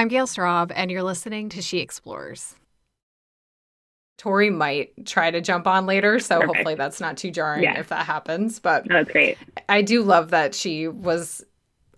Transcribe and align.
I'm 0.00 0.08
Gail 0.08 0.26
Straub, 0.26 0.72
and 0.74 0.90
you're 0.90 1.02
listening 1.02 1.50
to 1.50 1.60
She 1.60 1.80
Explores. 1.80 2.54
Tori 4.16 4.48
might 4.48 5.04
try 5.04 5.30
to 5.30 5.42
jump 5.42 5.66
on 5.66 5.84
later, 5.84 6.18
so 6.18 6.36
Perfect. 6.36 6.56
hopefully 6.56 6.74
that's 6.74 7.02
not 7.02 7.18
too 7.18 7.30
jarring 7.30 7.64
yeah. 7.64 7.78
if 7.78 7.90
that 7.90 8.06
happens. 8.06 8.60
But 8.60 8.88
that's 8.88 9.10
great. 9.12 9.36
I 9.68 9.82
do 9.82 10.02
love 10.02 10.30
that 10.30 10.54
she 10.54 10.88
was 10.88 11.44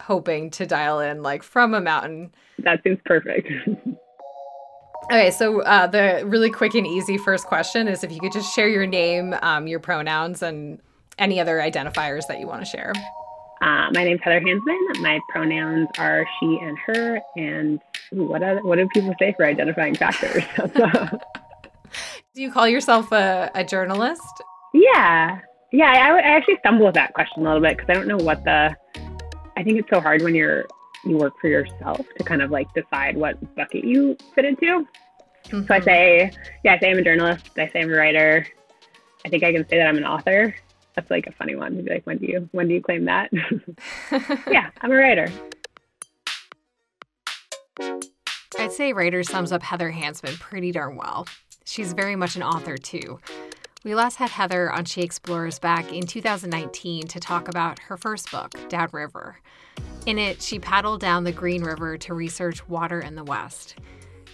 hoping 0.01 0.51
to 0.51 0.67
dial 0.67 0.99
in 0.99 1.23
like 1.23 1.45
from 1.45 1.75
a 1.75 1.81
mountain. 1.81 2.35
That 2.59 2.83
seems 2.83 2.99
perfect. 3.05 3.49
okay, 5.05 5.31
so 5.31 5.61
uh, 5.63 5.87
the 5.87 6.25
really 6.27 6.51
quick 6.51 6.75
and 6.75 6.85
easy 6.85 7.19
first 7.19 7.47
question 7.47 7.87
is 7.87 8.03
if 8.03 8.11
you 8.11 8.19
could 8.19 8.33
just 8.33 8.53
share 8.53 8.69
your 8.69 8.85
name, 8.85 9.37
um, 9.43 9.69
your 9.69 9.79
pronouns, 9.79 10.43
and 10.43 10.81
any 11.19 11.39
other 11.39 11.59
identifiers 11.59 12.27
that 12.27 12.41
you 12.41 12.49
want 12.49 12.63
to 12.63 12.67
share. 12.67 12.95
Uh, 13.63 13.89
my 13.93 14.03
name's 14.03 14.21
Heather 14.25 14.41
Hansman. 14.41 15.01
My 15.01 15.21
pronouns 15.29 15.89
are 15.97 16.27
she 16.41 16.59
and 16.61 16.77
her. 16.79 17.21
And 17.37 17.81
what 18.11 18.43
are, 18.43 18.61
what 18.63 18.77
do 18.77 18.89
people 18.89 19.15
say 19.21 19.33
for 19.37 19.47
identifying 19.47 19.95
factors? 19.95 20.43
do 22.35 22.43
you 22.43 22.51
call 22.51 22.67
yourself 22.67 23.13
a, 23.13 23.53
a 23.55 23.65
journalist? 23.65 24.43
Yeah, 24.75 25.39
yeah. 25.71 25.93
I, 25.93 26.19
I 26.19 26.37
actually 26.37 26.57
stumble 26.59 26.87
with 26.87 26.97
that 26.97 27.15
question 27.15 27.43
a 27.43 27.45
little 27.45 27.61
bit 27.61 27.77
because 27.77 27.89
I 27.89 27.95
don't 27.95 28.09
know 28.09 28.17
what 28.17 28.43
the. 28.43 28.75
I 29.57 29.63
think 29.63 29.79
it's 29.79 29.91
so 29.91 30.01
hard 30.01 30.23
when 30.23 30.35
you're 30.35 30.65
you 31.05 31.17
work 31.17 31.35
for 31.41 31.47
yourself 31.47 32.01
to 32.19 32.25
kind 32.25 32.43
of 32.43 32.51
like 32.51 32.73
decide 32.75 33.17
what 33.17 33.55
bucket 33.55 33.85
you 33.85 34.17
fit 34.35 34.45
into. 34.45 34.89
Mm-hmm. 35.45 35.67
So 35.67 35.75
I 35.75 35.79
mm-hmm. 35.79 35.85
say, 35.85 36.33
yeah, 36.65 36.75
I 36.75 36.79
say 36.81 36.91
I'm 36.91 36.99
a 36.99 37.03
journalist. 37.03 37.51
I 37.57 37.69
say 37.69 37.83
I'm 37.83 37.93
a 37.93 37.97
writer. 37.97 38.45
I 39.25 39.29
think 39.29 39.45
I 39.45 39.53
can 39.53 39.69
say 39.69 39.79
that 39.79 39.87
I'm 39.87 39.99
an 39.99 40.05
author. 40.05 40.53
That's 40.95 41.11
like 41.11 41.27
a 41.27 41.33
funny 41.33 41.55
one 41.55 41.77
to 41.77 41.83
be 41.83 41.91
like, 41.91 42.07
when 42.07 42.19
do 42.19 42.27
you 42.27 42.49
when 42.53 42.69
do 42.69 42.75
you 42.75 42.83
claim 42.83 43.07
that? 43.07 43.31
yeah, 44.51 44.71
I'm 44.81 44.93
a 44.93 44.97
writer. 44.97 45.29
I'd 48.59 48.73
say 48.73 48.93
writer 48.93 49.23
sums 49.23 49.53
up 49.53 49.63
Heather 49.63 49.91
Hansman 49.91 50.39
pretty 50.39 50.73
darn 50.73 50.97
well. 50.97 51.27
She's 51.65 51.93
very 51.95 52.17
much 52.17 52.37
an 52.37 52.43
author 52.43 52.77
too. 52.77 53.19
We 53.85 53.97
last 53.97 54.17
had 54.17 54.31
Heather 54.31 54.71
on 54.71 54.85
She 54.85 55.03
Explores 55.03 55.59
back 55.59 55.93
in 55.93 56.07
2019 56.07 57.09
to 57.09 57.19
talk 57.19 57.49
about 57.49 57.81
her 57.81 57.97
first 57.97 58.31
book, 58.31 58.55
Downriver. 58.69 59.41
In 60.07 60.19
it, 60.19 60.41
she 60.41 60.61
paddled 60.61 61.01
down 61.01 61.25
the 61.25 61.33
Green 61.33 61.65
River 61.65 61.99
to 61.99 62.15
research 62.15 62.69
water 62.69 63.01
in 63.01 63.17
the 63.17 63.25
West. 63.25 63.77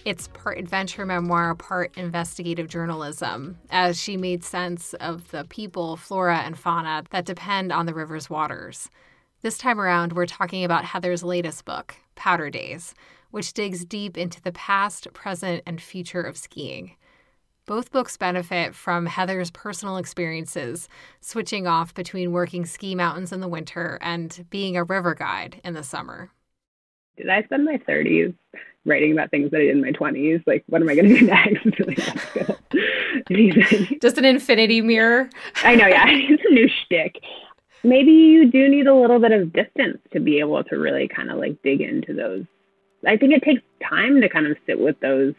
It's 0.05 0.29
part 0.29 0.57
adventure 0.57 1.05
memoir, 1.05 1.53
part 1.55 1.91
investigative 1.97 2.69
journalism, 2.69 3.57
as 3.69 4.01
she 4.01 4.15
made 4.15 4.45
sense 4.45 4.93
of 4.93 5.29
the 5.31 5.43
people, 5.43 5.97
flora, 5.97 6.37
and 6.37 6.57
fauna 6.57 7.03
that 7.09 7.25
depend 7.25 7.73
on 7.73 7.85
the 7.85 7.93
river's 7.93 8.29
waters. 8.29 8.89
This 9.41 9.57
time 9.57 9.79
around, 9.79 10.13
we're 10.13 10.25
talking 10.25 10.63
about 10.63 10.85
Heather's 10.85 11.21
latest 11.21 11.65
book, 11.65 11.95
Powder 12.15 12.49
Days, 12.49 12.95
which 13.31 13.51
digs 13.51 13.83
deep 13.83 14.17
into 14.17 14.41
the 14.41 14.53
past, 14.53 15.11
present, 15.13 15.63
and 15.65 15.81
future 15.81 16.21
of 16.21 16.37
skiing. 16.37 16.95
Both 17.65 17.91
books 17.91 18.15
benefit 18.15 18.73
from 18.73 19.05
Heather's 19.05 19.51
personal 19.51 19.97
experiences, 19.97 20.87
switching 21.19 21.67
off 21.67 21.93
between 21.93 22.31
working 22.31 22.65
ski 22.65 22.95
mountains 22.95 23.33
in 23.33 23.41
the 23.41 23.49
winter 23.49 23.99
and 24.01 24.45
being 24.49 24.77
a 24.77 24.83
river 24.85 25.13
guide 25.13 25.59
in 25.63 25.73
the 25.73 25.83
summer. 25.83 26.31
Did 27.17 27.29
I 27.29 27.43
spend 27.43 27.65
my 27.65 27.77
30s 27.77 28.33
writing 28.85 29.11
about 29.11 29.31
things 29.31 29.51
that 29.51 29.57
I 29.57 29.65
did 29.65 29.75
in 29.75 29.81
my 29.81 29.91
20s. 29.91 30.43
Like, 30.47 30.63
what 30.67 30.81
am 30.81 30.89
I 30.89 30.95
going 30.95 31.09
to 31.09 31.19
do 31.19 31.25
next? 31.27 31.65
Just 34.01 34.17
an 34.17 34.25
infinity 34.25 34.81
mirror. 34.81 35.29
I 35.63 35.75
know, 35.75 35.87
yeah. 35.87 36.05
It's 36.07 36.43
a 36.49 36.53
new 36.53 36.67
shtick. 36.67 37.21
Maybe 37.83 38.11
you 38.11 38.51
do 38.51 38.67
need 38.69 38.87
a 38.87 38.93
little 38.93 39.19
bit 39.19 39.31
of 39.31 39.53
distance 39.53 39.99
to 40.11 40.19
be 40.19 40.39
able 40.39 40.63
to 40.65 40.77
really 40.77 41.07
kind 41.07 41.31
of 41.31 41.37
like 41.37 41.61
dig 41.63 41.81
into 41.81 42.13
those. 42.13 42.45
I 43.07 43.15
think 43.15 43.33
it 43.33 43.43
takes 43.43 43.61
time 43.87 44.19
to 44.21 44.29
kind 44.29 44.47
of 44.47 44.57
sit 44.65 44.79
with 44.79 44.99
those 44.99 45.33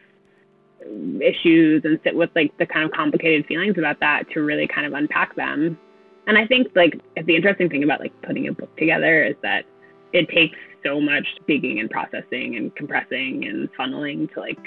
issues 1.21 1.83
and 1.85 2.01
sit 2.03 2.15
with 2.15 2.31
like 2.35 2.57
the 2.59 2.67
kind 2.67 2.85
of 2.85 2.93
complicated 2.93 3.47
feelings 3.47 3.77
about 3.77 4.01
that 4.01 4.25
to 4.31 4.43
really 4.43 4.67
kind 4.67 4.87
of 4.87 4.95
unpack 4.95 5.37
them. 5.37 5.79
And 6.27 6.39
I 6.39 6.47
think 6.47 6.69
like 6.75 6.99
the 7.27 7.37
interesting 7.37 7.69
thing 7.69 7.85
about 7.85 8.01
like 8.01 8.13
putting 8.23 8.49
a 8.49 8.53
book 8.53 8.75
together 8.77 9.25
is 9.25 9.37
that 9.43 9.65
it 10.13 10.29
takes 10.29 10.57
so 10.85 11.01
much 11.01 11.27
digging 11.47 11.81
and 11.81 11.91
processing 11.91 12.57
and 12.57 12.75
compressing 12.77 13.47
and 13.47 13.69
funneling 13.79 14.33
to 14.35 14.41
like 14.41 14.59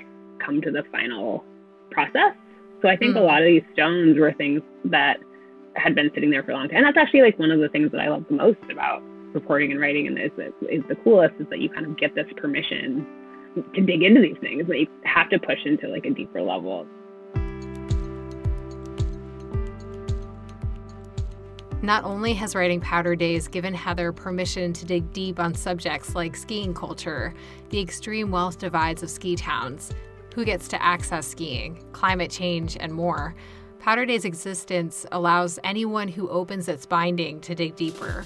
come 0.44 0.62
to 0.62 0.72
the 0.72 0.84
final 0.92 1.44
process. 1.92 2.34
So 2.82 2.90
I 2.90 2.98
think 2.98 3.16
mm. 3.16 3.22
a 3.22 3.24
lot 3.24 3.42
of 3.42 3.48
these 3.48 3.64
stones 3.74 4.18
were 4.18 4.34
things 4.34 4.62
that 4.86 5.18
had 5.76 5.96
been 5.96 6.12
sitting 6.14 6.30
there 6.30 6.44
for 6.44 6.52
a 6.52 6.56
long 6.56 6.68
time. 6.68 6.78
And 6.78 6.86
that's 6.86 6.98
actually 6.98 7.22
like 7.22 7.40
one 7.40 7.52
of 7.52 7.60
the 7.60 7.70
things 7.70 7.92
that 7.92 8.02
I 8.02 8.10
love 8.10 8.26
the 8.30 8.36
most 8.36 8.60
about 8.72 9.02
reporting 9.34 9.72
and 9.72 9.80
writing 9.80 10.08
and 10.08 10.20
is, 10.20 10.32
is 10.70 10.84
the 10.88 10.96
coolest 11.04 11.36
is 11.40 11.48
that 11.50 11.60
you 11.60 11.70
kind 11.70 11.86
of 11.86 11.98
get 11.98 12.14
this 12.14 12.28
permission 12.38 13.06
to 13.74 13.82
dig 13.82 14.04
into 14.04 14.22
these 14.22 14.38
things, 14.42 14.64
but 14.68 14.80
you 14.80 14.88
have 15.06 15.30
to 15.30 15.40
push 15.40 15.60
into 15.66 15.88
like 15.88 16.06
a 16.06 16.12
deeper 16.12 16.42
level. 16.42 16.86
Not 21.84 22.06
only 22.06 22.34
has 22.36 22.56
writing 22.56 22.80
Powder 22.80 23.14
Days 23.14 23.50
given 23.50 23.74
Heather 23.74 24.14
permission 24.14 24.72
to 24.72 24.86
dig 24.86 25.12
deep 25.12 25.38
on 25.38 25.54
subjects 25.54 26.16
like 26.16 26.34
skiing 26.34 26.74
culture, 26.74 27.34
the 27.72 27.82
extreme 27.82 28.32
wealth 28.32 28.58
divides 28.58 29.04
of 29.04 29.10
ski 29.10 29.36
towns, 29.36 29.92
who 30.34 30.46
gets 30.46 30.70
to 30.70 30.82
access 30.82 31.28
skiing, 31.28 31.84
climate 31.92 32.32
change, 32.32 32.78
and 32.80 32.94
more, 32.94 33.36
Powder 33.80 34.06
Days' 34.06 34.24
existence 34.24 35.06
allows 35.12 35.60
anyone 35.66 36.08
who 36.08 36.30
opens 36.30 36.70
its 36.70 36.86
binding 36.86 37.42
to 37.42 37.54
dig 37.54 37.76
deeper. 37.76 38.26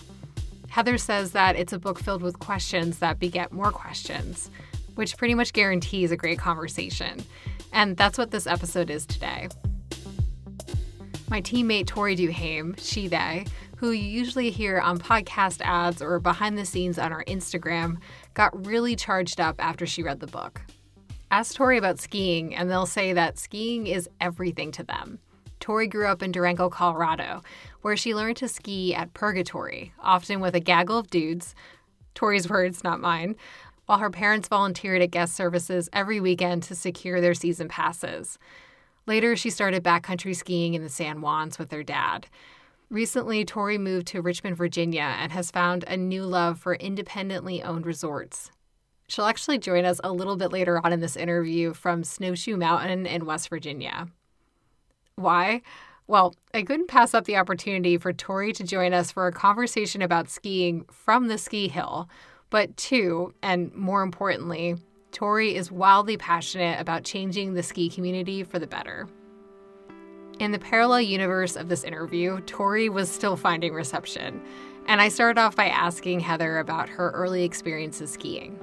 Heather 0.69 0.99
says 0.99 1.31
that 1.31 1.55
it's 1.55 1.73
a 1.73 1.79
book 1.79 1.97
filled 1.97 2.21
with 2.21 2.37
questions 2.37 2.99
that 2.99 3.17
beget 3.17 3.51
more 3.51 3.71
questions, 3.71 4.51
which 4.93 5.17
pretty 5.17 5.33
much 5.33 5.51
guarantees 5.51 6.11
a 6.11 6.15
great 6.15 6.37
conversation. 6.37 7.25
And 7.73 7.97
that's 7.97 8.19
what 8.19 8.29
this 8.29 8.45
episode 8.45 8.91
is 8.91 9.07
today. 9.07 9.49
My 11.29 11.41
teammate 11.41 11.87
Tori 11.87 12.15
Duhame, 12.15 12.79
she, 12.79 13.09
they, 13.09 13.45
who 13.75 13.91
you 13.91 14.07
usually 14.07 14.49
hear 14.49 14.79
on 14.79 14.97
podcast 14.97 15.59
ads 15.61 16.01
or 16.01 16.19
behind 16.21 16.57
the 16.57 16.63
scenes 16.63 16.97
on 16.97 17.11
our 17.11 17.25
Instagram, 17.25 17.97
got 18.33 18.65
really 18.65 18.95
charged 18.95 19.41
up 19.41 19.55
after 19.59 19.85
she 19.85 20.03
read 20.03 20.21
the 20.21 20.27
book. 20.27 20.61
Ask 21.29 21.55
Tori 21.55 21.77
about 21.77 21.99
skiing, 21.99 22.55
and 22.55 22.71
they'll 22.71 22.85
say 22.85 23.11
that 23.11 23.37
skiing 23.37 23.87
is 23.87 24.09
everything 24.21 24.71
to 24.71 24.83
them. 24.83 25.19
Tori 25.59 25.87
grew 25.87 26.07
up 26.07 26.23
in 26.23 26.31
Durango, 26.31 26.69
Colorado, 26.69 27.41
where 27.81 27.97
she 27.97 28.15
learned 28.15 28.37
to 28.37 28.47
ski 28.47 28.95
at 28.95 29.13
Purgatory, 29.13 29.91
often 29.99 30.39
with 30.39 30.55
a 30.55 30.61
gaggle 30.61 30.97
of 30.97 31.09
dudes, 31.09 31.55
Tori's 32.15 32.49
words, 32.49 32.85
not 32.85 33.01
mine, 33.01 33.35
while 33.85 33.97
her 33.97 34.09
parents 34.09 34.47
volunteered 34.47 35.01
at 35.01 35.11
guest 35.11 35.35
services 35.35 35.89
every 35.91 36.21
weekend 36.21 36.63
to 36.63 36.75
secure 36.75 37.19
their 37.19 37.33
season 37.33 37.67
passes. 37.67 38.39
Later, 39.07 39.37
she 39.37 39.49
started 39.49 39.83
backcountry 39.83 40.35
skiing 40.35 40.73
in 40.73 40.83
the 40.83 40.89
San 40.89 41.21
Juans 41.21 41.57
with 41.57 41.71
her 41.71 41.81
dad. 41.81 42.27
Recently, 42.89 43.45
Tori 43.45 43.77
moved 43.77 44.07
to 44.07 44.21
Richmond, 44.21 44.57
Virginia, 44.57 45.15
and 45.17 45.31
has 45.31 45.49
found 45.49 45.85
a 45.85 45.97
new 45.97 46.23
love 46.23 46.59
for 46.59 46.75
independently 46.75 47.63
owned 47.63 47.85
resorts. 47.85 48.51
She'll 49.07 49.25
actually 49.25 49.59
join 49.59 49.85
us 49.85 50.01
a 50.03 50.11
little 50.11 50.35
bit 50.35 50.51
later 50.51 50.85
on 50.85 50.91
in 50.91 50.99
this 50.99 51.15
interview 51.15 51.73
from 51.73 52.03
Snowshoe 52.03 52.57
Mountain 52.57 53.05
in 53.05 53.25
West 53.25 53.49
Virginia. 53.49 54.07
Why? 55.15 55.61
Well, 56.07 56.35
I 56.53 56.63
couldn't 56.63 56.87
pass 56.87 57.13
up 57.13 57.25
the 57.25 57.37
opportunity 57.37 57.97
for 57.97 58.11
Tori 58.13 58.51
to 58.53 58.63
join 58.63 58.93
us 58.93 59.11
for 59.11 59.27
a 59.27 59.31
conversation 59.31 60.01
about 60.01 60.29
skiing 60.29 60.85
from 60.91 61.27
the 61.27 61.37
ski 61.37 61.69
hill, 61.69 62.09
but 62.49 62.75
two, 62.77 63.33
and 63.41 63.73
more 63.73 64.01
importantly, 64.01 64.75
Tori 65.17 65.55
is 65.55 65.71
wildly 65.71 66.15
passionate 66.15 66.79
about 66.79 67.03
changing 67.03 67.55
the 67.55 67.63
ski 67.63 67.89
community 67.89 68.43
for 68.43 68.59
the 68.59 68.67
better. 68.67 69.07
In 70.37 70.51
the 70.51 70.59
parallel 70.59 71.01
universe 71.01 71.55
of 71.55 71.69
this 71.69 71.83
interview, 71.83 72.39
Tori 72.41 72.87
was 72.87 73.09
still 73.09 73.35
finding 73.35 73.73
reception, 73.73 74.39
and 74.85 75.01
I 75.01 75.09
started 75.09 75.41
off 75.41 75.55
by 75.55 75.69
asking 75.69 76.19
Heather 76.19 76.59
about 76.59 76.87
her 76.87 77.09
early 77.15 77.43
experiences 77.43 78.11
skiing. 78.11 78.59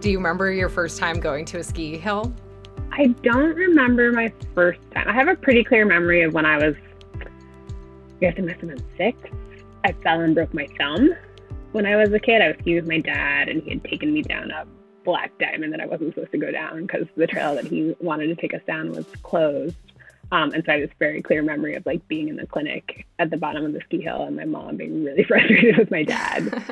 Do 0.00 0.08
you 0.08 0.16
remember 0.16 0.50
your 0.50 0.70
first 0.70 0.98
time 0.98 1.20
going 1.20 1.44
to 1.44 1.58
a 1.58 1.62
ski 1.62 1.98
hill? 1.98 2.32
I 2.90 3.08
don't 3.22 3.54
remember 3.54 4.12
my 4.12 4.32
first 4.54 4.80
time. 4.94 5.08
I 5.08 5.12
have 5.12 5.28
a 5.28 5.36
pretty 5.36 5.62
clear 5.62 5.84
memory 5.84 6.22
of 6.22 6.32
when 6.32 6.46
I 6.46 6.56
was, 6.56 6.74
I 7.20 7.26
guess 8.22 8.34
I 8.38 8.40
must 8.40 8.60
have 8.60 8.70
been 8.70 8.82
six. 8.96 9.18
I 9.84 9.92
fell 9.92 10.22
and 10.22 10.34
broke 10.34 10.54
my 10.54 10.66
thumb. 10.78 11.10
When 11.72 11.84
I 11.84 11.96
was 11.96 12.10
a 12.14 12.18
kid, 12.18 12.40
I 12.40 12.48
was 12.48 12.56
skiing 12.60 12.76
with 12.76 12.88
my 12.88 13.00
dad, 13.00 13.50
and 13.50 13.62
he 13.62 13.72
had 13.72 13.84
taken 13.84 14.14
me 14.14 14.22
down 14.22 14.50
a 14.50 14.64
black 15.06 15.32
diamond 15.38 15.72
that 15.72 15.80
I 15.80 15.86
wasn't 15.86 16.12
supposed 16.12 16.32
to 16.32 16.38
go 16.38 16.50
down 16.50 16.82
because 16.82 17.06
the 17.16 17.26
trail 17.26 17.54
that 17.54 17.66
he 17.66 17.96
wanted 18.00 18.26
to 18.26 18.34
take 18.34 18.52
us 18.52 18.60
down 18.66 18.90
was 18.90 19.06
closed. 19.22 19.76
Um, 20.32 20.52
and 20.52 20.64
so 20.66 20.72
I 20.72 20.80
have 20.80 20.88
this 20.88 20.96
very 20.98 21.22
clear 21.22 21.42
memory 21.42 21.76
of 21.76 21.86
like 21.86 22.06
being 22.08 22.28
in 22.28 22.36
the 22.36 22.46
clinic 22.46 23.06
at 23.20 23.30
the 23.30 23.36
bottom 23.36 23.64
of 23.64 23.72
the 23.72 23.80
ski 23.86 24.02
hill 24.02 24.24
and 24.24 24.36
my 24.36 24.44
mom 24.44 24.76
being 24.76 25.04
really 25.04 25.24
frustrated 25.28 25.78
with 25.78 25.90
my 25.90 26.02
dad. 26.02 26.62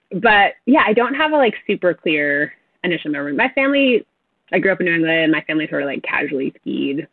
but 0.12 0.54
yeah, 0.64 0.84
I 0.86 0.92
don't 0.92 1.14
have 1.14 1.32
a 1.32 1.36
like 1.36 1.54
super 1.66 1.92
clear 1.92 2.54
initial 2.84 3.10
memory. 3.10 3.34
My 3.34 3.48
family, 3.50 4.06
I 4.52 4.60
grew 4.60 4.72
up 4.72 4.80
in 4.80 4.86
New 4.86 4.94
England. 4.94 5.32
My 5.32 5.42
family 5.42 5.68
sort 5.68 5.82
of 5.82 5.88
like 5.88 6.02
casually 6.02 6.54
skied 6.60 7.08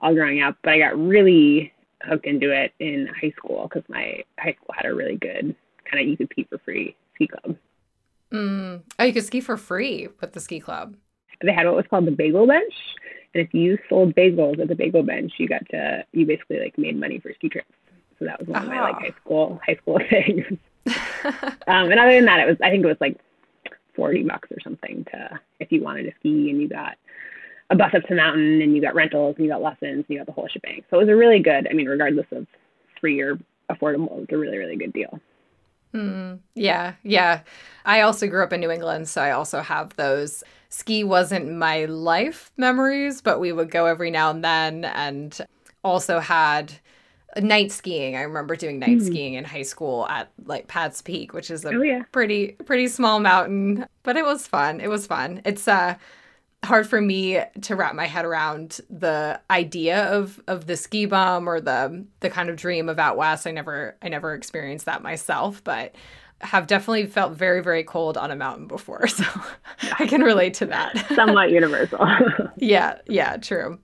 all 0.00 0.14
growing 0.14 0.42
up, 0.42 0.56
but 0.62 0.72
I 0.72 0.78
got 0.78 0.98
really 0.98 1.72
hooked 2.02 2.26
into 2.26 2.50
it 2.50 2.72
in 2.78 3.08
high 3.20 3.32
school 3.36 3.68
because 3.68 3.88
my 3.88 4.24
high 4.38 4.54
school 4.54 4.74
had 4.74 4.86
a 4.86 4.94
really 4.94 5.16
good 5.16 5.54
kind 5.84 6.02
of 6.02 6.08
you 6.08 6.16
could 6.16 6.28
ski 6.32 6.46
for 6.48 6.58
free 6.58 6.96
ski 7.14 7.28
club. 7.28 7.56
Mm. 8.34 8.82
Oh, 8.98 9.04
you 9.04 9.12
could 9.12 9.24
ski 9.24 9.40
for 9.40 9.56
free 9.56 10.08
with 10.20 10.32
the 10.32 10.40
ski 10.40 10.58
club. 10.60 10.96
They 11.42 11.52
had 11.52 11.66
what 11.66 11.76
was 11.76 11.86
called 11.88 12.06
the 12.06 12.10
bagel 12.10 12.46
bench. 12.46 12.72
And 13.34 13.46
if 13.46 13.52
you 13.54 13.78
sold 13.88 14.14
bagels 14.14 14.58
at 14.60 14.68
the 14.68 14.74
bagel 14.74 15.02
bench, 15.02 15.32
you 15.38 15.48
got 15.48 15.68
to 15.70 16.04
you 16.12 16.26
basically 16.26 16.58
like 16.60 16.76
made 16.78 16.98
money 16.98 17.18
for 17.20 17.32
ski 17.34 17.48
trips. 17.48 17.70
So 18.18 18.24
that 18.24 18.38
was 18.38 18.48
one 18.48 18.62
of 18.62 18.68
my 18.68 18.80
like 18.80 18.96
Oh. 18.96 19.00
high 19.00 19.14
school 19.24 19.60
high 19.66 19.74
school 19.76 19.98
things. 20.10 20.44
um, 21.66 21.90
and 21.90 21.98
other 21.98 22.14
than 22.14 22.24
that, 22.26 22.40
it 22.40 22.46
was 22.46 22.56
I 22.62 22.70
think 22.70 22.84
it 22.84 22.88
was 22.88 22.96
like 23.00 23.18
forty 23.94 24.22
bucks 24.22 24.50
or 24.50 24.60
something 24.60 25.04
to 25.12 25.40
if 25.60 25.70
you 25.72 25.82
wanted 25.82 26.04
to 26.04 26.12
ski 26.20 26.50
and 26.50 26.60
you 26.60 26.68
got 26.68 26.96
a 27.70 27.76
bus 27.76 27.94
up 27.94 28.02
to 28.02 28.08
the 28.10 28.14
mountain 28.16 28.60
and 28.62 28.74
you 28.74 28.82
got 28.82 28.94
rentals 28.94 29.36
and 29.36 29.46
you 29.46 29.50
got 29.52 29.62
lessons 29.62 30.04
and 30.06 30.06
you 30.08 30.18
got 30.18 30.26
the 30.26 30.32
whole 30.32 30.48
shebang. 30.48 30.82
So 30.90 30.96
it 30.98 31.04
was 31.04 31.08
a 31.08 31.16
really 31.16 31.38
good. 31.40 31.66
I 31.68 31.72
mean, 31.72 31.86
regardless 31.88 32.26
of 32.32 32.46
free 33.00 33.20
or 33.20 33.38
affordable, 33.70 34.12
it 34.12 34.20
was 34.20 34.26
a 34.32 34.36
really 34.38 34.58
really 34.58 34.76
good 34.76 34.92
deal. 34.92 35.18
Mm, 35.94 36.40
yeah, 36.54 36.94
yeah. 37.02 37.42
I 37.84 38.00
also 38.00 38.26
grew 38.26 38.42
up 38.42 38.52
in 38.52 38.60
New 38.60 38.70
England, 38.70 39.08
so 39.08 39.22
I 39.22 39.30
also 39.30 39.60
have 39.60 39.94
those. 39.96 40.42
Ski 40.68 41.04
wasn't 41.04 41.52
my 41.52 41.84
life 41.84 42.50
memories, 42.56 43.20
but 43.22 43.38
we 43.38 43.52
would 43.52 43.70
go 43.70 43.86
every 43.86 44.10
now 44.10 44.30
and 44.30 44.42
then 44.44 44.84
and 44.84 45.38
also 45.84 46.18
had 46.18 46.72
night 47.40 47.70
skiing. 47.70 48.16
I 48.16 48.22
remember 48.22 48.56
doing 48.56 48.78
night 48.80 48.98
Mhm. 48.98 49.06
skiing 49.06 49.34
in 49.34 49.44
high 49.44 49.62
school 49.62 50.06
at 50.08 50.30
like 50.44 50.66
Pat's 50.66 51.00
Peak, 51.00 51.32
which 51.32 51.50
is 51.50 51.64
a 51.64 51.74
Oh 51.76 51.82
yeah. 51.82 52.02
pretty 52.10 52.52
pretty 52.66 52.88
small 52.88 53.20
mountain, 53.20 53.86
but 54.02 54.16
it 54.16 54.24
was 54.24 54.46
fun. 54.48 54.80
It 54.80 54.88
was 54.88 55.06
fun. 55.06 55.42
It's 55.44 55.68
uh 55.68 55.94
hard 56.64 56.86
for 56.86 57.00
me 57.00 57.40
to 57.62 57.76
wrap 57.76 57.94
my 57.94 58.06
head 58.06 58.24
around 58.24 58.80
the 58.90 59.40
idea 59.50 60.04
of 60.12 60.40
of 60.46 60.66
the 60.66 60.76
ski 60.76 61.06
bum 61.06 61.48
or 61.48 61.60
the 61.60 62.04
the 62.20 62.30
kind 62.30 62.48
of 62.48 62.56
dream 62.56 62.88
of 62.88 62.98
out 62.98 63.16
west. 63.16 63.46
I 63.46 63.50
never 63.50 63.96
I 64.02 64.08
never 64.08 64.34
experienced 64.34 64.86
that 64.86 65.02
myself, 65.02 65.62
but 65.62 65.94
have 66.40 66.66
definitely 66.66 67.06
felt 67.06 67.32
very 67.32 67.62
very 67.62 67.84
cold 67.84 68.16
on 68.16 68.30
a 68.30 68.36
mountain 68.36 68.66
before, 68.66 69.06
so 69.08 69.24
I 69.98 70.06
can 70.06 70.22
relate 70.22 70.54
to 70.54 70.66
that. 70.66 71.06
Somewhat 71.14 71.50
universal. 71.50 72.06
yeah, 72.56 72.98
yeah, 73.06 73.36
true. 73.36 73.78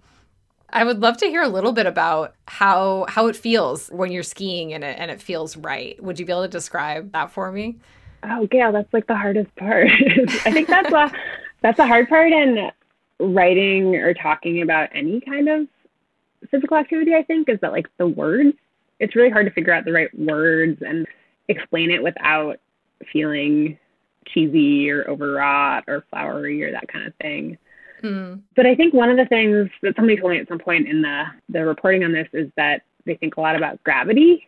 I 0.73 0.85
would 0.85 1.01
love 1.01 1.17
to 1.17 1.27
hear 1.27 1.43
a 1.43 1.49
little 1.49 1.73
bit 1.73 1.87
about 1.87 2.35
how 2.47 3.07
how 3.09 3.27
it 3.27 3.37
feels 3.37 3.89
when 3.89 4.13
you're 4.13 4.23
skiing 4.23 4.73
and 4.73 4.85
it 4.85 4.97
and 4.99 5.11
it 5.11 5.21
feels 5.21 5.57
right. 5.57 6.03
Would 6.03 6.19
you 6.19 6.27
be 6.27 6.33
able 6.33 6.43
to 6.43 6.49
describe 6.49 7.13
that 7.13 7.31
for 7.31 7.51
me? 7.53 7.79
Oh, 8.23 8.47
Gail, 8.47 8.71
that's 8.71 8.93
like 8.93 9.07
the 9.07 9.17
hardest 9.17 9.55
part. 9.57 9.89
I 10.45 10.53
think 10.53 10.69
that's 10.69 10.93
a 10.93 11.11
that's 11.63 11.77
the 11.77 11.87
hard 11.87 12.09
part 12.09 12.33
in 12.33 12.71
writing 13.19 13.97
or 13.97 14.15
talking 14.15 14.63
about 14.63 14.89
any 14.93 15.21
kind 15.21 15.49
of 15.49 15.69
physical 16.51 16.77
activity. 16.77 17.15
I 17.15 17.23
think 17.23 17.49
is 17.49 17.61
that 17.61 17.73
like 17.73 17.89
the 17.99 18.07
words. 18.07 18.55
It's 18.99 19.17
really 19.17 19.31
hard 19.31 19.47
to 19.47 19.53
figure 19.53 19.73
out 19.73 19.85
the 19.85 19.93
right 19.93 20.17
words 20.19 20.83
and 20.87 21.07
explain 21.49 21.91
it 21.91 22.03
without 22.03 22.59
feeling 23.11 23.79
cheesy 24.27 24.91
or 24.91 25.09
overwrought 25.09 25.85
or 25.89 26.05
flowery 26.11 26.63
or 26.63 26.71
that 26.71 26.89
kind 26.89 27.07
of 27.07 27.15
thing. 27.17 27.57
Mm. 28.03 28.41
But 28.57 28.67
I 28.67 28.75
think 28.75 28.95
one 28.95 29.11
of 29.11 29.17
the 29.17 29.27
things 29.27 29.71
that 29.83 29.97
somebody 29.97 30.19
told 30.19 30.33
me 30.33 30.39
at 30.39 30.49
some 30.49 30.59
point 30.59 30.89
in 30.89 31.03
the 31.03 31.25
the 31.49 31.65
reporting 31.65 32.05
on 32.05 32.13
this 32.13 32.29
is 32.33 32.51
that 32.57 32.83
they 33.05 33.15
think 33.15 33.37
a 33.37 33.41
lot 33.41 33.57
about 33.57 33.83
gravity, 33.83 34.47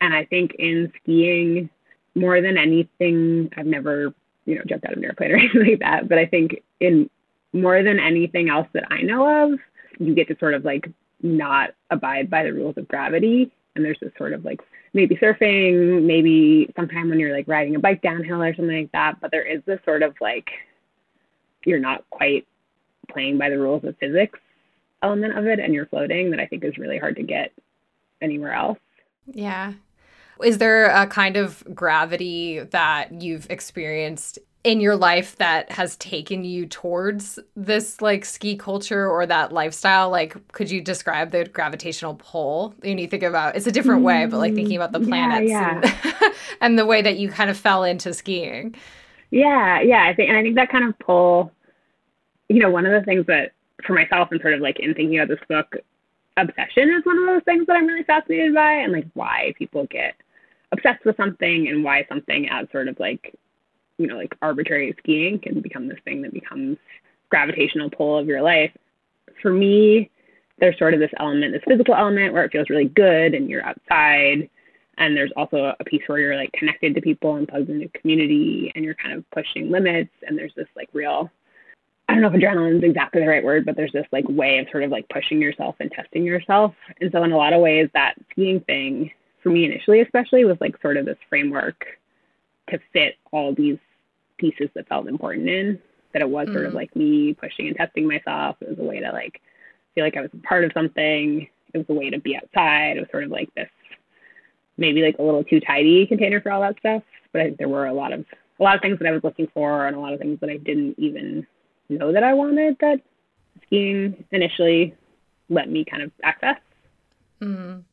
and 0.00 0.14
I 0.14 0.24
think 0.24 0.54
in 0.58 0.92
skiing 1.02 1.68
more 2.14 2.40
than 2.40 2.56
anything, 2.56 3.50
I've 3.56 3.66
never 3.66 4.14
you 4.46 4.54
know 4.54 4.62
jumped 4.66 4.86
out 4.86 4.92
of 4.92 4.98
an 4.98 5.04
airplane 5.04 5.30
or 5.32 5.36
anything 5.36 5.66
like 5.66 5.78
that, 5.80 6.08
but 6.08 6.18
I 6.18 6.26
think 6.26 6.62
in 6.80 7.10
more 7.52 7.82
than 7.82 8.00
anything 8.00 8.48
else 8.48 8.68
that 8.72 8.90
I 8.90 9.02
know 9.02 9.52
of, 9.52 9.58
you 9.98 10.14
get 10.14 10.28
to 10.28 10.38
sort 10.38 10.54
of 10.54 10.64
like 10.64 10.90
not 11.22 11.70
abide 11.90 12.30
by 12.30 12.42
the 12.44 12.52
rules 12.52 12.76
of 12.76 12.88
gravity, 12.88 13.52
and 13.74 13.84
there's 13.84 14.00
this 14.00 14.12
sort 14.16 14.32
of 14.32 14.44
like 14.44 14.60
maybe 14.94 15.16
surfing, 15.16 16.04
maybe 16.04 16.72
sometime 16.76 17.10
when 17.10 17.20
you're 17.20 17.36
like 17.36 17.48
riding 17.48 17.76
a 17.76 17.78
bike 17.78 18.02
downhill 18.02 18.42
or 18.42 18.54
something 18.54 18.76
like 18.76 18.92
that, 18.92 19.20
but 19.20 19.30
there 19.30 19.42
is 19.42 19.60
this 19.66 19.80
sort 19.84 20.02
of 20.02 20.14
like 20.20 20.48
you're 21.64 21.78
not 21.78 22.08
quite 22.10 22.46
playing 23.10 23.38
by 23.38 23.50
the 23.50 23.58
rules 23.58 23.84
of 23.84 23.96
physics 23.98 24.38
element 25.02 25.36
of 25.36 25.46
it 25.46 25.58
and 25.58 25.74
you're 25.74 25.86
floating 25.86 26.30
that 26.30 26.40
I 26.40 26.46
think 26.46 26.64
is 26.64 26.78
really 26.78 26.98
hard 26.98 27.16
to 27.16 27.22
get 27.22 27.52
anywhere 28.22 28.52
else. 28.52 28.78
Yeah. 29.26 29.72
Is 30.44 30.58
there 30.58 30.86
a 30.86 31.06
kind 31.06 31.36
of 31.36 31.64
gravity 31.74 32.60
that 32.60 33.22
you've 33.22 33.46
experienced 33.50 34.38
in 34.64 34.80
your 34.80 34.96
life 34.96 35.36
that 35.36 35.70
has 35.70 35.96
taken 35.98 36.42
you 36.44 36.66
towards 36.66 37.38
this 37.54 38.00
like 38.00 38.24
ski 38.24 38.56
culture 38.56 39.08
or 39.08 39.26
that 39.26 39.52
lifestyle? 39.52 40.10
Like, 40.10 40.36
could 40.52 40.70
you 40.70 40.80
describe 40.80 41.30
the 41.30 41.44
gravitational 41.44 42.14
pull? 42.16 42.74
And 42.82 42.98
you 43.00 43.06
think 43.06 43.22
about 43.22 43.56
it's 43.56 43.66
a 43.66 43.72
different 43.72 44.02
way, 44.02 44.26
but 44.26 44.38
like 44.38 44.54
thinking 44.54 44.76
about 44.76 44.92
the 44.92 45.00
Mm, 45.00 45.08
Yeah, 45.08 45.40
planets 45.40 45.46
yeah. 45.46 45.80
And, 45.82 46.34
and 46.60 46.78
the 46.78 46.86
way 46.86 47.02
that 47.02 47.16
you 47.18 47.28
kind 47.30 47.50
of 47.50 47.56
fell 47.56 47.84
into 47.84 48.12
skiing. 48.14 48.74
Yeah, 49.30 49.80
yeah, 49.80 50.04
I 50.06 50.14
think 50.14 50.28
and 50.28 50.38
I 50.38 50.42
think 50.42 50.54
that 50.56 50.70
kind 50.70 50.84
of 50.84 50.98
pull 50.98 51.52
you 52.48 52.60
know, 52.60 52.70
one 52.70 52.86
of 52.86 52.92
the 52.92 53.04
things 53.04 53.26
that 53.26 53.52
for 53.86 53.94
myself 53.94 54.28
and 54.30 54.40
sort 54.40 54.54
of 54.54 54.60
like 54.60 54.78
in 54.80 54.94
thinking 54.94 55.18
about 55.18 55.28
this 55.28 55.44
book, 55.48 55.76
obsession 56.36 56.90
is 56.90 57.04
one 57.04 57.18
of 57.18 57.26
those 57.26 57.42
things 57.44 57.66
that 57.66 57.74
I'm 57.76 57.86
really 57.86 58.04
fascinated 58.04 58.54
by 58.54 58.72
and 58.72 58.92
like 58.92 59.06
why 59.14 59.54
people 59.58 59.86
get 59.90 60.14
obsessed 60.72 61.04
with 61.04 61.16
something 61.16 61.68
and 61.68 61.84
why 61.84 62.04
something 62.08 62.48
as 62.50 62.66
sort 62.72 62.88
of 62.88 62.98
like 62.98 63.34
you 63.98 64.06
know, 64.06 64.16
like 64.16 64.34
arbitrary 64.42 64.94
skiing 64.98 65.38
can 65.38 65.60
become 65.60 65.88
this 65.88 65.98
thing 66.04 66.22
that 66.22 66.32
becomes 66.32 66.76
gravitational 67.30 67.90
pull 67.90 68.18
of 68.18 68.26
your 68.26 68.42
life. 68.42 68.70
For 69.42 69.52
me, 69.52 70.10
there's 70.58 70.78
sort 70.78 70.94
of 70.94 71.00
this 71.00 71.10
element, 71.18 71.52
this 71.52 71.62
physical 71.66 71.94
element 71.94 72.32
where 72.32 72.44
it 72.44 72.52
feels 72.52 72.70
really 72.70 72.88
good 72.88 73.34
and 73.34 73.48
you're 73.48 73.64
outside. 73.64 74.48
And 74.98 75.16
there's 75.16 75.32
also 75.36 75.74
a 75.78 75.84
piece 75.84 76.02
where 76.06 76.18
you're 76.18 76.36
like 76.36 76.52
connected 76.52 76.94
to 76.94 77.00
people 77.00 77.36
and 77.36 77.46
plugged 77.46 77.68
into 77.68 77.88
community 77.88 78.72
and 78.74 78.84
you're 78.84 78.94
kind 78.94 79.14
of 79.14 79.30
pushing 79.30 79.70
limits. 79.70 80.12
And 80.26 80.38
there's 80.38 80.54
this 80.56 80.68
like 80.74 80.88
real, 80.92 81.30
I 82.08 82.14
don't 82.14 82.22
know 82.22 82.28
if 82.28 82.34
adrenaline 82.34 82.78
is 82.78 82.82
exactly 82.82 83.20
the 83.20 83.28
right 83.28 83.44
word, 83.44 83.66
but 83.66 83.76
there's 83.76 83.92
this 83.92 84.06
like 84.12 84.26
way 84.28 84.58
of 84.58 84.68
sort 84.70 84.84
of 84.84 84.90
like 84.90 85.08
pushing 85.10 85.40
yourself 85.40 85.76
and 85.80 85.90
testing 85.90 86.24
yourself. 86.24 86.74
And 87.00 87.12
so 87.12 87.22
in 87.24 87.32
a 87.32 87.36
lot 87.36 87.52
of 87.52 87.60
ways, 87.60 87.90
that 87.92 88.14
skiing 88.30 88.60
thing, 88.60 89.10
for 89.46 89.50
me 89.50 89.64
initially 89.64 90.00
especially, 90.00 90.44
was 90.44 90.56
like 90.60 90.76
sort 90.82 90.96
of 90.96 91.06
this 91.06 91.18
framework 91.28 91.86
to 92.68 92.80
fit 92.92 93.14
all 93.30 93.54
these 93.54 93.78
pieces 94.38 94.68
that 94.74 94.88
felt 94.88 95.06
important 95.06 95.48
in. 95.48 95.78
That 96.12 96.22
it 96.22 96.28
was 96.28 96.48
sort 96.52 96.66
of 96.66 96.72
Mhm. 96.72 96.76
like 96.76 96.96
me 96.96 97.32
pushing 97.32 97.68
and 97.68 97.76
testing 97.76 98.08
myself. 98.08 98.56
It 98.60 98.70
was 98.70 98.78
a 98.80 98.82
way 98.82 98.98
to 98.98 99.12
like 99.12 99.40
feel 99.94 100.02
like 100.02 100.16
I 100.16 100.22
was 100.22 100.30
a 100.34 100.38
part 100.38 100.64
of 100.64 100.72
something. 100.72 101.48
It 101.72 101.78
was 101.78 101.86
a 101.88 101.94
way 101.94 102.10
to 102.10 102.18
be 102.18 102.36
outside. 102.36 102.96
It 102.96 103.00
was 103.00 103.10
sort 103.10 103.22
of 103.22 103.30
like 103.30 103.54
this 103.54 103.68
maybe 104.78 105.00
like 105.02 105.16
a 105.18 105.22
little 105.22 105.44
too 105.44 105.60
tidy 105.60 106.06
container 106.06 106.40
for 106.40 106.50
all 106.50 106.62
that 106.62 106.78
stuff. 106.80 107.04
But 107.30 107.42
I 107.42 107.44
think 107.44 107.58
there 107.58 107.68
were 107.68 107.86
a 107.86 107.92
lot 107.92 108.12
of 108.12 108.24
a 108.58 108.62
lot 108.64 108.74
of 108.74 108.82
things 108.82 108.98
that 108.98 109.06
I 109.06 109.12
was 109.12 109.22
looking 109.22 109.46
for 109.54 109.86
and 109.86 109.94
a 109.94 110.00
lot 110.00 110.12
of 110.12 110.18
things 110.18 110.40
that 110.40 110.50
I 110.50 110.56
didn't 110.56 110.98
even 110.98 111.46
know 111.88 112.10
that 112.10 112.24
I 112.24 112.34
wanted 112.34 112.76
that 112.80 113.00
skiing 113.66 114.24
initially 114.32 114.92
let 115.50 115.70
me 115.70 115.84
kind 115.84 116.02
of 116.02 116.10
access. 116.24 116.58
Mm. 117.40 117.84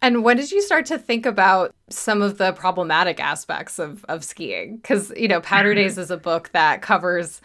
And 0.00 0.22
when 0.22 0.36
did 0.36 0.52
you 0.52 0.62
start 0.62 0.86
to 0.86 0.98
think 0.98 1.26
about 1.26 1.74
some 1.90 2.22
of 2.22 2.38
the 2.38 2.52
problematic 2.52 3.20
aspects 3.20 3.78
of, 3.78 4.04
of 4.08 4.24
skiing? 4.24 4.76
Because, 4.76 5.12
you 5.16 5.28
know, 5.28 5.40
Powder 5.40 5.74
Days 5.74 5.98
is 5.98 6.10
a 6.10 6.16
book 6.16 6.50
that 6.52 6.82
covers 6.82 7.40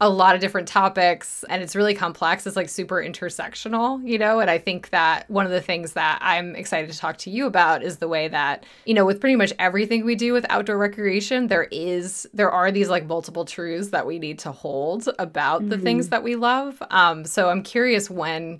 a 0.00 0.08
lot 0.08 0.34
of 0.34 0.40
different 0.40 0.66
topics 0.66 1.44
and 1.48 1.62
it's 1.62 1.76
really 1.76 1.94
complex. 1.94 2.44
It's 2.44 2.56
like 2.56 2.68
super 2.68 2.96
intersectional, 2.96 4.04
you 4.04 4.18
know? 4.18 4.40
And 4.40 4.50
I 4.50 4.58
think 4.58 4.90
that 4.90 5.30
one 5.30 5.46
of 5.46 5.52
the 5.52 5.60
things 5.60 5.92
that 5.92 6.18
I'm 6.20 6.56
excited 6.56 6.90
to 6.90 6.98
talk 6.98 7.18
to 7.18 7.30
you 7.30 7.46
about 7.46 7.84
is 7.84 7.98
the 7.98 8.08
way 8.08 8.26
that, 8.26 8.66
you 8.84 8.94
know, 8.94 9.06
with 9.06 9.20
pretty 9.20 9.36
much 9.36 9.52
everything 9.60 10.04
we 10.04 10.16
do 10.16 10.32
with 10.32 10.44
outdoor 10.50 10.76
recreation, 10.76 11.46
there 11.46 11.68
is, 11.70 12.26
there 12.34 12.50
are 12.50 12.72
these 12.72 12.88
like 12.88 13.06
multiple 13.06 13.44
truths 13.44 13.90
that 13.90 14.04
we 14.04 14.18
need 14.18 14.40
to 14.40 14.50
hold 14.50 15.08
about 15.20 15.68
the 15.68 15.78
things 15.78 16.08
that 16.08 16.24
we 16.24 16.34
love. 16.34 16.82
Um, 16.90 17.24
so 17.24 17.48
I'm 17.48 17.62
curious 17.62 18.10
when 18.10 18.58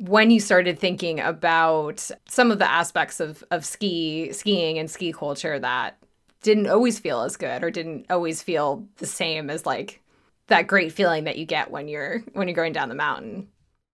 when 0.00 0.30
you 0.30 0.40
started 0.40 0.78
thinking 0.78 1.20
about 1.20 2.10
some 2.28 2.50
of 2.50 2.58
the 2.58 2.70
aspects 2.70 3.20
of, 3.20 3.42
of 3.50 3.64
ski 3.64 4.32
skiing 4.32 4.78
and 4.78 4.90
ski 4.90 5.12
culture 5.12 5.58
that 5.58 5.96
didn't 6.42 6.68
always 6.68 6.98
feel 6.98 7.22
as 7.22 7.36
good 7.36 7.64
or 7.64 7.70
didn't 7.70 8.06
always 8.10 8.42
feel 8.42 8.86
the 8.98 9.06
same 9.06 9.50
as 9.50 9.66
like 9.66 10.00
that 10.46 10.66
great 10.66 10.92
feeling 10.92 11.24
that 11.24 11.36
you 11.36 11.44
get 11.44 11.70
when 11.70 11.88
you're 11.88 12.20
when 12.32 12.48
you're 12.48 12.54
going 12.54 12.72
down 12.72 12.88
the 12.88 12.94
mountain. 12.94 13.48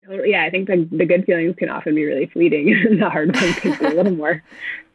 Yeah, 0.08 0.44
I 0.44 0.50
think 0.50 0.68
the, 0.68 0.86
the 0.92 1.06
good 1.06 1.24
feelings 1.24 1.56
can 1.56 1.70
often 1.70 1.94
be 1.94 2.04
really 2.04 2.26
fleeting, 2.26 2.72
and 2.72 3.00
the 3.02 3.08
hard 3.08 3.34
ones 3.34 3.56
can 3.56 3.78
be 3.78 3.86
a 3.86 3.90
little 3.90 4.12
more 4.12 4.42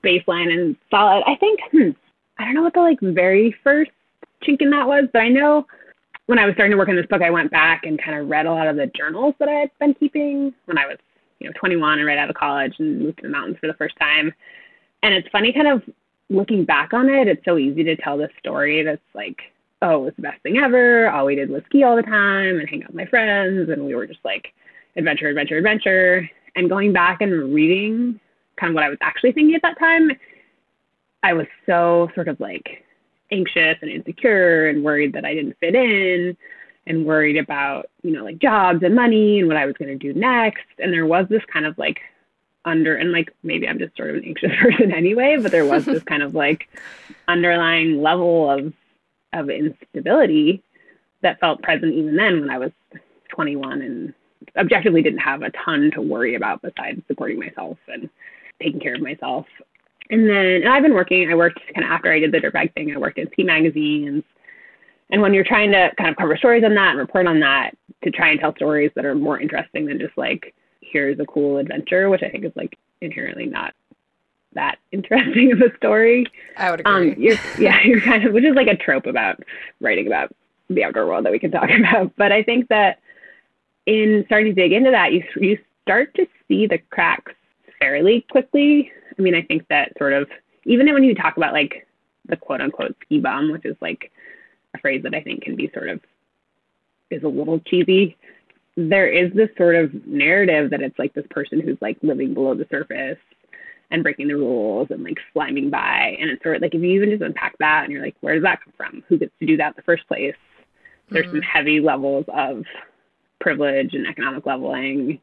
baseline 0.03 0.53
and 0.53 0.75
solid. 0.91 1.23
I 1.25 1.35
think 1.35 1.59
hmm, 1.71 1.89
I 2.37 2.45
don't 2.45 2.53
know 2.53 2.61
what 2.61 2.73
the 2.73 2.81
like 2.81 2.99
very 3.01 3.55
first 3.63 3.91
chink 4.43 4.61
in 4.61 4.69
that 4.69 4.87
was, 4.87 5.05
but 5.11 5.21
I 5.21 5.29
know 5.29 5.65
when 6.29 6.37
I 6.37 6.45
was 6.45 6.53
starting 6.53 6.69
to 6.73 6.77
work 6.77 6.89
on 6.89 6.95
this 6.95 7.07
book, 7.07 7.23
I 7.23 7.31
went 7.31 7.49
back 7.49 7.85
and 7.87 7.99
kind 7.99 8.15
of 8.15 8.29
read 8.29 8.45
a 8.45 8.51
lot 8.51 8.67
of 8.67 8.75
the 8.75 8.85
journals 8.95 9.33
that 9.39 9.49
I 9.49 9.53
had 9.53 9.71
been 9.79 9.95
keeping 9.95 10.53
when 10.65 10.77
I 10.77 10.85
was, 10.85 10.97
you 11.39 11.47
know, 11.47 11.53
21 11.59 11.97
and 11.97 12.07
right 12.07 12.19
out 12.19 12.29
of 12.29 12.35
college 12.35 12.75
and 12.77 12.99
moved 12.99 13.17
to 13.17 13.23
the 13.23 13.29
mountains 13.29 13.57
for 13.59 13.65
the 13.65 13.73
first 13.73 13.95
time. 13.99 14.31
And 15.01 15.11
it's 15.11 15.27
funny, 15.31 15.51
kind 15.51 15.67
of 15.67 15.81
looking 16.29 16.65
back 16.65 16.93
on 16.93 17.09
it, 17.09 17.27
it's 17.27 17.43
so 17.45 17.57
easy 17.57 17.83
to 17.83 17.95
tell 17.95 18.15
this 18.15 18.29
story 18.37 18.83
that's 18.83 19.01
like, 19.15 19.37
oh, 19.81 20.01
it 20.01 20.05
was 20.05 20.13
the 20.17 20.21
best 20.21 20.39
thing 20.43 20.57
ever. 20.57 21.09
All 21.09 21.25
we 21.25 21.33
did 21.33 21.49
was 21.49 21.63
ski 21.65 21.81
all 21.81 21.95
the 21.95 22.03
time 22.03 22.59
and 22.59 22.69
hang 22.69 22.83
out 22.83 22.89
with 22.89 22.97
my 22.97 23.07
friends, 23.07 23.67
and 23.67 23.83
we 23.83 23.95
were 23.95 24.05
just 24.05 24.23
like 24.23 24.53
adventure, 24.97 25.29
adventure, 25.29 25.57
adventure. 25.57 26.29
And 26.55 26.69
going 26.69 26.93
back 26.93 27.21
and 27.21 27.55
reading 27.55 28.19
kind 28.59 28.69
of 28.69 28.75
what 28.75 28.83
I 28.83 28.89
was 28.89 28.99
actually 29.01 29.31
thinking 29.31 29.55
at 29.55 29.63
that 29.63 29.79
time, 29.79 30.11
I 31.23 31.33
was 31.33 31.47
so 31.65 32.11
sort 32.13 32.27
of 32.27 32.39
like 32.39 32.83
anxious 33.31 33.77
and 33.81 33.91
insecure 33.91 34.67
and 34.67 34.83
worried 34.83 35.13
that 35.13 35.25
I 35.25 35.33
didn't 35.33 35.57
fit 35.59 35.75
in 35.75 36.35
and 36.87 37.05
worried 37.05 37.37
about, 37.37 37.89
you 38.01 38.11
know, 38.11 38.23
like 38.23 38.39
jobs 38.39 38.83
and 38.83 38.95
money 38.95 39.39
and 39.39 39.47
what 39.47 39.57
I 39.57 39.65
was 39.65 39.75
going 39.77 39.97
to 39.97 40.13
do 40.13 40.17
next. 40.17 40.65
And 40.79 40.91
there 40.91 41.05
was 41.05 41.27
this 41.29 41.43
kind 41.45 41.65
of 41.65 41.77
like 41.77 41.99
under, 42.65 42.95
and 42.95 43.11
like 43.11 43.31
maybe 43.43 43.67
I'm 43.67 43.79
just 43.79 43.95
sort 43.95 44.09
of 44.09 44.17
an 44.17 44.25
anxious 44.25 44.51
person 44.61 44.91
anyway, 44.91 45.37
but 45.41 45.51
there 45.51 45.65
was 45.65 45.85
this 45.85 46.03
kind 46.03 46.23
of 46.23 46.35
like 46.35 46.67
underlying 47.27 48.01
level 48.01 48.49
of, 48.49 48.73
of 49.33 49.49
instability 49.49 50.63
that 51.21 51.39
felt 51.39 51.61
present 51.61 51.93
even 51.93 52.15
then 52.15 52.41
when 52.41 52.49
I 52.49 52.57
was 52.57 52.71
21 53.29 53.81
and 53.81 54.13
objectively 54.57 55.01
didn't 55.01 55.19
have 55.19 55.41
a 55.41 55.51
ton 55.51 55.91
to 55.91 56.01
worry 56.01 56.35
about 56.35 56.61
besides 56.61 57.01
supporting 57.07 57.39
myself 57.39 57.77
and 57.87 58.09
taking 58.61 58.79
care 58.79 58.95
of 58.95 59.01
myself. 59.01 59.45
And 60.09 60.27
then 60.27 60.45
and 60.45 60.69
I've 60.69 60.83
been 60.83 60.93
working, 60.93 61.29
I 61.29 61.35
worked 61.35 61.59
kind 61.73 61.85
of 61.85 61.91
after 61.91 62.11
I 62.11 62.19
did 62.19 62.31
the 62.31 62.39
dirtbag 62.39 62.73
thing, 62.73 62.93
I 62.93 62.97
worked 62.97 63.17
in 63.17 63.29
Ski 63.31 63.43
magazines. 63.43 64.23
And 65.11 65.21
when 65.21 65.33
you're 65.33 65.43
trying 65.43 65.71
to 65.71 65.91
kind 65.97 66.09
of 66.09 66.17
cover 66.17 66.37
stories 66.37 66.63
on 66.63 66.73
that 66.75 66.89
and 66.91 66.99
report 66.99 67.27
on 67.27 67.39
that, 67.39 67.75
to 68.03 68.11
try 68.11 68.29
and 68.29 68.39
tell 68.39 68.55
stories 68.55 68.91
that 68.95 69.05
are 69.05 69.15
more 69.15 69.39
interesting 69.39 69.85
than 69.85 69.99
just 69.99 70.17
like, 70.17 70.53
here's 70.81 71.19
a 71.19 71.25
cool 71.25 71.57
adventure, 71.57 72.09
which 72.09 72.23
I 72.23 72.29
think 72.29 72.45
is 72.45 72.51
like 72.55 72.77
inherently 73.01 73.45
not 73.45 73.73
that 74.53 74.77
interesting 74.91 75.51
of 75.51 75.61
a 75.61 75.75
story. 75.77 76.25
I 76.57 76.71
would 76.71 76.81
um, 76.85 76.95
agree. 76.95 77.11
Um, 77.11 77.21
you're, 77.21 77.37
yeah, 77.59 77.81
you're 77.83 78.01
kind 78.01 78.25
of, 78.25 78.33
which 78.33 78.45
is 78.45 78.55
like 78.55 78.67
a 78.67 78.77
trope 78.77 79.05
about 79.05 79.41
writing 79.79 80.07
about 80.07 80.33
the 80.69 80.83
outdoor 80.83 81.07
world 81.07 81.25
that 81.25 81.31
we 81.31 81.39
can 81.39 81.51
talk 81.51 81.69
about. 81.79 82.15
But 82.15 82.31
I 82.31 82.43
think 82.43 82.67
that 82.69 82.99
in 83.85 84.23
starting 84.27 84.53
to 84.53 84.61
dig 84.61 84.71
into 84.71 84.91
that, 84.91 85.13
you 85.13 85.23
you 85.37 85.57
start 85.83 86.13
to 86.15 86.27
see 86.47 86.67
the 86.67 86.77
cracks 86.77 87.33
fairly 87.79 88.25
quickly. 88.29 88.91
I 89.19 89.21
mean, 89.21 89.35
I 89.35 89.41
think 89.41 89.67
that 89.67 89.91
sort 89.97 90.13
of 90.13 90.29
even 90.65 90.91
when 90.93 91.03
you 91.03 91.13
talk 91.13 91.37
about 91.37 91.53
like 91.53 91.87
the 92.27 92.37
quote 92.37 92.61
unquote 92.61 92.95
ski 93.03 93.19
bum, 93.19 93.51
which 93.51 93.65
is 93.65 93.75
like 93.81 94.11
a 94.73 94.79
phrase 94.79 95.03
that 95.03 95.13
I 95.13 95.21
think 95.21 95.43
can 95.43 95.55
be 95.55 95.69
sort 95.73 95.89
of 95.89 95.99
is 97.11 97.23
a 97.23 97.27
little 97.27 97.59
cheesy. 97.59 98.17
There 98.77 99.07
is 99.07 99.33
this 99.33 99.49
sort 99.57 99.75
of 99.75 99.93
narrative 100.07 100.69
that 100.69 100.81
it's 100.81 100.97
like 100.97 101.13
this 101.13 101.25
person 101.29 101.59
who's 101.59 101.77
like 101.81 101.97
living 102.01 102.33
below 102.33 102.55
the 102.55 102.67
surface 102.69 103.17
and 103.91 104.03
breaking 104.03 104.27
the 104.27 104.35
rules 104.35 104.87
and 104.91 105.03
like 105.03 105.17
sliming 105.35 105.69
by. 105.69 106.15
And 106.19 106.29
it's 106.29 106.43
sort 106.43 106.57
of 106.57 106.61
like 106.61 106.75
if 106.75 106.81
you 106.81 106.89
even 106.89 107.09
just 107.09 107.23
unpack 107.23 107.57
that 107.57 107.83
and 107.83 107.91
you're 107.91 108.03
like, 108.03 108.15
where 108.21 108.35
does 108.35 108.43
that 108.43 108.63
come 108.63 108.73
from? 108.77 109.03
Who 109.09 109.17
gets 109.17 109.33
to 109.39 109.45
do 109.45 109.57
that 109.57 109.69
in 109.69 109.73
the 109.75 109.81
first 109.81 110.07
place? 110.07 110.35
There's 111.09 111.25
mm-hmm. 111.25 111.37
some 111.37 111.41
heavy 111.41 111.79
levels 111.79 112.25
of 112.29 112.63
privilege 113.41 113.95
and 113.95 114.07
economic 114.07 114.45
leveling 114.45 115.19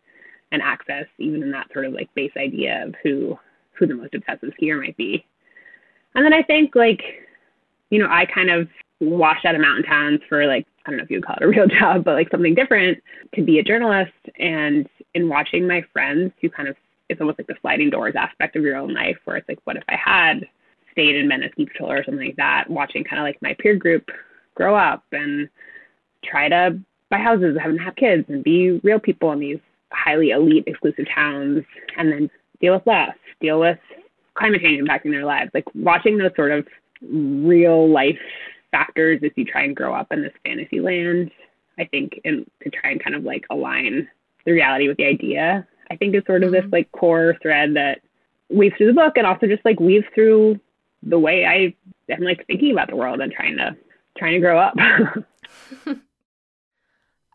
and 0.50 0.60
access, 0.60 1.06
even 1.18 1.42
in 1.42 1.52
that 1.52 1.72
sort 1.72 1.86
of 1.86 1.92
like 1.92 2.12
base 2.14 2.32
idea 2.36 2.84
of 2.84 2.94
who 3.02 3.38
who 3.78 3.86
the 3.86 3.94
most 3.94 4.14
obsessive 4.14 4.52
skier 4.60 4.78
might 4.80 4.96
be. 4.96 5.24
And 6.14 6.24
then 6.24 6.32
I 6.32 6.42
think 6.42 6.74
like, 6.74 7.02
you 7.90 7.98
know, 7.98 8.08
I 8.10 8.26
kind 8.26 8.50
of 8.50 8.68
washed 9.00 9.44
out 9.44 9.54
of 9.54 9.60
mountain 9.60 9.84
towns 9.84 10.20
for 10.28 10.46
like 10.46 10.66
I 10.84 10.90
don't 10.90 10.98
know 10.98 11.04
if 11.04 11.10
you 11.10 11.18
would 11.18 11.26
call 11.26 11.36
it 11.36 11.44
a 11.44 11.48
real 11.48 11.66
job, 11.80 12.04
but 12.04 12.14
like 12.14 12.30
something 12.30 12.54
different 12.54 13.02
to 13.34 13.42
be 13.42 13.58
a 13.58 13.62
journalist. 13.62 14.12
And 14.38 14.88
in 15.14 15.28
watching 15.28 15.66
my 15.66 15.82
friends 15.92 16.32
who 16.40 16.48
kind 16.50 16.68
of 16.68 16.76
it's 17.08 17.20
almost 17.20 17.38
like 17.38 17.46
the 17.46 17.54
sliding 17.60 17.90
doors 17.90 18.14
aspect 18.16 18.56
of 18.56 18.62
your 18.62 18.76
own 18.76 18.92
life 18.92 19.16
where 19.24 19.36
it's 19.36 19.48
like, 19.48 19.60
what 19.64 19.76
if 19.76 19.84
I 19.88 19.96
had 19.96 20.46
stayed 20.90 21.14
in 21.14 21.30
a 21.30 21.50
ski 21.52 21.66
patroller 21.66 22.00
or 22.00 22.04
something 22.04 22.26
like 22.26 22.36
that, 22.36 22.68
watching 22.68 23.04
kind 23.04 23.20
of 23.20 23.24
like 23.24 23.40
my 23.42 23.54
peer 23.58 23.76
group 23.76 24.08
grow 24.54 24.74
up 24.74 25.04
and 25.12 25.48
try 26.24 26.48
to 26.48 26.80
buy 27.10 27.18
houses 27.18 27.56
and 27.62 27.80
have 27.80 27.94
kids 27.96 28.24
and 28.28 28.42
be 28.42 28.80
real 28.82 28.98
people 28.98 29.30
in 29.32 29.38
these 29.38 29.58
highly 29.92 30.30
elite 30.30 30.64
exclusive 30.66 31.06
towns 31.14 31.64
and 31.96 32.10
then 32.10 32.30
deal 32.60 32.74
with 32.74 32.86
loss, 32.86 33.14
deal 33.40 33.60
with 33.60 33.78
climate 34.34 34.60
change 34.62 34.80
impacting 34.80 35.10
their 35.10 35.24
lives. 35.24 35.50
Like 35.54 35.64
watching 35.74 36.18
those 36.18 36.34
sort 36.36 36.52
of 36.52 36.66
real 37.02 37.88
life 37.90 38.18
factors 38.70 39.20
as 39.24 39.30
you 39.36 39.44
try 39.44 39.62
and 39.62 39.76
grow 39.76 39.94
up 39.94 40.08
in 40.10 40.22
this 40.22 40.32
fantasy 40.44 40.80
land, 40.80 41.30
I 41.78 41.84
think, 41.84 42.20
and 42.24 42.46
to 42.62 42.70
try 42.70 42.90
and 42.90 43.02
kind 43.02 43.16
of 43.16 43.24
like 43.24 43.44
align 43.50 44.08
the 44.44 44.52
reality 44.52 44.88
with 44.88 44.96
the 44.96 45.06
idea, 45.06 45.66
I 45.90 45.96
think 45.96 46.14
is 46.14 46.22
sort 46.26 46.44
of 46.44 46.52
this 46.52 46.62
mm-hmm. 46.62 46.72
like 46.72 46.92
core 46.92 47.36
thread 47.42 47.74
that 47.74 48.00
weaves 48.48 48.76
through 48.76 48.88
the 48.88 48.92
book 48.92 49.14
and 49.16 49.26
also 49.26 49.46
just 49.46 49.64
like 49.64 49.80
weaves 49.80 50.06
through 50.14 50.60
the 51.02 51.18
way 51.18 51.44
I 51.44 51.74
am 52.12 52.22
like 52.22 52.46
thinking 52.46 52.72
about 52.72 52.88
the 52.88 52.96
world 52.96 53.20
and 53.20 53.32
trying 53.32 53.56
to 53.56 53.76
trying 54.16 54.34
to 54.34 54.40
grow 54.40 54.58
up. 54.58 54.74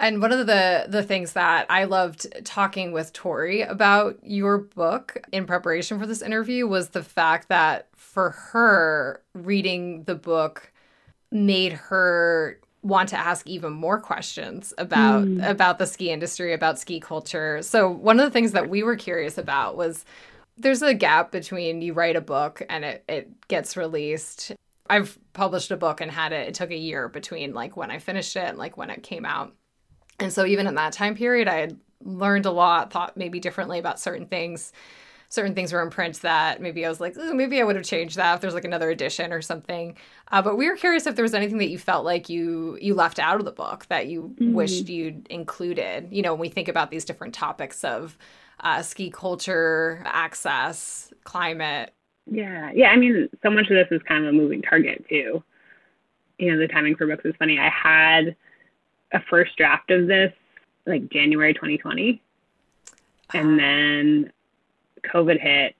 And 0.02 0.20
one 0.20 0.32
of 0.32 0.48
the 0.48 0.86
the 0.90 1.04
things 1.04 1.34
that 1.34 1.68
I 1.70 1.84
loved 1.84 2.26
talking 2.44 2.92
with 2.92 3.14
Tori 3.14 3.62
about 3.62 4.18
your 4.24 4.58
book 4.58 5.18
in 5.32 5.46
preparation 5.46 6.00
for 6.00 6.08
this 6.08 6.24
interview 6.24 6.66
was 6.68 6.90
the 6.90 7.04
fact 7.04 7.50
that 7.50 7.88
for 7.96 8.32
her 8.32 9.22
reading 9.34 10.04
the 10.06 10.16
book 10.16 10.74
made 11.32 11.74
her 11.74 12.60
want 12.82 13.10
to 13.10 13.18
ask 13.18 13.46
even 13.48 13.74
more 13.74 14.00
questions 14.00 14.74
about 14.80 15.24
mm. 15.26 15.48
about 15.48 15.78
the 15.78 15.86
ski 15.86 16.10
industry, 16.10 16.52
about 16.52 16.80
ski 16.80 17.00
culture. 17.00 17.62
So 17.62 17.88
one 17.88 18.20
of 18.20 18.26
the 18.26 18.32
things 18.32 18.54
that 18.54 18.70
we 18.70 18.82
were 18.82 18.96
curious 18.96 19.38
about 19.38 19.78
was 19.78 20.04
there's 20.58 20.82
a 20.82 20.96
gap 20.96 21.32
between 21.32 21.84
you 21.84 21.94
write 21.94 22.16
a 22.16 22.22
book 22.22 22.64
and 22.72 22.84
it, 22.84 23.04
it 23.08 23.48
gets 23.48 23.78
released. 23.78 24.52
I've 24.90 25.20
published 25.34 25.70
a 25.70 25.78
book 25.78 26.02
and 26.02 26.10
had 26.10 26.34
it 26.34 26.48
it 26.48 26.54
took 26.56 26.72
a 26.72 26.76
year 26.76 27.08
between 27.08 27.54
like 27.54 27.78
when 27.78 27.92
I 27.92 28.00
finished 28.00 28.36
it 28.36 28.50
and 28.50 28.58
like 28.58 28.78
when 28.78 28.90
it 28.90 29.04
came 29.04 29.26
out. 29.26 29.54
And 30.22 30.32
so 30.32 30.46
even 30.46 30.68
in 30.68 30.76
that 30.76 30.94
time 30.94 31.16
period, 31.16 31.48
I 31.48 31.56
had 31.56 31.80
learned 32.04 32.46
a 32.46 32.52
lot, 32.52 32.92
thought 32.92 33.18
maybe 33.18 33.40
differently 33.40 33.80
about 33.80 34.00
certain 34.00 34.28
things. 34.28 34.72
Certain 35.30 35.56
things 35.56 35.72
were 35.72 35.82
in 35.82 35.90
print 35.90 36.22
that 36.24 36.62
maybe 36.62 36.86
I 36.86 36.90
was 36.90 37.00
like, 37.00 37.16
maybe 37.16 37.62
I 37.62 37.64
would 37.64 37.78
have 37.78 37.86
changed 37.86 38.18
that 38.18 38.36
if 38.36 38.42
there's 38.42 38.54
like 38.54 38.66
another 38.66 38.90
edition 38.90 39.32
or 39.32 39.42
something. 39.42 39.96
Uh, 40.30 40.42
but 40.42 40.58
we 40.58 40.70
were 40.70 40.76
curious 40.76 41.08
if 41.08 41.16
there 41.16 41.24
was 41.24 41.34
anything 41.34 41.58
that 41.60 41.70
you 41.70 41.78
felt 41.80 42.04
like 42.04 42.28
you 42.28 42.78
you 42.82 42.94
left 42.94 43.18
out 43.18 43.40
of 43.40 43.46
the 43.46 43.52
book 43.52 43.86
that 43.88 44.08
you 44.08 44.24
mm-hmm. 44.24 44.54
wished 44.54 44.90
you'd 44.90 45.26
included. 45.30 46.10
You 46.12 46.22
know, 46.22 46.34
when 46.34 46.42
we 46.42 46.50
think 46.50 46.68
about 46.68 46.92
these 46.92 47.06
different 47.06 47.34
topics 47.34 47.84
of 47.86 48.18
uh, 48.60 48.82
ski 48.82 49.10
culture, 49.10 50.02
access, 50.06 51.14
climate. 51.24 51.94
Yeah, 52.30 52.72
yeah. 52.74 52.90
I 52.90 52.98
mean, 52.98 53.30
so 53.42 53.50
much 53.50 53.70
of 53.70 53.76
this 53.76 53.88
is 53.90 54.02
kind 54.04 54.26
of 54.26 54.30
a 54.30 54.34
moving 54.34 54.62
target 54.62 55.06
too. 55.08 55.42
You 56.40 56.52
know, 56.52 56.60
the 56.60 56.68
timing 56.68 56.96
for 56.96 57.08
books 57.08 57.24
is 57.24 57.36
funny. 57.40 57.58
I 57.58 57.70
had 57.70 58.36
a 59.14 59.22
first 59.30 59.56
draft 59.58 59.92
of 59.92 60.08
this 60.08 60.34
like 60.86 61.10
January 61.10 61.54
2020. 61.54 62.22
And 63.34 63.54
ah. 63.54 63.58
then 63.58 64.34
COVID 65.14 65.40
hit. 65.40 65.76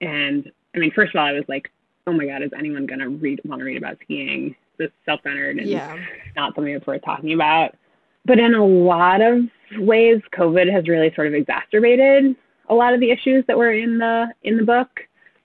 And 0.00 0.50
I 0.74 0.78
mean, 0.78 0.90
first 0.92 1.14
of 1.14 1.18
all, 1.18 1.26
I 1.26 1.32
was 1.32 1.44
like, 1.48 1.70
oh 2.06 2.12
my 2.12 2.26
God, 2.26 2.42
is 2.42 2.50
anyone 2.56 2.86
going 2.86 3.00
to 3.00 3.08
read, 3.08 3.40
want 3.44 3.60
to 3.60 3.64
read 3.64 3.76
about 3.76 3.98
skiing? 4.02 4.54
This 4.76 4.90
self 5.04 5.20
centered 5.22 5.58
and 5.58 5.68
yeah. 5.68 5.96
not 6.34 6.54
something 6.54 6.72
that's 6.72 6.86
worth 6.86 7.02
talking 7.04 7.32
about. 7.32 7.76
But 8.24 8.40
in 8.40 8.54
a 8.54 8.64
lot 8.64 9.20
of 9.20 9.44
ways, 9.78 10.20
COVID 10.36 10.72
has 10.72 10.88
really 10.88 11.14
sort 11.14 11.28
of 11.28 11.34
exacerbated 11.34 12.34
a 12.68 12.74
lot 12.74 12.94
of 12.94 13.00
the 13.00 13.10
issues 13.10 13.44
that 13.46 13.56
were 13.56 13.72
in 13.72 13.98
the 13.98 14.26
in 14.42 14.56
the 14.56 14.64
book. 14.64 14.88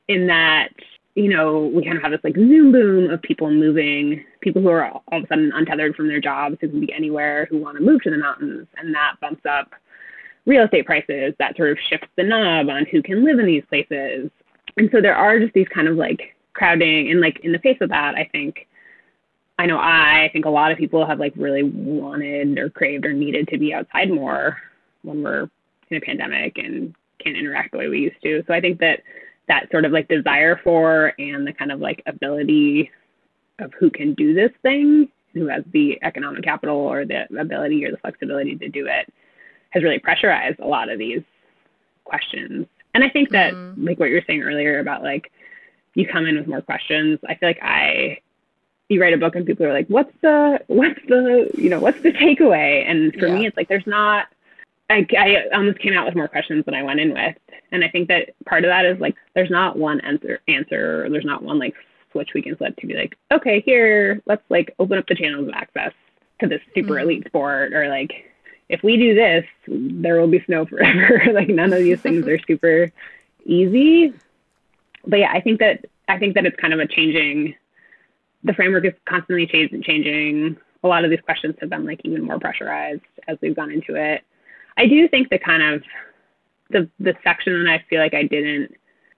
In 0.07 0.25
that 0.25 0.69
you 1.19 1.29
know, 1.29 1.69
we 1.73 1.83
kind 1.83 1.97
of 1.97 2.03
have 2.03 2.11
this 2.11 2.23
like 2.23 2.35
Zoom 2.35 2.71
boom 2.71 3.09
of 3.09 3.21
people 3.21 3.51
moving, 3.51 4.23
people 4.39 4.61
who 4.61 4.69
are 4.69 4.89
all 4.89 5.03
of 5.11 5.23
a 5.23 5.27
sudden 5.27 5.51
untethered 5.53 5.93
from 5.95 6.07
their 6.07 6.21
jobs, 6.21 6.55
who 6.61 6.69
can 6.69 6.79
be 6.79 6.93
anywhere, 6.93 7.45
who 7.49 7.57
want 7.57 7.77
to 7.77 7.83
move 7.83 8.01
to 8.03 8.09
the 8.09 8.17
mountains, 8.17 8.67
and 8.77 8.95
that 8.95 9.15
bumps 9.19 9.45
up 9.45 9.73
real 10.45 10.63
estate 10.63 10.85
prices. 10.85 11.33
That 11.37 11.57
sort 11.57 11.71
of 11.71 11.77
shifts 11.89 12.07
the 12.15 12.23
knob 12.23 12.69
on 12.69 12.85
who 12.85 13.03
can 13.03 13.25
live 13.25 13.37
in 13.37 13.45
these 13.45 13.65
places. 13.67 14.31
And 14.77 14.89
so 14.93 15.01
there 15.01 15.15
are 15.15 15.39
just 15.39 15.53
these 15.53 15.67
kind 15.67 15.89
of 15.89 15.97
like 15.97 16.35
crowding, 16.53 17.11
and 17.11 17.19
like 17.19 17.41
in 17.43 17.51
the 17.51 17.59
face 17.59 17.77
of 17.81 17.89
that, 17.89 18.15
I 18.15 18.23
think, 18.31 18.65
I 19.57 19.65
know 19.65 19.77
I, 19.77 20.23
I 20.23 20.29
think 20.31 20.45
a 20.45 20.49
lot 20.49 20.71
of 20.71 20.77
people 20.77 21.05
have 21.05 21.19
like 21.19 21.33
really 21.35 21.63
wanted 21.63 22.57
or 22.57 22.69
craved 22.69 23.05
or 23.05 23.11
needed 23.11 23.49
to 23.49 23.57
be 23.57 23.73
outside 23.73 24.09
more 24.09 24.57
when 25.01 25.21
we're 25.21 25.49
in 25.89 25.97
a 25.97 26.01
pandemic 26.01 26.57
and 26.57 26.95
can't 27.21 27.35
interact 27.35 27.73
the 27.73 27.77
way 27.77 27.89
we 27.89 27.99
used 27.99 28.21
to. 28.23 28.41
So 28.47 28.53
I 28.53 28.61
think 28.61 28.79
that 28.79 29.01
that 29.49 29.69
sort 29.71 29.83
of 29.83 29.91
like 29.91 30.07
desire 30.07 30.59
for 30.63 31.13
and 31.19 31.45
the 31.45 31.51
kind 31.51 31.71
of 31.71 31.81
like 31.81 32.01
ability 32.05 32.89
of 33.59 33.73
who 33.77 33.89
can 33.89 34.13
do 34.13 34.33
this 34.33 34.51
thing, 34.61 35.09
who 35.33 35.47
has 35.47 35.63
the 35.73 35.99
economic 36.03 36.43
capital 36.43 36.77
or 36.77 37.03
the 37.03 37.25
ability 37.37 37.83
or 37.83 37.91
the 37.91 37.97
flexibility 37.97 38.55
to 38.55 38.69
do 38.69 38.87
it, 38.87 39.11
has 39.71 39.83
really 39.83 39.99
pressurized 39.99 40.59
a 40.59 40.67
lot 40.67 40.89
of 40.89 40.97
these 40.97 41.21
questions. 42.05 42.65
And 42.93 43.03
I 43.03 43.09
think 43.09 43.29
that, 43.31 43.53
mm-hmm. 43.53 43.85
like 43.85 43.99
what 43.99 44.09
you 44.09 44.15
were 44.15 44.23
saying 44.25 44.41
earlier 44.43 44.79
about 44.79 45.03
like, 45.03 45.31
you 45.95 46.07
come 46.07 46.25
in 46.25 46.37
with 46.37 46.47
more 46.47 46.61
questions. 46.61 47.19
I 47.27 47.35
feel 47.35 47.49
like 47.49 47.59
I, 47.61 48.19
you 48.87 49.01
write 49.01 49.13
a 49.13 49.17
book 49.17 49.35
and 49.35 49.45
people 49.45 49.65
are 49.65 49.73
like, 49.73 49.87
what's 49.87 50.13
the, 50.21 50.59
what's 50.67 50.99
the, 51.07 51.49
you 51.55 51.69
know, 51.69 51.79
what's 51.79 52.01
the 52.01 52.11
takeaway? 52.11 52.89
And 52.89 53.13
for 53.15 53.27
yeah. 53.27 53.35
me, 53.35 53.47
it's 53.47 53.57
like, 53.57 53.67
there's 53.67 53.85
not, 53.85 54.27
I, 54.89 55.05
I 55.17 55.55
almost 55.55 55.79
came 55.79 55.93
out 55.93 56.05
with 56.05 56.15
more 56.15 56.27
questions 56.27 56.65
than 56.65 56.73
I 56.73 56.83
went 56.83 56.99
in 56.99 57.13
with. 57.13 57.35
And 57.71 57.83
I 57.83 57.89
think 57.89 58.07
that 58.07 58.29
part 58.45 58.63
of 58.63 58.69
that 58.69 58.85
is 58.85 58.99
like 58.99 59.15
there's 59.35 59.49
not 59.49 59.77
one 59.77 60.01
answer 60.01 60.39
answer 60.47 61.05
or 61.05 61.09
there's 61.09 61.25
not 61.25 61.43
one 61.43 61.59
like 61.59 61.75
switch 62.11 62.31
we 62.33 62.41
can 62.41 62.55
flip 62.55 62.75
to 62.77 62.87
be 62.87 62.95
like, 62.95 63.15
okay, 63.31 63.61
here, 63.61 64.21
let's 64.25 64.41
like 64.49 64.73
open 64.79 64.97
up 64.97 65.07
the 65.07 65.15
channels 65.15 65.47
of 65.47 65.53
access 65.53 65.93
to 66.41 66.47
this 66.47 66.61
super 66.73 66.93
mm-hmm. 66.93 67.09
elite 67.09 67.27
sport 67.27 67.73
or 67.73 67.87
like 67.89 68.11
if 68.69 68.83
we 68.83 68.97
do 68.97 69.15
this, 69.15 69.45
there 69.67 70.19
will 70.19 70.27
be 70.27 70.43
snow 70.45 70.65
forever. 70.65 71.23
like 71.33 71.49
none 71.49 71.73
of 71.73 71.79
these 71.79 72.01
things 72.01 72.27
are 72.27 72.39
super 72.47 72.91
easy. 73.45 74.13
But 75.05 75.19
yeah, 75.19 75.31
I 75.31 75.41
think 75.41 75.59
that 75.59 75.85
I 76.07 76.17
think 76.17 76.35
that 76.35 76.45
it's 76.45 76.59
kind 76.59 76.73
of 76.73 76.79
a 76.79 76.87
changing 76.87 77.55
the 78.43 78.53
framework 78.53 78.85
is 78.85 78.93
constantly 79.05 79.47
changing. 79.47 80.57
A 80.83 80.87
lot 80.87 81.03
of 81.03 81.09
these 81.09 81.21
questions 81.21 81.55
have 81.59 81.69
been 81.69 81.85
like 81.85 82.01
even 82.03 82.23
more 82.23 82.39
pressurized 82.39 83.01
as 83.27 83.37
we've 83.41 83.55
gone 83.55 83.71
into 83.71 83.95
it. 83.95 84.23
I 84.79 84.87
do 84.87 85.07
think 85.09 85.29
the 85.29 85.37
kind 85.37 85.61
of 85.61 85.83
the 86.69 86.89
the 86.99 87.13
section 87.23 87.63
that 87.63 87.71
I 87.71 87.83
feel 87.89 87.99
like 87.99 88.13
I 88.13 88.23
didn't 88.23 88.73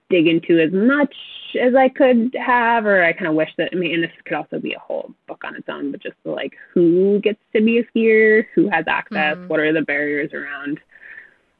dig 0.10 0.27
into 0.27 0.60
as 0.60 0.72
much 0.74 1.15
as 1.60 1.74
I 1.75 1.88
could 1.88 2.36
have, 2.36 2.86
or 2.86 3.03
I 3.03 3.13
kind 3.13 3.27
of 3.27 3.36
wish 3.36 3.50
that, 3.58 3.70
I 3.72 3.75
mean, 3.75 3.94
and 3.94 4.03
this 4.03 4.12
could 4.25 4.36
also 4.36 4.60
be 4.60 4.74
a 4.74 4.80
whole 4.80 5.13
book 5.27 5.41
on 5.46 5.56
its 5.56 5.70
own, 5.70 5.91
but 5.91 6.01
just 6.01 6.18
the, 6.24 6.32
like 6.32 6.53
who 6.74 7.20
gets 7.20 7.39
to 7.56 7.62
be 7.62 7.80
a 7.80 7.84
skier, 7.86 8.46
who 8.53 8.70
has 8.70 8.86
access, 8.88 9.38
mm-hmm. 9.38 9.48
what 9.48 9.60
are 9.60 9.72
the 9.72 9.82
barriers 9.82 10.34
around, 10.34 10.80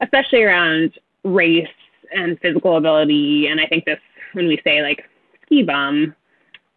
especially 0.02 0.44
around 0.44 0.98
race 1.24 1.68
and 2.14 2.40
physical 2.42 2.78
ability. 2.78 3.48
And 3.48 3.62
I 3.62 3.68
think 3.68 3.86
this, 3.86 4.00
when 4.34 4.48
we 4.48 4.60
say 4.66 4.82
like 4.82 5.04
ski 5.46 5.64
bum, 5.64 6.14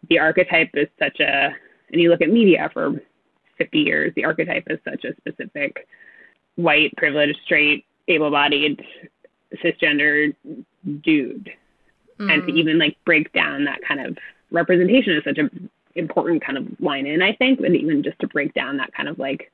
the 0.09 0.19
archetype 0.19 0.69
is 0.75 0.87
such 0.97 1.19
a, 1.19 1.53
and 1.91 2.01
you 2.01 2.09
look 2.09 2.21
at 2.21 2.29
media 2.29 2.69
for 2.73 3.01
50 3.57 3.79
years, 3.79 4.13
the 4.15 4.25
archetype 4.25 4.67
is 4.69 4.79
such 4.85 5.03
a 5.03 5.15
specific 5.17 5.87
white, 6.55 6.93
privileged, 6.97 7.39
straight, 7.45 7.85
able 8.07 8.31
bodied, 8.31 8.81
cisgender 9.63 10.35
dude 11.03 11.51
mm. 12.19 12.33
and 12.33 12.45
to 12.45 12.51
mm. 12.51 12.57
even 12.57 12.77
like 12.77 12.97
break 13.05 13.31
down 13.33 13.65
that 13.65 13.79
kind 13.87 14.05
of 14.05 14.17
representation 14.51 15.13
is 15.13 15.23
such 15.23 15.37
an 15.37 15.69
important 15.95 16.43
kind 16.43 16.57
of 16.57 16.67
line 16.79 17.05
in, 17.05 17.21
I 17.21 17.33
think, 17.33 17.59
and 17.59 17.75
even 17.75 18.03
just 18.03 18.19
to 18.19 18.27
break 18.27 18.53
down 18.53 18.77
that 18.77 18.93
kind 18.93 19.09
of 19.09 19.17
like, 19.19 19.51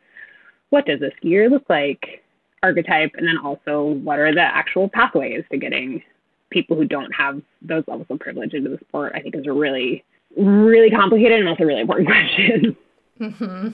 what 0.70 0.86
does 0.86 1.02
a 1.02 1.12
skier 1.20 1.50
look 1.50 1.66
like 1.70 2.24
archetype, 2.64 3.12
and 3.16 3.28
then 3.28 3.38
also 3.38 4.00
what 4.04 4.20
are 4.20 4.34
the 4.34 4.42
actual 4.42 4.88
pathways 4.90 5.44
to 5.52 5.58
getting 5.58 6.04
people 6.52 6.76
who 6.76 6.86
don't 6.86 7.12
have 7.12 7.42
those 7.62 7.84
levels 7.88 8.08
of 8.10 8.20
privilege 8.20 8.54
into 8.54 8.70
the 8.70 8.78
sport, 8.88 9.14
I 9.16 9.22
think 9.22 9.36
is 9.36 9.48
a 9.48 9.52
really, 9.52 10.04
really 10.38 10.92
complicated 10.92 11.40
and 11.40 11.50
also 11.50 11.64
really 11.64 11.82
important 11.82 12.08
question. 12.10 12.78
Mm-hmm. 13.20 13.68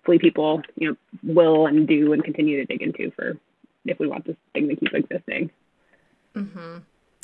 Hopefully 0.00 0.18
people, 0.18 0.62
you 0.76 0.90
know, 0.90 0.96
will 1.22 1.66
and 1.66 1.86
do 1.86 2.12
and 2.12 2.24
continue 2.24 2.56
to 2.58 2.64
dig 2.64 2.82
into 2.82 3.10
for 3.12 3.38
if 3.84 3.98
we 3.98 4.06
want 4.06 4.24
this 4.26 4.36
thing 4.54 4.68
to 4.68 4.76
keep 4.76 4.94
existing. 4.94 5.50
Mm-hmm. 6.34 6.78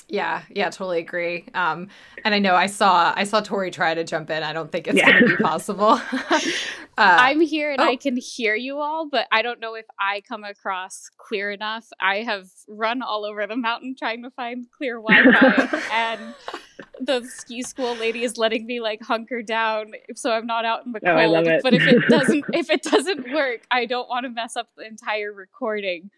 Yeah, 0.09 0.43
yeah, 0.51 0.71
totally 0.71 1.01
agree. 1.01 1.47
Um, 1.53 1.89
and 2.25 2.33
I 2.33 2.39
know 2.39 2.55
I 2.55 2.67
saw 2.67 3.13
I 3.17 3.25
saw 3.25 3.41
Tori 3.41 3.73
try 3.73 3.93
to 3.93 4.05
jump 4.05 4.31
in. 4.31 4.43
I 4.45 4.53
don't 4.53 4.71
think 4.71 4.87
it's 4.87 4.97
yeah. 4.97 5.11
going 5.11 5.31
to 5.31 5.37
be 5.37 5.43
possible. 5.43 5.89
uh, 6.31 6.39
I'm 6.97 7.41
here 7.41 7.73
and 7.73 7.81
oh. 7.81 7.89
I 7.89 7.97
can 7.97 8.17
hear 8.17 8.55
you 8.55 8.79
all, 8.79 9.09
but 9.09 9.27
I 9.33 9.43
don't 9.43 9.59
know 9.59 9.75
if 9.75 9.87
I 9.99 10.21
come 10.21 10.45
across 10.45 11.11
clear 11.17 11.51
enough. 11.51 11.89
I 12.01 12.23
have 12.23 12.49
run 12.69 13.03
all 13.03 13.25
over 13.25 13.47
the 13.49 13.57
mountain 13.57 13.97
trying 13.99 14.23
to 14.23 14.31
find 14.31 14.67
clear 14.71 15.01
Wi-Fi, 15.01 15.83
and 15.93 16.35
the 17.07 17.25
ski 17.25 17.63
school 17.63 17.95
lady 17.97 18.25
is 18.25 18.37
letting 18.37 18.67
me 18.67 18.81
like 18.81 19.03
hunker 19.03 19.43
down 19.43 19.93
so 20.15 20.33
I'm 20.33 20.47
not 20.47 20.65
out 20.65 20.85
in 20.85 20.93
the 20.93 21.01
oh, 21.09 21.15
cold. 21.15 21.63
But 21.63 21.75
if 21.75 21.87
it 21.87 22.03
doesn't 22.09 22.45
if 22.53 22.71
it 22.71 22.83
doesn't 22.83 23.33
work, 23.33 23.67
I 23.71 23.87
don't 23.87 24.09
want 24.09 24.25
to 24.25 24.31
mess 24.31 24.57
up 24.57 24.69
the 24.77 24.87
entire 24.87 25.33
recording. 25.33 26.11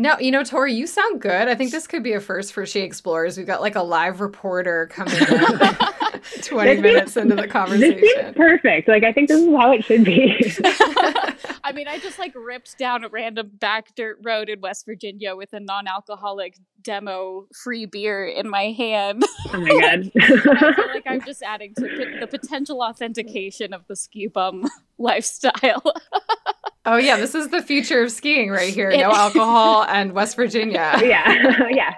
No, 0.00 0.16
you 0.20 0.30
know, 0.30 0.44
Tori, 0.44 0.72
you 0.72 0.86
sound 0.86 1.20
good. 1.20 1.48
I 1.48 1.56
think 1.56 1.72
this 1.72 1.88
could 1.88 2.04
be 2.04 2.12
a 2.12 2.20
first 2.20 2.52
for 2.52 2.64
She 2.64 2.80
Explores. 2.80 3.36
We've 3.36 3.48
got 3.48 3.60
like 3.60 3.74
a 3.74 3.82
live 3.82 4.20
reporter 4.20 4.86
coming 4.92 5.16
in 5.16 5.26
20 6.42 6.74
this 6.74 6.82
minutes 6.82 7.12
seems, 7.14 7.32
into 7.32 7.34
the 7.34 7.48
conversation. 7.48 8.00
This 8.00 8.14
seems 8.14 8.36
perfect. 8.36 8.86
Like, 8.86 9.02
I 9.02 9.12
think 9.12 9.28
this 9.28 9.40
is 9.40 9.48
how 9.48 9.72
it 9.72 9.84
should 9.84 10.04
be. 10.04 10.36
I 11.64 11.72
mean, 11.72 11.88
I 11.88 11.98
just 11.98 12.18
like 12.20 12.32
ripped 12.36 12.78
down 12.78 13.02
a 13.02 13.08
random 13.08 13.50
back 13.54 13.94
dirt 13.96 14.18
road 14.22 14.48
in 14.48 14.60
West 14.60 14.86
Virginia 14.86 15.34
with 15.34 15.52
a 15.52 15.60
non 15.60 15.88
alcoholic 15.88 16.56
demo 16.80 17.46
free 17.52 17.86
beer 17.86 18.24
in 18.24 18.48
my 18.48 18.70
hand. 18.70 19.24
Oh 19.52 19.60
my 19.60 19.68
God. 19.68 20.12
I 20.16 20.72
feel 20.74 20.88
like 20.94 21.06
I'm 21.06 21.22
just 21.22 21.42
adding 21.42 21.74
to 21.74 22.16
the 22.20 22.26
potential 22.26 22.82
authentication 22.82 23.72
of 23.72 23.86
the 23.88 23.96
ski 23.96 24.28
bum 24.28 24.68
lifestyle. 24.98 25.82
Oh 26.90 26.96
yeah, 26.96 27.18
this 27.18 27.34
is 27.34 27.48
the 27.48 27.60
future 27.60 28.02
of 28.02 28.10
skiing 28.10 28.50
right 28.50 28.72
here. 28.72 28.90
No 28.90 29.12
alcohol 29.14 29.84
and 29.84 30.12
West 30.12 30.36
Virginia. 30.36 30.94
Yeah. 31.02 31.68
yeah. 31.70 31.94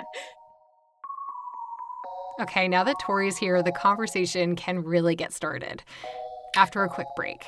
Okay, 2.40 2.66
now 2.66 2.82
that 2.82 2.96
Tori's 3.00 3.36
here, 3.36 3.62
the 3.62 3.70
conversation 3.70 4.56
can 4.56 4.82
really 4.82 5.14
get 5.14 5.32
started. 5.32 5.84
After 6.56 6.82
a 6.82 6.88
quick 6.88 7.06
break. 7.14 7.44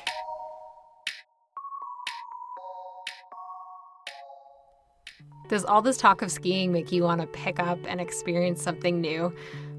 Does 5.49 5.65
all 5.65 5.81
this 5.81 5.97
talk 5.97 6.21
of 6.21 6.31
skiing 6.31 6.71
make 6.71 6.93
you 6.93 7.03
want 7.03 7.19
to 7.19 7.27
pick 7.27 7.59
up 7.59 7.79
and 7.85 7.99
experience 7.99 8.61
something 8.61 9.01
new? 9.01 9.33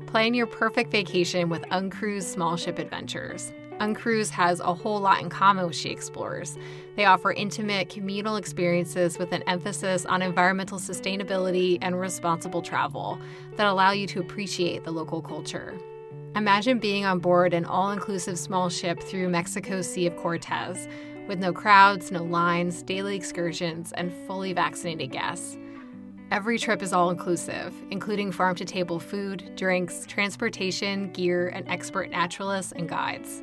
Plan 0.06 0.34
your 0.34 0.46
perfect 0.46 0.90
vacation 0.90 1.48
with 1.48 1.64
Uncruise 1.70 2.26
Small 2.26 2.56
Ship 2.56 2.78
Adventures. 2.78 3.52
Uncruise 3.80 4.30
has 4.30 4.60
a 4.60 4.72
whole 4.72 5.00
lot 5.00 5.20
in 5.20 5.28
common 5.28 5.66
with 5.66 5.74
She 5.74 5.90
Explores. 5.90 6.56
They 6.96 7.04
offer 7.04 7.32
intimate, 7.32 7.88
communal 7.88 8.37
experiences 8.37 9.18
with 9.18 9.32
an 9.32 9.42
emphasis 9.48 10.06
on 10.06 10.22
environmental 10.22 10.78
sustainability 10.78 11.78
and 11.82 11.98
responsible 11.98 12.62
travel 12.62 13.18
that 13.56 13.66
allow 13.66 13.90
you 13.90 14.06
to 14.08 14.20
appreciate 14.20 14.84
the 14.84 14.92
local 14.92 15.20
culture. 15.20 15.74
Imagine 16.37 16.78
being 16.78 17.04
on 17.04 17.18
board 17.18 17.52
an 17.52 17.64
all 17.64 17.90
inclusive 17.90 18.38
small 18.38 18.68
ship 18.68 19.00
through 19.00 19.28
Mexico's 19.28 19.88
Sea 19.88 20.06
of 20.06 20.16
Cortez, 20.16 20.88
with 21.26 21.38
no 21.38 21.52
crowds, 21.52 22.10
no 22.10 22.22
lines, 22.22 22.82
daily 22.82 23.16
excursions, 23.16 23.92
and 23.92 24.12
fully 24.26 24.52
vaccinated 24.52 25.10
guests. 25.10 25.56
Every 26.30 26.58
trip 26.58 26.82
is 26.82 26.92
all 26.92 27.10
inclusive, 27.10 27.74
including 27.90 28.32
farm 28.32 28.56
to 28.56 28.64
table 28.64 28.98
food, 28.98 29.52
drinks, 29.56 30.06
transportation, 30.06 31.12
gear, 31.12 31.48
and 31.48 31.68
expert 31.68 32.10
naturalists 32.10 32.72
and 32.72 32.88
guides. 32.88 33.42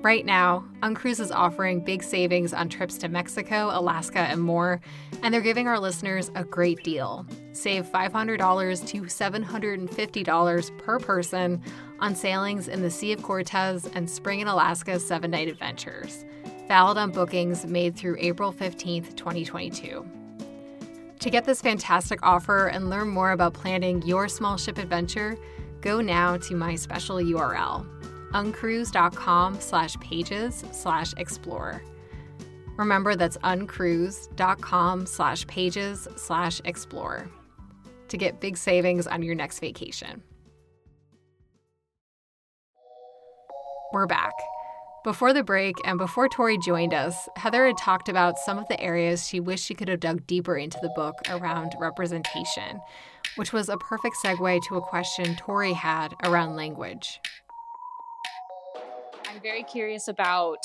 Right 0.00 0.24
now, 0.24 0.64
Uncruise 0.84 1.18
is 1.18 1.32
offering 1.32 1.80
big 1.80 2.04
savings 2.04 2.54
on 2.54 2.68
trips 2.68 2.98
to 2.98 3.08
Mexico, 3.08 3.70
Alaska, 3.72 4.20
and 4.20 4.40
more, 4.40 4.80
and 5.24 5.34
they're 5.34 5.40
giving 5.40 5.66
our 5.66 5.80
listeners 5.80 6.30
a 6.36 6.44
great 6.44 6.84
deal. 6.84 7.26
Save 7.50 7.86
$500 7.86 8.86
to 8.86 9.02
$750 9.02 10.78
per 10.78 10.98
person 11.00 11.60
on 11.98 12.14
sailings 12.14 12.68
in 12.68 12.80
the 12.80 12.90
Sea 12.90 13.12
of 13.12 13.24
Cortez 13.24 13.90
and 13.92 14.08
Spring 14.08 14.38
in 14.38 14.46
Alaska 14.46 15.00
seven 15.00 15.32
night 15.32 15.48
adventures. 15.48 16.24
Valid 16.68 16.96
on 16.96 17.10
bookings 17.10 17.66
made 17.66 17.96
through 17.96 18.18
April 18.20 18.52
15th, 18.52 19.16
2022. 19.16 20.06
To 21.18 21.30
get 21.30 21.44
this 21.44 21.60
fantastic 21.60 22.20
offer 22.22 22.68
and 22.68 22.88
learn 22.88 23.08
more 23.08 23.32
about 23.32 23.52
planning 23.54 24.00
your 24.02 24.28
small 24.28 24.56
ship 24.58 24.78
adventure, 24.78 25.36
go 25.80 26.00
now 26.00 26.36
to 26.36 26.54
my 26.54 26.76
special 26.76 27.16
URL 27.16 27.84
uncruise.com 28.32 29.60
slash 29.60 29.96
pages 30.00 30.64
slash 30.72 31.14
explore. 31.16 31.82
Remember 32.76 33.16
that's 33.16 33.36
uncruise.com 33.38 35.06
slash 35.06 35.46
pages 35.46 36.06
slash 36.16 36.60
explore 36.64 37.28
to 38.08 38.16
get 38.16 38.40
big 38.40 38.56
savings 38.56 39.06
on 39.06 39.22
your 39.22 39.34
next 39.34 39.58
vacation. 39.58 40.22
We're 43.92 44.06
back. 44.06 44.32
Before 45.04 45.32
the 45.32 45.42
break 45.42 45.76
and 45.86 45.96
before 45.96 46.28
Tori 46.28 46.58
joined 46.58 46.92
us, 46.92 47.28
Heather 47.36 47.66
had 47.66 47.78
talked 47.78 48.08
about 48.08 48.38
some 48.38 48.58
of 48.58 48.68
the 48.68 48.78
areas 48.80 49.26
she 49.26 49.40
wished 49.40 49.64
she 49.64 49.74
could 49.74 49.88
have 49.88 50.00
dug 50.00 50.26
deeper 50.26 50.56
into 50.56 50.78
the 50.82 50.92
book 50.94 51.14
around 51.30 51.74
representation, 51.78 52.80
which 53.36 53.52
was 53.52 53.68
a 53.68 53.78
perfect 53.78 54.16
segue 54.22 54.60
to 54.68 54.76
a 54.76 54.82
question 54.82 55.36
Tori 55.36 55.72
had 55.72 56.14
around 56.24 56.56
language. 56.56 57.20
I'm 59.28 59.42
very 59.42 59.62
curious 59.62 60.08
about 60.08 60.58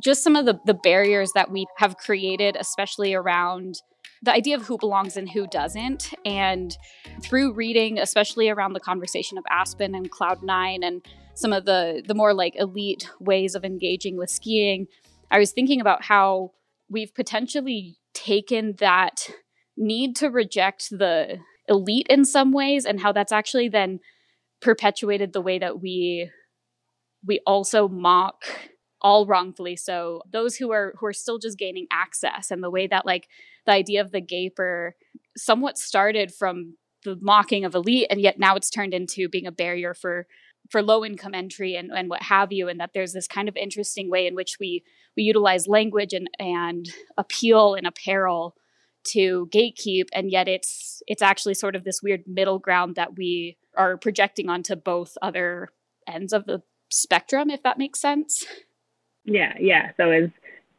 just 0.00 0.22
some 0.22 0.34
of 0.34 0.46
the, 0.46 0.58
the 0.64 0.74
barriers 0.74 1.32
that 1.34 1.50
we 1.50 1.66
have 1.76 1.98
created, 1.98 2.56
especially 2.58 3.12
around 3.12 3.82
the 4.22 4.32
idea 4.32 4.56
of 4.56 4.62
who 4.62 4.78
belongs 4.78 5.16
and 5.16 5.30
who 5.30 5.46
doesn't. 5.46 6.14
And 6.24 6.74
through 7.22 7.52
reading, 7.52 7.98
especially 7.98 8.48
around 8.48 8.72
the 8.72 8.80
conversation 8.80 9.36
of 9.36 9.44
Aspen 9.50 9.94
and 9.94 10.10
Cloud 10.10 10.42
Nine 10.42 10.82
and 10.82 11.04
some 11.34 11.52
of 11.52 11.66
the 11.66 12.02
the 12.06 12.14
more 12.14 12.32
like 12.32 12.54
elite 12.56 13.10
ways 13.20 13.54
of 13.54 13.64
engaging 13.64 14.16
with 14.16 14.30
skiing, 14.30 14.86
I 15.30 15.38
was 15.38 15.52
thinking 15.52 15.80
about 15.80 16.04
how 16.04 16.52
we've 16.88 17.14
potentially 17.14 17.98
taken 18.14 18.74
that 18.78 19.28
need 19.76 20.16
to 20.16 20.28
reject 20.28 20.88
the 20.90 21.38
elite 21.68 22.06
in 22.08 22.24
some 22.24 22.52
ways 22.52 22.86
and 22.86 23.00
how 23.00 23.12
that's 23.12 23.32
actually 23.32 23.68
then 23.68 24.00
perpetuated 24.60 25.34
the 25.34 25.42
way 25.42 25.58
that 25.58 25.80
we 25.80 26.30
we 27.24 27.40
also 27.46 27.88
mock 27.88 28.44
all 29.00 29.26
wrongfully. 29.26 29.76
So 29.76 30.22
those 30.30 30.56
who 30.56 30.72
are 30.72 30.94
who 30.98 31.06
are 31.06 31.12
still 31.12 31.38
just 31.38 31.58
gaining 31.58 31.86
access 31.92 32.50
and 32.50 32.62
the 32.62 32.70
way 32.70 32.86
that 32.86 33.06
like 33.06 33.28
the 33.66 33.72
idea 33.72 34.00
of 34.00 34.12
the 34.12 34.20
gaper 34.20 34.96
somewhat 35.36 35.78
started 35.78 36.32
from 36.34 36.76
the 37.04 37.16
mocking 37.20 37.64
of 37.64 37.74
elite 37.74 38.08
and 38.10 38.20
yet 38.20 38.38
now 38.38 38.56
it's 38.56 38.70
turned 38.70 38.92
into 38.92 39.28
being 39.28 39.46
a 39.46 39.52
barrier 39.52 39.94
for 39.94 40.26
for 40.68 40.82
low 40.82 41.04
income 41.04 41.32
entry 41.32 41.76
and, 41.76 41.90
and 41.92 42.10
what 42.10 42.22
have 42.22 42.52
you 42.52 42.68
and 42.68 42.80
that 42.80 42.90
there's 42.92 43.12
this 43.12 43.28
kind 43.28 43.48
of 43.48 43.56
interesting 43.56 44.10
way 44.10 44.26
in 44.26 44.34
which 44.34 44.56
we 44.58 44.82
we 45.16 45.22
utilize 45.22 45.68
language 45.68 46.12
and 46.12 46.28
and 46.38 46.88
appeal 47.16 47.74
and 47.74 47.86
apparel 47.86 48.56
to 49.04 49.48
gatekeep 49.52 50.06
and 50.12 50.30
yet 50.30 50.48
it's 50.48 51.02
it's 51.06 51.22
actually 51.22 51.54
sort 51.54 51.76
of 51.76 51.84
this 51.84 52.02
weird 52.02 52.22
middle 52.26 52.58
ground 52.58 52.96
that 52.96 53.16
we 53.16 53.56
are 53.76 53.96
projecting 53.96 54.48
onto 54.48 54.74
both 54.74 55.16
other 55.22 55.68
ends 56.08 56.32
of 56.32 56.46
the 56.46 56.62
spectrum, 56.90 57.50
if 57.50 57.62
that 57.62 57.78
makes 57.78 58.00
sense. 58.00 58.46
Yeah, 59.24 59.54
yeah. 59.58 59.92
So 59.96 60.10
is 60.10 60.30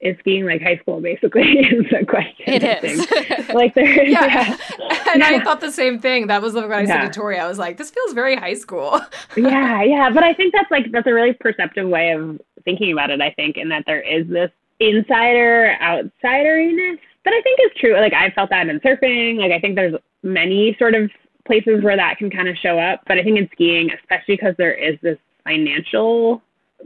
is 0.01 0.15
skiing 0.19 0.45
like 0.45 0.61
high 0.61 0.77
school 0.77 1.01
basically 1.01 1.41
is 1.59 1.85
the 1.91 2.05
question. 2.05 2.45
It 2.47 2.83
is. 2.83 3.49
like 3.53 3.75
there 3.75 4.05
yeah. 4.05 4.25
yeah. 4.25 4.57
And 5.13 5.23
I 5.23 5.43
thought 5.43 5.59
the 5.59 5.71
same 5.71 5.99
thing. 5.99 6.27
That 6.27 6.41
was 6.41 6.53
what 6.53 6.71
I 6.71 6.85
said 6.85 7.01
yeah. 7.01 7.07
to 7.07 7.09
Tori. 7.09 7.39
I 7.39 7.47
was 7.47 7.57
like, 7.57 7.77
this 7.77 7.89
feels 7.89 8.13
very 8.13 8.35
high 8.35 8.53
school. 8.53 9.01
yeah, 9.35 9.81
yeah. 9.81 10.09
But 10.11 10.23
I 10.23 10.33
think 10.33 10.53
that's 10.53 10.69
like 10.69 10.91
that's 10.91 11.07
a 11.07 11.13
really 11.13 11.33
perceptive 11.33 11.89
way 11.89 12.11
of 12.11 12.39
thinking 12.63 12.91
about 12.91 13.09
it, 13.09 13.19
I 13.19 13.31
think, 13.31 13.57
in 13.57 13.69
that 13.69 13.83
there 13.87 14.01
is 14.01 14.27
this 14.27 14.51
insider 14.79 15.75
outsideriness 15.81 16.99
that 17.25 17.33
I 17.33 17.41
think 17.41 17.59
is 17.65 17.71
true. 17.79 17.93
Like 17.93 18.13
I've 18.13 18.33
felt 18.33 18.49
that 18.51 18.67
in 18.69 18.79
surfing. 18.79 19.37
Like 19.37 19.51
I 19.51 19.59
think 19.59 19.75
there's 19.75 19.95
many 20.23 20.75
sort 20.77 20.93
of 20.93 21.09
places 21.45 21.83
where 21.83 21.97
that 21.97 22.17
can 22.17 22.29
kind 22.29 22.47
of 22.47 22.55
show 22.55 22.79
up. 22.79 23.01
But 23.07 23.17
I 23.17 23.23
think 23.23 23.37
in 23.37 23.49
skiing, 23.51 23.91
especially 23.91 24.35
because 24.35 24.55
there 24.57 24.73
is 24.73 24.97
this 25.01 25.17
financial 25.49 26.41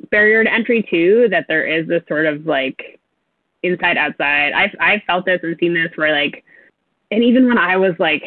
barrier 0.09 0.43
to 0.43 0.51
entry 0.51 0.85
too, 0.89 1.27
that 1.29 1.45
there 1.47 1.65
is 1.65 1.87
this 1.87 2.03
sort 2.07 2.25
of 2.25 2.45
like 2.45 2.99
inside 3.61 3.97
outside. 3.97 4.53
I've 4.53 4.75
I've 4.79 5.03
felt 5.03 5.25
this 5.25 5.39
and 5.43 5.55
seen 5.59 5.73
this 5.73 5.91
where 5.95 6.13
like, 6.13 6.43
and 7.11 7.23
even 7.23 7.47
when 7.47 7.57
I 7.57 7.77
was 7.77 7.93
like 7.99 8.23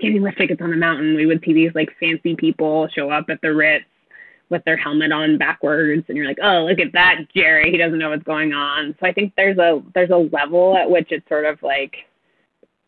getting 0.00 0.22
lift 0.22 0.38
tickets 0.38 0.60
on 0.62 0.70
the 0.70 0.76
mountain, 0.76 1.14
we 1.14 1.26
would 1.26 1.42
see 1.44 1.52
these 1.52 1.72
like 1.74 1.90
fancy 2.00 2.34
people 2.34 2.88
show 2.88 3.10
up 3.10 3.26
at 3.30 3.40
the 3.40 3.54
Ritz 3.54 3.84
with 4.50 4.64
their 4.64 4.76
helmet 4.76 5.12
on 5.12 5.36
backwards, 5.36 6.04
and 6.08 6.16
you're 6.16 6.26
like, 6.26 6.38
oh, 6.42 6.66
look 6.68 6.78
at 6.78 6.92
that 6.92 7.26
Jerry, 7.34 7.70
he 7.70 7.76
doesn't 7.76 7.98
know 7.98 8.10
what's 8.10 8.22
going 8.22 8.52
on. 8.52 8.94
So 8.98 9.06
I 9.06 9.12
think 9.12 9.32
there's 9.36 9.58
a 9.58 9.82
there's 9.94 10.10
a 10.10 10.16
level 10.16 10.76
at 10.76 10.90
which 10.90 11.08
it's 11.10 11.28
sort 11.28 11.44
of 11.44 11.62
like 11.62 11.96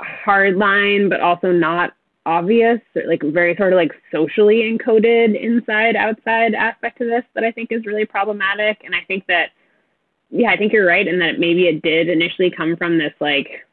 hard 0.01 0.57
line, 0.57 1.09
but 1.09 1.21
also 1.21 1.53
not 1.53 1.95
obvious, 2.27 2.81
like 3.07 3.23
very 3.23 3.57
sort 3.57 3.73
of 3.73 3.77
like 3.77 3.93
socially 4.13 4.63
encoded 4.63 5.41
inside 5.41 5.97
outside 5.97 6.55
aspect 6.55 6.99
to 6.99 7.05
this 7.05 7.25
that 7.35 7.45
I 7.45 7.51
think 7.51 7.73
is 7.73 7.87
really 7.87 8.05
problematic. 8.05 8.83
And 8.85 8.95
I 8.95 9.01
think 9.07 9.27
that 9.27 9.51
yeah, 10.31 10.51
I 10.51 10.57
think 10.57 10.73
you're 10.73 10.87
right 10.87 11.07
in 11.07 11.19
that 11.19 11.41
maybe 11.41 11.67
it 11.67 11.83
did 11.83 12.09
initially 12.09 12.51
come 12.51 12.77
from 12.77 12.99
this 12.99 13.13
like, 13.21 13.67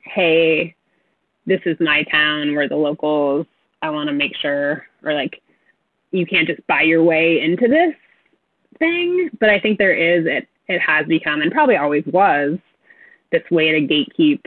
hey, 0.00 0.74
this 1.46 1.60
is 1.66 1.76
my 1.78 2.04
town, 2.04 2.54
we're 2.54 2.68
the 2.68 2.76
locals. 2.76 3.46
I 3.82 3.90
want 3.90 4.08
to 4.08 4.14
make 4.14 4.34
sure, 4.36 4.86
or 5.02 5.12
like, 5.12 5.42
you 6.10 6.24
can't 6.24 6.46
just 6.46 6.66
buy 6.66 6.82
your 6.82 7.02
way 7.02 7.40
into 7.40 7.68
this 7.68 7.94
thing. 8.78 9.30
But 9.40 9.50
I 9.50 9.58
think 9.60 9.78
there 9.78 9.94
is 9.94 10.24
it. 10.26 10.48
It 10.68 10.80
has 10.80 11.06
become, 11.06 11.42
and 11.42 11.50
probably 11.50 11.76
always 11.76 12.04
was, 12.06 12.56
this 13.30 13.42
way 13.50 13.72
to 13.72 13.80
gatekeep 13.80 14.44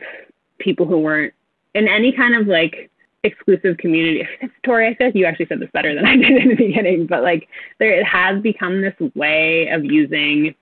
people 0.60 0.86
who 0.86 0.98
weren't 0.98 1.34
in 1.76 1.88
any 1.88 2.12
kind 2.12 2.36
of 2.36 2.48
like 2.48 2.90
exclusive 3.24 3.78
community. 3.78 4.28
Tori, 4.66 4.88
I 4.88 4.96
said 4.98 5.16
you 5.16 5.26
actually 5.26 5.48
said 5.48 5.60
this 5.60 5.70
better 5.74 5.94
than 5.94 6.06
I 6.06 6.16
did 6.16 6.42
in 6.42 6.50
the 6.50 6.56
beginning, 6.56 7.06
but 7.06 7.22
like 7.22 7.48
there, 7.78 8.00
it 8.00 8.06
has 8.06 8.42
become 8.42 8.82
this 8.82 8.96
way 9.14 9.68
of 9.68 9.86
using 9.86 10.56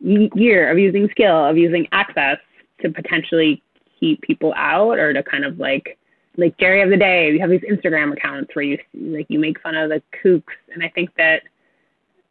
year 0.00 0.70
of 0.70 0.78
using 0.78 1.08
skill 1.10 1.46
of 1.46 1.56
using 1.56 1.86
access 1.92 2.36
to 2.80 2.90
potentially 2.90 3.62
keep 3.98 4.20
people 4.22 4.52
out 4.56 4.98
or 4.98 5.12
to 5.12 5.22
kind 5.22 5.44
of 5.44 5.58
like 5.58 5.98
like 6.36 6.56
Jerry 6.58 6.82
of 6.82 6.90
the 6.90 6.96
day. 6.96 7.30
You 7.30 7.40
have 7.40 7.50
these 7.50 7.60
Instagram 7.60 8.12
accounts 8.12 8.54
where 8.54 8.64
you 8.64 8.78
like 8.94 9.26
you 9.28 9.38
make 9.38 9.60
fun 9.60 9.74
of 9.74 9.90
the 9.90 10.02
kooks, 10.22 10.54
and 10.72 10.82
I 10.82 10.88
think 10.88 11.10
that 11.16 11.42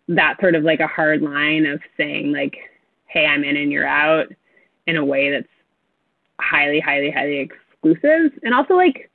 that 0.08 0.40
sort 0.40 0.56
of 0.56 0.64
like 0.64 0.82
a 0.82 0.88
hard 0.88 1.22
line 1.22 1.66
of 1.66 1.82
saying 1.98 2.32
like, 2.32 2.56
hey, 3.08 3.26
I'm 3.26 3.44
in 3.44 3.58
and 3.58 3.72
you're 3.72 3.88
out, 3.88 4.28
in 4.86 4.98
a 4.98 5.06
way 5.06 5.32
that's 5.32 5.48
highly, 6.40 6.80
highly, 6.80 7.10
highly 7.10 7.40
exclusive, 7.84 8.40
and 8.44 8.54
also 8.54 8.76
like. 8.76 9.10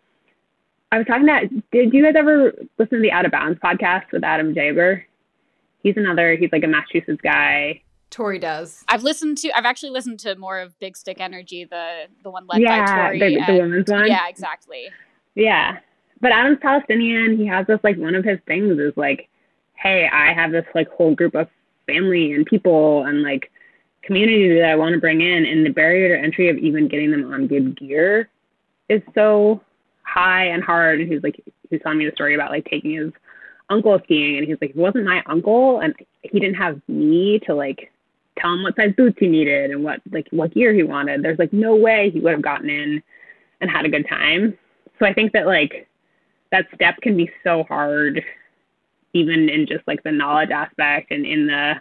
I 0.91 0.97
was 0.97 1.07
talking 1.07 1.27
that. 1.27 1.43
Did 1.71 1.93
you 1.93 2.03
guys 2.03 2.15
ever 2.17 2.51
listen 2.79 2.97
to 2.97 3.03
the 3.03 3.13
Out 3.13 3.27
of 3.27 3.33
Bounds 3.33 3.61
podcast 3.61 4.11
with 4.11 4.25
Adam 4.25 4.55
Jaber? 4.55 5.03
He's 5.83 5.99
another. 5.99 6.35
He's 6.35 6.51
like 6.51 6.65
a 6.65 6.67
Massachusetts 6.67 7.21
guy 7.23 7.83
Tori 8.11 8.39
does. 8.39 8.85
I've 8.89 9.03
listened 9.03 9.39
to. 9.39 9.51
I've 9.57 9.65
actually 9.65 9.91
listened 9.91 10.21
to 10.21 10.35
more 10.37 10.59
of 10.59 10.79
Big 10.79 10.97
Stick 10.97 11.21
Energy, 11.21 11.65
the 11.65 12.05
the 12.23 12.31
one 12.31 12.47
led 12.47 12.63
yeah, 12.63 12.87
by 12.87 13.19
Tori. 13.19 13.19
the, 13.19 13.45
the 13.47 13.59
women's 13.59 13.91
one. 13.91 14.07
Yeah, 14.07 14.29
exactly. 14.29 14.89
Yeah, 15.35 15.79
but 16.21 16.33
Adam's 16.33 16.59
Palestinian. 16.63 17.37
He 17.37 17.47
has 17.47 17.67
this 17.67 17.81
like 17.83 17.97
one 17.97 18.15
of 18.15 18.25
his 18.25 18.39
things 18.47 18.79
is 18.79 18.97
like, 18.97 19.29
hey, 19.75 20.09
I 20.11 20.33
have 20.33 20.53
this 20.53 20.65
like 20.75 20.89
whole 20.91 21.15
group 21.15 21.35
of 21.35 21.49
family 21.87 22.33
and 22.33 22.47
people 22.47 23.05
and 23.05 23.23
like 23.23 23.51
community 24.03 24.59
that 24.59 24.71
I 24.71 24.77
want 24.77 24.95
to 24.95 25.01
bring 25.01 25.21
in, 25.21 25.45
and 25.45 25.67
the 25.67 25.71
barrier 25.71 26.17
to 26.17 26.23
entry 26.23 26.49
of 26.49 26.57
even 26.57 26.89
getting 26.89 27.11
them 27.11 27.31
on 27.33 27.47
good 27.47 27.79
gear 27.79 28.31
is 28.89 29.03
so 29.15 29.61
high 30.03 30.47
and 30.47 30.63
hard. 30.63 31.01
And 31.01 31.13
he's 31.13 31.23
like, 31.23 31.43
he's 31.71 31.81
telling 31.83 31.99
me 31.99 32.07
the 32.07 32.15
story 32.15 32.35
about 32.35 32.51
like 32.51 32.65
taking 32.65 32.93
his 32.93 33.13
uncle 33.71 33.99
skiing, 34.05 34.39
and 34.39 34.47
he's 34.47 34.57
like, 34.61 34.71
it 34.71 34.77
wasn't 34.77 35.05
my 35.05 35.23
uncle, 35.27 35.81
and 35.81 35.95
he 36.23 36.41
didn't 36.41 36.55
have 36.57 36.81
me 36.89 37.39
to 37.47 37.55
like 37.55 37.91
tell 38.39 38.55
him 38.55 38.63
what 38.63 38.77
size 38.77 38.95
boots 38.97 39.17
he 39.19 39.27
needed 39.27 39.71
and 39.71 39.83
what 39.83 40.01
like 40.11 40.27
what 40.31 40.55
gear 40.55 40.73
he 40.73 40.83
wanted. 40.83 41.23
There's 41.23 41.39
like 41.39 41.53
no 41.53 41.75
way 41.75 42.11
he 42.13 42.21
would 42.21 42.33
have 42.33 42.43
gotten 42.43 42.71
in 42.71 43.03
and 43.61 43.71
had 43.71 43.85
a 43.85 43.91
good 43.91 44.07
time. 44.09 44.57
So 44.99 45.07
I 45.07 45.13
think 45.13 45.33
that 45.33 45.47
like 45.47 45.89
that 46.53 46.67
step 46.75 46.97
can 47.03 47.17
be 47.17 47.31
so 47.45 47.65
hard 47.65 48.23
even 49.15 49.49
in 49.49 49.67
just 49.67 49.87
like 49.87 50.03
the 50.03 50.13
knowledge 50.13 50.51
aspect 50.51 51.11
and 51.11 51.27
in 51.27 51.47
the 51.47 51.75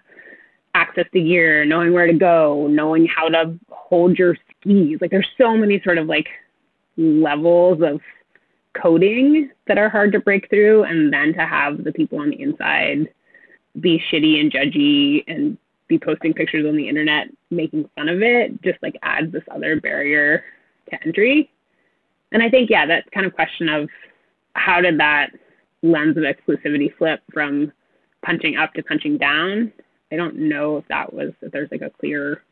access 0.74 1.06
to 1.14 1.22
gear, 1.22 1.66
knowing 1.66 1.94
where 1.94 2.08
to 2.08 2.14
go, 2.14 2.68
knowing 2.68 3.08
how 3.08 3.28
to 3.30 3.58
hold 3.70 4.18
your 4.18 4.36
skis. 4.60 5.00
Like 5.02 5.12
there's 5.12 5.28
so 5.38 5.56
many 5.56 5.82
sort 5.84 5.98
of 5.98 6.08
like 6.08 6.28
levels 6.98 7.82
of 7.82 8.02
coding 8.74 9.50
that 9.68 9.78
are 9.78 9.90
hard 9.90 10.12
to 10.12 10.20
break 10.20 10.50
through 10.50 10.84
and 10.84 11.12
then 11.12 11.34
to 11.34 11.46
have 11.46 11.84
the 11.84 11.92
people 11.92 12.20
on 12.20 12.30
the 12.30 12.42
inside 12.42 13.08
be 13.80 14.02
shitty 14.12 14.40
and 14.40 14.52
judgy 14.52 15.24
and 15.28 15.58
be 15.88 15.98
posting 15.98 16.34
pictures 16.34 16.66
on 16.66 16.76
the 16.76 16.88
internet 16.88 17.28
making 17.50 17.90
fun 17.96 18.10
of 18.10 18.22
it 18.22 18.62
just 18.62 18.82
like 18.82 18.96
adds 19.04 19.32
this 19.32 19.44
other 19.52 19.80
barrier 19.80 20.44
to 20.90 21.04
entry. 21.06 21.50
And 22.32 22.44
I 22.44 22.50
think, 22.50 22.70
yeah, 22.70 22.86
that 22.86 23.10
kind 23.12 23.26
of 23.26 23.34
question 23.34 23.70
of 23.70 23.90
how 24.54 24.82
did 24.82 25.00
that 25.00 25.32
lens 25.82 26.18
of 26.18 26.24
exclusivity 26.24 26.96
flip 26.98 27.22
from 27.32 27.72
punching 28.26 28.58
up 28.58 28.74
to 28.74 28.84
punching 28.84 29.18
down? 29.18 29.72
I 30.12 30.16
don't 30.16 30.36
know 30.36 30.78
if 30.78 30.88
that 30.88 31.14
was, 31.14 31.32
if 31.42 31.52
there's 31.52 31.72
like 31.72 31.82
a 31.82 31.90
clear 31.90 32.44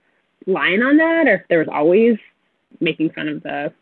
line 0.47 0.81
on 0.81 0.97
that 0.97 1.27
or 1.27 1.35
if 1.35 1.47
there 1.49 1.59
was 1.59 1.67
always 1.71 2.17
making 2.79 3.09
fun 3.11 3.27
of 3.27 3.43
the 3.43 3.73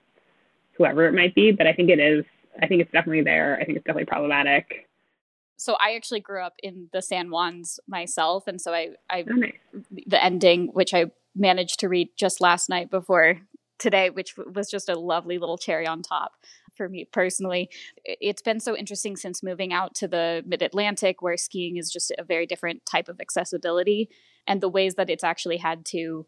whoever 0.77 1.05
it 1.07 1.13
might 1.13 1.35
be, 1.35 1.51
but 1.51 1.67
I 1.67 1.73
think 1.73 1.89
it 1.89 1.99
is, 1.99 2.25
I 2.61 2.67
think 2.67 2.81
it's 2.81 2.91
definitely 2.91 3.23
there. 3.23 3.57
I 3.59 3.65
think 3.65 3.77
it's 3.77 3.85
definitely 3.85 4.05
problematic 4.05 4.87
so 5.63 5.77
I 5.79 5.95
actually 5.95 6.19
grew 6.19 6.41
up 6.41 6.55
in 6.61 6.89
the 6.91 7.01
San 7.01 7.27
Juans 7.27 7.79
myself, 7.87 8.47
and 8.47 8.59
so 8.59 8.73
I, 8.73 8.89
I 9.09 9.23
oh, 9.29 9.33
nice. 9.33 9.53
the 10.07 10.21
ending, 10.21 10.67
which 10.73 10.93
I 10.93 11.05
managed 11.35 11.79
to 11.79 11.89
read 11.89 12.09
just 12.17 12.41
last 12.41 12.69
night 12.69 12.91
before 12.91 13.39
today, 13.79 14.09
which 14.09 14.35
was 14.37 14.69
just 14.69 14.89
a 14.89 14.99
lovely 14.99 15.37
little 15.37 15.57
cherry 15.57 15.87
on 15.87 16.01
top 16.01 16.33
for 16.75 16.89
me 16.89 17.05
personally. 17.05 17.69
It's 18.03 18.41
been 18.41 18.59
so 18.59 18.75
interesting 18.75 19.15
since 19.15 19.41
moving 19.41 19.71
out 19.71 19.95
to 19.95 20.07
the 20.07 20.43
mid 20.45 20.61
Atlantic, 20.61 21.21
where 21.21 21.37
skiing 21.37 21.77
is 21.77 21.89
just 21.89 22.11
a 22.17 22.25
very 22.25 22.45
different 22.45 22.85
type 22.85 23.07
of 23.07 23.21
accessibility, 23.21 24.09
and 24.45 24.59
the 24.59 24.69
ways 24.69 24.95
that 24.95 25.09
it's 25.09 25.23
actually 25.23 25.57
had 25.57 25.85
to 25.85 26.25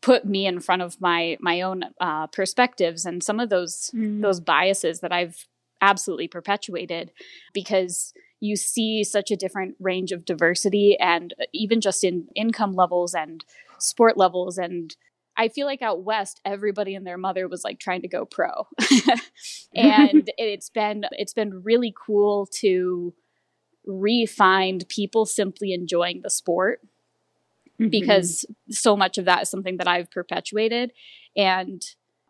put 0.00 0.24
me 0.24 0.46
in 0.46 0.60
front 0.60 0.82
of 0.82 1.00
my 1.00 1.36
my 1.40 1.60
own 1.60 1.84
uh, 2.00 2.26
perspectives 2.28 3.04
and 3.04 3.22
some 3.22 3.40
of 3.40 3.50
those 3.50 3.90
mm. 3.94 4.20
those 4.22 4.40
biases 4.40 5.00
that 5.00 5.12
I've 5.12 5.46
absolutely 5.80 6.28
perpetuated 6.28 7.12
because 7.52 8.14
you 8.40 8.56
see 8.56 9.04
such 9.04 9.30
a 9.30 9.36
different 9.36 9.74
range 9.80 10.12
of 10.12 10.24
diversity 10.24 10.96
and 11.00 11.34
uh, 11.40 11.44
even 11.52 11.80
just 11.80 12.04
in 12.04 12.28
income 12.34 12.74
levels 12.74 13.14
and 13.14 13.44
sport 13.78 14.16
levels 14.16 14.58
and 14.58 14.96
I 15.36 15.48
feel 15.48 15.66
like 15.66 15.82
out 15.82 16.04
west 16.04 16.40
everybody 16.44 16.94
and 16.94 17.06
their 17.06 17.18
mother 17.18 17.48
was 17.48 17.64
like 17.64 17.80
trying 17.80 18.02
to 18.02 18.08
go 18.08 18.24
pro. 18.24 18.68
and 19.74 20.30
it's 20.38 20.70
been 20.70 21.04
it's 21.12 21.34
been 21.34 21.62
really 21.64 21.92
cool 22.06 22.46
to 22.60 23.12
re-find 23.86 24.88
people 24.88 25.26
simply 25.26 25.72
enjoying 25.72 26.20
the 26.22 26.30
sport 26.30 26.80
mm-hmm. 27.80 27.88
because 27.88 28.46
so 28.70 28.96
much 28.96 29.18
of 29.18 29.24
that 29.24 29.42
is 29.42 29.50
something 29.50 29.76
that 29.78 29.88
I've 29.88 30.10
perpetuated 30.10 30.92
and 31.36 31.82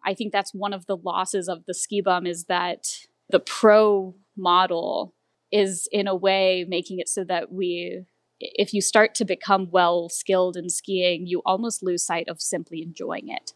I 0.04 0.14
think 0.14 0.32
that's 0.32 0.54
one 0.54 0.72
of 0.72 0.86
the 0.86 0.96
losses 0.96 1.48
of 1.48 1.64
the 1.66 1.74
ski 1.74 2.00
bum 2.00 2.26
is 2.26 2.44
that 2.44 3.06
the 3.30 3.40
pro 3.40 4.14
model 4.36 5.14
is 5.50 5.88
in 5.92 6.06
a 6.06 6.14
way 6.14 6.64
making 6.68 6.98
it 6.98 7.08
so 7.08 7.24
that 7.24 7.52
we 7.52 8.04
if 8.40 8.74
you 8.74 8.80
start 8.80 9.14
to 9.14 9.24
become 9.24 9.70
well 9.70 10.08
skilled 10.08 10.56
in 10.56 10.68
skiing 10.68 11.26
you 11.26 11.40
almost 11.46 11.82
lose 11.82 12.04
sight 12.04 12.28
of 12.28 12.40
simply 12.40 12.82
enjoying 12.82 13.28
it 13.28 13.52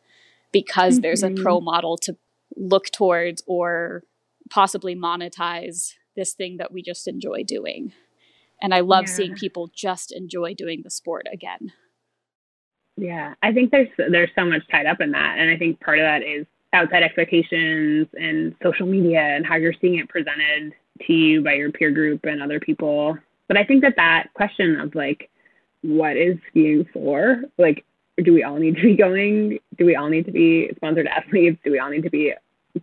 because 0.52 0.94
mm-hmm. 0.94 1.02
there's 1.02 1.22
a 1.22 1.30
pro 1.30 1.56
mm-hmm. 1.56 1.66
model 1.66 1.96
to 1.96 2.16
look 2.56 2.86
towards 2.86 3.42
or 3.46 4.04
possibly 4.50 4.96
monetize 4.96 5.94
this 6.16 6.32
thing 6.32 6.56
that 6.56 6.72
we 6.72 6.82
just 6.82 7.06
enjoy 7.06 7.42
doing 7.44 7.92
and 8.60 8.74
i 8.74 8.80
love 8.80 9.04
yeah. 9.06 9.12
seeing 9.12 9.34
people 9.34 9.70
just 9.74 10.12
enjoy 10.12 10.54
doing 10.54 10.82
the 10.82 10.90
sport 10.90 11.26
again 11.32 11.72
yeah 12.96 13.34
i 13.42 13.52
think 13.52 13.70
there's 13.70 13.88
there's 14.10 14.30
so 14.34 14.44
much 14.44 14.62
tied 14.70 14.86
up 14.86 15.00
in 15.00 15.10
that 15.12 15.38
and 15.38 15.50
i 15.50 15.56
think 15.56 15.78
part 15.80 15.98
of 15.98 16.04
that 16.04 16.22
is 16.22 16.46
outside 16.72 17.02
expectations 17.02 18.06
and 18.14 18.54
social 18.62 18.86
media 18.86 19.20
and 19.20 19.46
how 19.46 19.56
you're 19.56 19.74
seeing 19.80 19.98
it 19.98 20.08
presented 20.08 20.72
to 21.06 21.12
you 21.12 21.42
by 21.42 21.54
your 21.54 21.70
peer 21.72 21.90
group 21.90 22.24
and 22.24 22.42
other 22.42 22.60
people 22.60 23.16
But 23.48 23.56
I 23.56 23.64
think 23.64 23.82
that 23.82 23.96
that 23.96 24.28
question 24.34 24.78
of 24.78 24.94
like, 24.94 25.30
what 25.82 26.16
is 26.16 26.36
skiing 26.50 26.86
for? 26.92 27.42
Like, 27.56 27.84
do 28.22 28.32
we 28.32 28.42
all 28.42 28.58
need 28.58 28.76
to 28.76 28.82
be 28.82 28.96
going? 28.96 29.58
Do 29.76 29.86
we 29.86 29.96
all 29.96 30.08
need 30.08 30.26
to 30.26 30.32
be 30.32 30.70
sponsored 30.76 31.06
athletes? 31.06 31.58
Do 31.64 31.70
we 31.70 31.78
all 31.78 31.88
need 31.88 32.02
to 32.02 32.10
be 32.10 32.34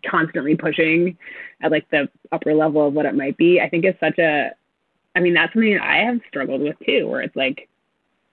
constantly 0.09 0.55
pushing 0.55 1.17
at 1.61 1.71
like 1.71 1.89
the 1.91 2.09
upper 2.31 2.53
level 2.53 2.87
of 2.87 2.93
what 2.93 3.05
it 3.05 3.15
might 3.15 3.37
be? 3.37 3.61
I 3.61 3.69
think 3.69 3.85
it's 3.85 3.99
such 3.99 4.17
a, 4.17 4.51
I 5.15 5.19
mean, 5.21 5.33
that's 5.33 5.53
something 5.53 5.73
that 5.73 5.83
I 5.83 5.97
have 5.97 6.19
struggled 6.27 6.61
with 6.61 6.75
too, 6.85 7.07
where 7.07 7.21
it's 7.21 7.35
like, 7.35 7.69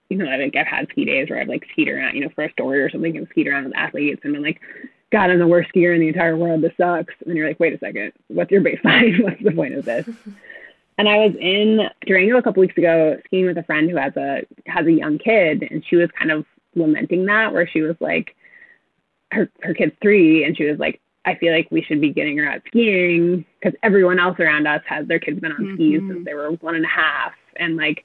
you 0.09 0.17
know, 0.17 0.31
I 0.31 0.37
think 0.37 0.57
I've 0.57 0.67
had 0.67 0.89
ski 0.91 1.05
days 1.05 1.31
where 1.31 1.41
I've 1.41 1.49
like 1.49 1.67
skied 1.73 1.89
around, 1.89 2.15
you 2.15 2.23
know, 2.23 2.31
for 2.35 2.45
a 2.45 2.53
story 2.53 2.83
or 2.83 2.91
something 2.91 3.17
and 3.17 3.29
skied 3.31 3.47
around 3.47 3.65
with 3.65 3.77
athletes 3.77 4.21
and 4.25 4.33
been 4.33 4.43
like, 4.43 4.61
God, 5.11 5.31
I'm 5.31 5.39
the 5.39 5.47
worst 5.47 5.71
skier 5.73 5.95
in 5.95 6.01
the 6.01 6.09
entire 6.09 6.37
world. 6.37 6.63
This 6.63 6.73
sucks. 6.77 7.15
And 7.27 7.37
you're 7.37 7.47
like, 7.47 7.61
wait 7.61 7.75
a 7.75 7.79
second, 7.79 8.13
what's 8.29 8.51
your 8.51 8.63
baseline? 8.63 9.23
what's 9.25 9.43
the 9.43 9.53
point 9.53 9.75
of 9.75 9.85
this? 9.85 10.09
and 10.99 11.09
I 11.09 11.19
was 11.19 11.35
in 11.41 11.89
Durango 12.07 12.39
a 12.39 12.43
couple 12.43 12.61
weeks 12.61 12.77
ago 12.77 13.19
skiing 13.27 13.47
with 13.47 13.59
a 13.59 13.63
friend 13.63 13.91
who 13.91 13.97
has 13.97 14.17
a 14.17 14.43
has 14.67 14.87
a 14.87 14.93
young 14.93 15.19
kid, 15.19 15.67
and 15.71 15.85
she 15.87 15.97
was 15.97 16.11
kind 16.19 16.31
of 16.31 16.45
lamenting 16.75 17.27
that, 17.27 17.53
where 17.53 17.67
she 17.67 17.83
was 17.83 17.97
like, 18.01 18.35
her 19.31 19.51
her 19.63 19.75
kid's 19.75 19.97
three, 20.03 20.45
and 20.45 20.57
she 20.57 20.65
was 20.65 20.79
like, 20.79 21.01
I 21.25 21.37
feel 21.37 21.53
like 21.53 21.69
we 21.71 21.83
should 21.83 22.01
be 22.01 22.11
getting 22.11 22.37
her 22.39 22.49
out 22.49 22.63
skiing 22.67 23.45
because 23.61 23.79
everyone 23.83 24.19
else 24.19 24.39
around 24.41 24.67
us 24.67 24.83
has 24.87 25.07
their 25.07 25.21
kids 25.21 25.41
been 25.41 25.53
on 25.53 25.59
mm-hmm. 25.59 25.75
skis 25.75 26.01
since 26.09 26.25
they 26.25 26.35
were 26.35 26.51
one 26.53 26.75
and 26.75 26.85
a 26.85 26.89
half, 26.89 27.33
and 27.57 27.77
like 27.77 28.05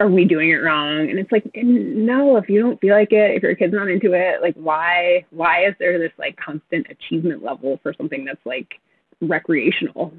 are 0.00 0.08
we 0.08 0.24
doing 0.24 0.50
it 0.50 0.62
wrong? 0.62 1.10
And 1.10 1.18
it's 1.18 1.32
like, 1.32 1.50
no, 1.54 2.36
if 2.36 2.48
you 2.48 2.60
don't 2.60 2.80
feel 2.80 2.94
like 2.94 3.12
it, 3.12 3.32
if 3.32 3.42
your 3.42 3.56
kid's 3.56 3.72
not 3.72 3.88
into 3.88 4.12
it, 4.12 4.40
like 4.40 4.54
why 4.54 5.26
why 5.30 5.66
is 5.66 5.74
there 5.78 5.98
this 5.98 6.12
like 6.18 6.36
constant 6.36 6.86
achievement 6.88 7.42
level 7.42 7.80
for 7.82 7.92
something 7.94 8.24
that's 8.24 8.44
like 8.44 8.74
recreational? 9.20 10.12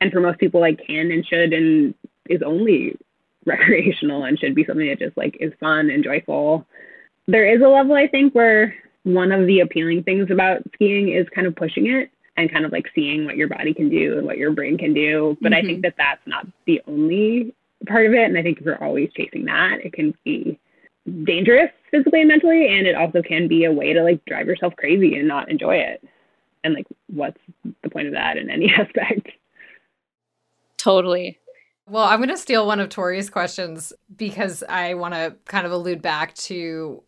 And 0.00 0.10
for 0.10 0.20
most 0.20 0.38
people 0.38 0.60
like 0.60 0.84
can 0.86 1.10
and 1.12 1.26
should 1.26 1.52
and 1.52 1.94
is 2.28 2.42
only 2.42 2.96
recreational 3.44 4.24
and 4.24 4.38
should 4.38 4.54
be 4.54 4.64
something 4.64 4.88
that 4.88 4.98
just 4.98 5.16
like 5.16 5.36
is 5.38 5.52
fun 5.60 5.90
and 5.90 6.02
joyful. 6.02 6.66
There 7.26 7.46
is 7.46 7.60
a 7.60 7.68
level 7.68 7.94
I 7.94 8.08
think 8.08 8.34
where 8.34 8.74
one 9.04 9.32
of 9.32 9.46
the 9.46 9.60
appealing 9.60 10.02
things 10.02 10.30
about 10.30 10.62
skiing 10.74 11.12
is 11.12 11.26
kind 11.34 11.46
of 11.46 11.56
pushing 11.56 11.86
it 11.86 12.10
and 12.36 12.52
kind 12.52 12.64
of 12.64 12.72
like 12.72 12.86
seeing 12.94 13.24
what 13.24 13.36
your 13.36 13.48
body 13.48 13.74
can 13.74 13.88
do 13.88 14.18
and 14.18 14.26
what 14.26 14.38
your 14.38 14.52
brain 14.52 14.78
can 14.78 14.94
do. 14.94 15.36
But 15.40 15.52
mm-hmm. 15.52 15.58
I 15.58 15.60
think 15.62 15.78
mm-hmm. 15.78 15.82
that 15.82 15.94
that's 15.96 16.26
not 16.26 16.46
the 16.66 16.80
only 16.86 17.54
part 17.86 18.06
of 18.06 18.12
it. 18.12 18.24
And 18.24 18.36
I 18.36 18.42
think 18.42 18.58
if 18.58 18.64
you're 18.64 18.82
always 18.82 19.10
chasing 19.16 19.44
that, 19.46 19.78
it 19.84 19.92
can 19.92 20.14
be 20.24 20.58
dangerous 21.24 21.70
physically 21.90 22.20
and 22.20 22.28
mentally. 22.28 22.68
And 22.68 22.86
it 22.86 22.94
also 22.94 23.22
can 23.22 23.48
be 23.48 23.64
a 23.64 23.72
way 23.72 23.92
to 23.92 24.02
like 24.02 24.24
drive 24.26 24.46
yourself 24.46 24.74
crazy 24.76 25.16
and 25.16 25.26
not 25.26 25.50
enjoy 25.50 25.76
it. 25.76 26.02
And 26.62 26.74
like, 26.74 26.86
what's 27.08 27.40
the 27.82 27.90
point 27.90 28.08
of 28.08 28.14
that 28.14 28.36
in 28.36 28.50
any 28.50 28.72
aspect? 28.78 29.30
Totally. 30.76 31.38
Well, 31.86 32.04
I'm 32.04 32.20
going 32.20 32.28
to 32.28 32.36
steal 32.36 32.66
one 32.66 32.78
of 32.78 32.88
Tori's 32.88 33.28
questions 33.28 33.92
because 34.14 34.62
I 34.68 34.94
want 34.94 35.14
to 35.14 35.34
kind 35.46 35.66
of 35.66 35.72
allude 35.72 36.00
back 36.00 36.34
to 36.34 37.02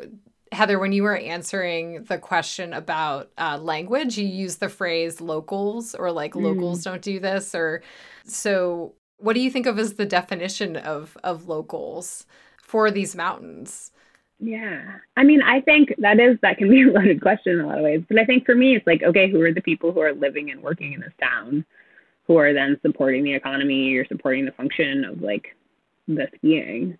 Heather, 0.52 0.78
when 0.78 0.92
you 0.92 1.02
were 1.02 1.16
answering 1.16 2.04
the 2.04 2.18
question 2.18 2.74
about 2.74 3.30
uh, 3.38 3.58
language, 3.58 4.18
you 4.18 4.26
used 4.26 4.60
the 4.60 4.68
phrase 4.68 5.20
locals 5.20 5.94
or 5.94 6.12
like 6.12 6.34
mm. 6.34 6.42
locals 6.42 6.84
don't 6.84 7.02
do 7.02 7.18
this. 7.18 7.54
Or 7.54 7.82
so 8.24 8.94
what 9.16 9.34
do 9.34 9.40
you 9.40 9.50
think 9.50 9.66
of 9.66 9.78
as 9.78 9.94
the 9.94 10.06
definition 10.06 10.76
of 10.76 11.16
of 11.24 11.48
locals 11.48 12.26
for 12.62 12.90
these 12.90 13.16
mountains? 13.16 13.92
Yeah. 14.38 14.82
I 15.16 15.22
mean, 15.22 15.40
I 15.40 15.60
think 15.60 15.94
that 15.98 16.18
is 16.18 16.36
that 16.42 16.58
can 16.58 16.68
be 16.68 16.82
a 16.88 16.92
loaded 16.92 17.22
question 17.22 17.54
in 17.54 17.60
a 17.60 17.66
lot 17.66 17.78
of 17.78 17.84
ways. 17.84 18.02
But 18.08 18.18
I 18.18 18.24
think 18.24 18.44
for 18.44 18.54
me 18.54 18.76
it's 18.76 18.86
like, 18.86 19.02
okay, 19.02 19.30
who 19.30 19.40
are 19.40 19.54
the 19.54 19.62
people 19.62 19.92
who 19.92 20.00
are 20.00 20.12
living 20.12 20.50
and 20.50 20.62
working 20.62 20.92
in 20.92 21.00
this 21.00 21.14
town 21.20 21.64
who 22.26 22.36
are 22.36 22.52
then 22.52 22.78
supporting 22.82 23.24
the 23.24 23.34
economy 23.34 23.94
or 23.96 24.06
supporting 24.06 24.44
the 24.44 24.52
function 24.52 25.04
of 25.04 25.22
like 25.22 25.56
the 26.08 26.28
skiing? 26.36 26.98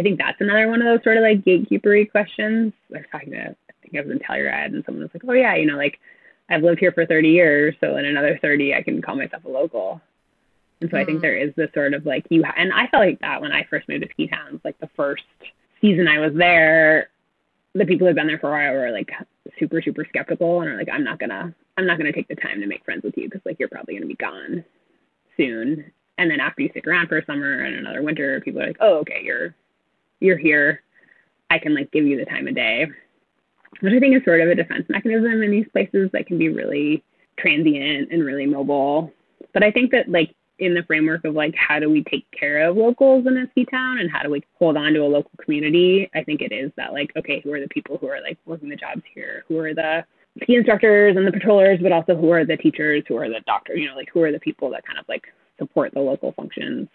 I 0.00 0.02
think 0.02 0.18
that's 0.18 0.40
another 0.40 0.66
one 0.66 0.80
of 0.80 0.86
those 0.86 1.04
sort 1.04 1.18
of 1.18 1.22
like 1.22 1.44
gatekeepery 1.44 2.10
questions. 2.10 2.72
I 2.90 2.98
was 2.98 3.06
talking 3.12 3.32
to 3.32 3.50
I 3.50 3.72
think 3.82 3.94
I 3.94 4.00
was 4.00 4.10
in 4.10 4.18
Telluride 4.18 4.72
and 4.72 4.82
someone 4.86 5.02
was 5.02 5.10
like, 5.12 5.24
Oh 5.28 5.34
yeah, 5.34 5.54
you 5.56 5.66
know, 5.66 5.76
like 5.76 6.00
I've 6.48 6.62
lived 6.62 6.80
here 6.80 6.90
for 6.90 7.04
30 7.04 7.28
years, 7.28 7.74
so 7.80 7.98
in 7.98 8.06
another 8.06 8.38
30 8.40 8.74
I 8.74 8.82
can 8.82 9.02
call 9.02 9.16
myself 9.16 9.44
a 9.44 9.50
local. 9.50 10.00
And 10.80 10.88
so 10.90 10.96
mm. 10.96 11.02
I 11.02 11.04
think 11.04 11.18
mm. 11.18 11.20
there 11.20 11.36
is 11.36 11.54
this 11.54 11.68
sort 11.74 11.92
of 11.92 12.06
like 12.06 12.24
you, 12.30 12.42
ha- 12.42 12.54
and 12.56 12.72
I 12.72 12.86
felt 12.86 13.04
like 13.04 13.20
that 13.20 13.42
when 13.42 13.52
I 13.52 13.66
first 13.68 13.90
moved 13.90 14.04
to 14.04 14.08
ski 14.10 14.26
towns, 14.26 14.60
like 14.64 14.78
the 14.80 14.88
first 14.96 15.24
season 15.82 16.08
I 16.08 16.18
was 16.18 16.32
there, 16.34 17.10
the 17.74 17.84
people 17.84 18.06
who 18.06 18.06
had 18.06 18.16
been 18.16 18.26
there 18.26 18.38
for 18.38 18.48
a 18.48 18.52
while 18.52 18.80
were 18.80 18.90
like 18.90 19.10
super, 19.58 19.82
super 19.82 20.06
skeptical 20.08 20.62
and 20.62 20.70
are 20.70 20.78
like, 20.78 20.88
I'm 20.90 21.04
not 21.04 21.18
gonna, 21.18 21.54
I'm 21.76 21.86
not 21.86 21.98
gonna 21.98 22.10
take 22.10 22.28
the 22.28 22.36
time 22.36 22.62
to 22.62 22.66
make 22.66 22.86
friends 22.86 23.04
with 23.04 23.18
you 23.18 23.24
because 23.24 23.42
like 23.44 23.58
you're 23.58 23.68
probably 23.68 23.96
gonna 23.96 24.06
be 24.06 24.14
gone 24.14 24.64
soon. 25.36 25.92
And 26.16 26.30
then 26.30 26.40
after 26.40 26.62
you 26.62 26.70
stick 26.70 26.86
around 26.86 27.08
for 27.08 27.18
a 27.18 27.24
summer 27.26 27.64
and 27.64 27.74
another 27.74 28.02
winter, 28.02 28.40
people 28.40 28.62
are 28.62 28.66
like, 28.66 28.78
oh, 28.80 28.98
okay, 29.00 29.20
you're, 29.22 29.54
you're 30.20 30.38
here. 30.38 30.82
I 31.50 31.58
can 31.58 31.74
like 31.74 31.90
give 31.90 32.06
you 32.06 32.16
the 32.16 32.24
time 32.24 32.46
of 32.46 32.54
day, 32.54 32.86
which 33.80 33.92
I 33.92 33.98
think 33.98 34.16
is 34.16 34.24
sort 34.24 34.40
of 34.40 34.48
a 34.48 34.54
defense 34.54 34.86
mechanism 34.88 35.42
in 35.42 35.50
these 35.50 35.68
places 35.72 36.10
that 36.12 36.26
can 36.26 36.38
be 36.38 36.48
really 36.48 37.02
transient 37.38 38.12
and 38.12 38.24
really 38.24 38.46
mobile. 38.46 39.12
But 39.52 39.64
I 39.64 39.70
think 39.70 39.90
that 39.90 40.08
like 40.08 40.34
in 40.60 40.74
the 40.74 40.82
framework 40.82 41.24
of 41.24 41.34
like 41.34 41.54
how 41.54 41.78
do 41.78 41.90
we 41.90 42.04
take 42.04 42.30
care 42.30 42.68
of 42.68 42.76
locals 42.76 43.26
in 43.26 43.36
a 43.38 43.50
ski 43.50 43.64
town 43.64 43.98
and 43.98 44.10
how 44.10 44.22
do 44.22 44.30
we 44.30 44.42
hold 44.58 44.76
on 44.76 44.92
to 44.92 45.00
a 45.00 45.06
local 45.08 45.30
community 45.42 46.08
i 46.14 46.22
think 46.22 46.42
it 46.42 46.52
is 46.52 46.70
that 46.76 46.92
like 46.92 47.10
okay 47.16 47.40
who 47.40 47.52
are 47.52 47.60
the 47.60 47.68
people 47.68 47.96
who 47.98 48.06
are 48.06 48.20
like 48.20 48.38
working 48.44 48.68
the 48.68 48.76
jobs 48.76 49.02
here 49.14 49.44
who 49.48 49.58
are 49.58 49.74
the 49.74 50.04
ski 50.42 50.56
instructors 50.56 51.16
and 51.16 51.26
the 51.26 51.32
patrollers 51.32 51.80
but 51.82 51.92
also 51.92 52.14
who 52.14 52.30
are 52.30 52.44
the 52.44 52.56
teachers 52.58 53.02
who 53.08 53.16
are 53.16 53.28
the 53.28 53.40
doctors 53.46 53.78
you 53.78 53.88
know 53.88 53.96
like 53.96 54.08
who 54.12 54.22
are 54.22 54.30
the 54.30 54.38
people 54.40 54.70
that 54.70 54.86
kind 54.86 54.98
of 54.98 55.08
like 55.08 55.24
support 55.58 55.92
the 55.94 56.00
local 56.00 56.32
functions 56.32 56.86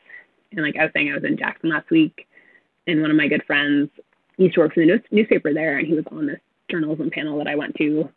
and 0.51 0.61
like 0.61 0.77
i 0.77 0.83
was 0.83 0.91
saying 0.95 1.11
i 1.11 1.15
was 1.15 1.23
in 1.23 1.37
jackson 1.37 1.71
last 1.71 1.89
week 1.89 2.27
and 2.87 3.01
one 3.01 3.11
of 3.11 3.17
my 3.17 3.27
good 3.27 3.43
friends 3.45 3.89
used 4.37 4.55
to 4.55 4.61
work 4.61 4.73
for 4.73 4.81
the 4.81 4.85
news- 4.85 5.01
newspaper 5.11 5.53
there 5.53 5.77
and 5.77 5.87
he 5.87 5.93
was 5.93 6.05
on 6.11 6.25
this 6.25 6.39
journalism 6.69 7.09
panel 7.09 7.37
that 7.37 7.47
i 7.47 7.55
went 7.55 7.75
to 7.75 8.09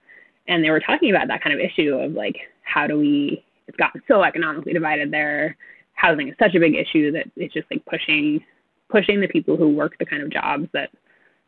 and 0.49 0.65
they 0.65 0.71
were 0.71 0.81
talking 0.81 1.11
about 1.11 1.29
that 1.29 1.43
kind 1.43 1.55
of 1.55 1.61
issue 1.61 1.95
of 1.95 2.13
like 2.13 2.37
how 2.63 2.87
do 2.87 2.99
we 2.99 3.45
it's 3.69 3.77
gotten 3.77 4.03
so 4.09 4.23
economically 4.25 4.73
divided 4.73 5.13
there. 5.13 5.57
Housing 5.93 6.29
is 6.29 6.35
such 6.39 6.55
a 6.55 6.61
big 6.61 6.75
issue 6.75 7.13
that 7.13 7.27
it's 7.37 7.55
just 7.55 7.71
like 7.71 7.85
pushing 7.85 8.43
pushing 8.89 9.21
the 9.21 9.29
people 9.29 9.57
who 9.57 9.69
work 9.69 9.97
the 9.99 10.07
kind 10.07 10.23
of 10.23 10.31
jobs 10.31 10.67
that 10.73 10.91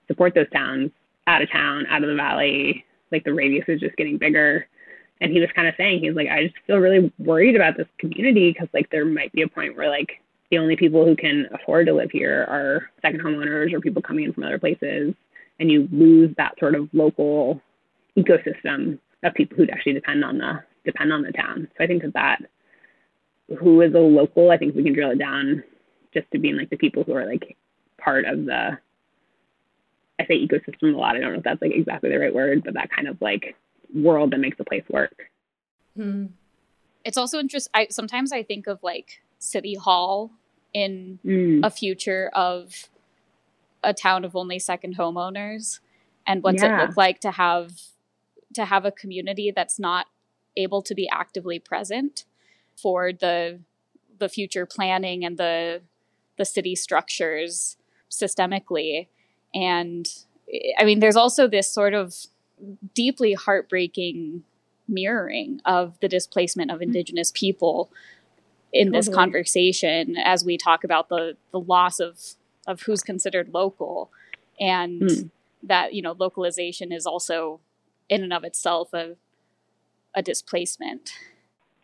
support 0.06 0.34
those 0.34 0.50
towns 0.50 0.90
out 1.26 1.40
of 1.40 1.50
town, 1.50 1.86
out 1.88 2.02
of 2.02 2.10
the 2.10 2.14
valley. 2.14 2.84
Like 3.10 3.24
the 3.24 3.32
radius 3.32 3.64
is 3.66 3.80
just 3.80 3.96
getting 3.96 4.18
bigger. 4.18 4.66
And 5.22 5.32
he 5.32 5.40
was 5.40 5.48
kind 5.54 5.66
of 5.66 5.74
saying, 5.76 6.00
he's 6.00 6.14
like, 6.14 6.28
I 6.28 6.44
just 6.44 6.56
feel 6.66 6.78
really 6.78 7.10
worried 7.18 7.56
about 7.56 7.76
this 7.76 7.86
community 7.98 8.52
because 8.52 8.68
like 8.74 8.90
there 8.90 9.04
might 9.04 9.32
be 9.32 9.42
a 9.42 9.48
point 9.48 9.76
where 9.76 9.88
like 9.88 10.20
the 10.50 10.58
only 10.58 10.76
people 10.76 11.04
who 11.04 11.14
can 11.16 11.46
afford 11.52 11.86
to 11.86 11.94
live 11.94 12.10
here 12.10 12.44
are 12.48 12.90
second 13.02 13.20
homeowners 13.20 13.72
or 13.72 13.80
people 13.80 14.02
coming 14.02 14.24
in 14.24 14.32
from 14.32 14.44
other 14.44 14.58
places. 14.58 15.14
And 15.58 15.70
you 15.70 15.88
lose 15.92 16.34
that 16.36 16.58
sort 16.58 16.74
of 16.74 16.88
local 16.92 17.60
ecosystem 18.16 18.98
of 19.22 19.34
people 19.34 19.56
who 19.56 19.66
actually 19.70 19.92
depend 19.92 20.24
on 20.24 20.38
the 20.38 20.62
depend 20.84 21.12
on 21.12 21.22
the 21.22 21.32
town. 21.32 21.68
So 21.76 21.84
I 21.84 21.86
think 21.86 22.02
that 22.02 22.14
that 22.14 22.38
who 23.58 23.80
is 23.82 23.94
a 23.94 23.98
local, 23.98 24.50
I 24.50 24.56
think 24.56 24.74
we 24.74 24.82
can 24.82 24.94
drill 24.94 25.10
it 25.10 25.18
down 25.18 25.62
just 26.14 26.30
to 26.32 26.38
being 26.38 26.56
like 26.56 26.70
the 26.70 26.76
people 26.76 27.04
who 27.04 27.14
are 27.14 27.26
like 27.26 27.56
part 27.98 28.24
of 28.24 28.46
the 28.46 28.78
I 30.18 30.26
say 30.26 30.46
ecosystem 30.46 30.94
a 30.94 30.98
lot. 30.98 31.16
I 31.16 31.20
don't 31.20 31.32
know 31.32 31.38
if 31.38 31.44
that's 31.44 31.62
like 31.62 31.72
exactly 31.74 32.10
the 32.10 32.18
right 32.18 32.34
word, 32.34 32.62
but 32.64 32.74
that 32.74 32.90
kind 32.90 33.08
of 33.08 33.20
like 33.20 33.56
world 33.94 34.32
that 34.32 34.38
makes 34.38 34.58
a 34.60 34.64
place 34.64 34.84
work. 34.88 35.16
Hmm. 35.96 36.26
It's 37.04 37.16
also 37.16 37.38
interesting. 37.38 37.70
I 37.74 37.86
sometimes 37.90 38.32
I 38.32 38.42
think 38.42 38.66
of 38.66 38.82
like 38.82 39.20
city 39.38 39.74
hall 39.74 40.30
in 40.72 41.18
mm. 41.24 41.64
a 41.64 41.70
future 41.70 42.30
of 42.34 42.88
a 43.82 43.94
town 43.94 44.24
of 44.24 44.36
only 44.36 44.58
second 44.58 44.96
homeowners 44.96 45.80
and 46.26 46.42
what's 46.42 46.62
yeah. 46.62 46.82
it 46.82 46.86
look 46.86 46.96
like 46.96 47.20
to 47.20 47.30
have 47.30 47.72
to 48.54 48.64
have 48.64 48.84
a 48.84 48.92
community 48.92 49.52
that's 49.54 49.78
not 49.78 50.06
able 50.56 50.82
to 50.82 50.94
be 50.94 51.08
actively 51.08 51.58
present 51.58 52.24
for 52.76 53.12
the 53.12 53.60
the 54.18 54.28
future 54.28 54.66
planning 54.66 55.24
and 55.24 55.38
the 55.38 55.80
the 56.36 56.44
city 56.44 56.74
structures 56.74 57.76
systemically 58.10 59.08
and 59.54 60.06
i 60.78 60.84
mean 60.84 61.00
there's 61.00 61.16
also 61.16 61.46
this 61.48 61.72
sort 61.72 61.94
of 61.94 62.14
deeply 62.94 63.32
heartbreaking 63.32 64.42
mirroring 64.88 65.60
of 65.64 65.98
the 66.00 66.08
displacement 66.08 66.70
of 66.70 66.76
mm-hmm. 66.76 66.84
indigenous 66.84 67.32
people 67.34 67.90
in 68.72 68.88
totally. 68.88 68.98
this 68.98 69.08
conversation 69.14 70.16
as 70.16 70.44
we 70.44 70.56
talk 70.56 70.84
about 70.84 71.08
the 71.08 71.36
the 71.52 71.60
loss 71.60 72.00
of 72.00 72.18
of 72.66 72.82
who's 72.82 73.02
considered 73.02 73.52
local 73.52 74.10
and 74.60 75.02
mm. 75.02 75.30
that 75.62 75.94
you 75.94 76.02
know 76.02 76.14
localization 76.18 76.92
is 76.92 77.06
also 77.06 77.60
in 78.08 78.22
and 78.22 78.32
of 78.32 78.44
itself 78.44 78.92
a 78.92 79.16
a 80.14 80.22
displacement. 80.22 81.12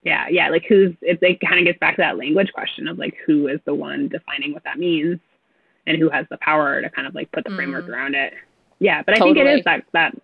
Yeah, 0.03 0.27
yeah. 0.31 0.49
Like 0.51 0.65
who's 0.69 0.95
it, 1.03 1.19
it 1.23 1.41
kind 1.41 1.59
of 1.59 1.65
gets 1.65 1.79
back 1.79 1.97
to 1.97 2.03
that 2.03 2.19
language 2.19 2.53
question 2.53 2.89
of 2.89 2.99
like 2.99 3.17
who 3.27 3.49
is 3.49 3.61
the 3.65 3.75
one 3.75 4.09
defining 4.09 4.53
what 4.53 4.65
that 4.65 4.79
means 4.79 5.19
and 5.87 5.97
who 5.99 6.11
has 6.11 6.27
the 6.31 6.39
power 6.39 6.81
to 6.83 6.91
kind 6.91 7.07
of 7.07 7.15
like 7.15 7.31
put 7.33 7.45
the 7.45 7.51
mm. 7.51 7.57
framework 7.57 7.89
around 7.89 8.15
it. 8.15 8.33
Yeah, 8.79 9.03
but 9.03 9.13
totally. 9.13 9.31
I 9.31 9.35
think 9.35 9.47
it 9.47 9.59
is 9.59 9.65
that 9.65 9.85
that 9.93 10.15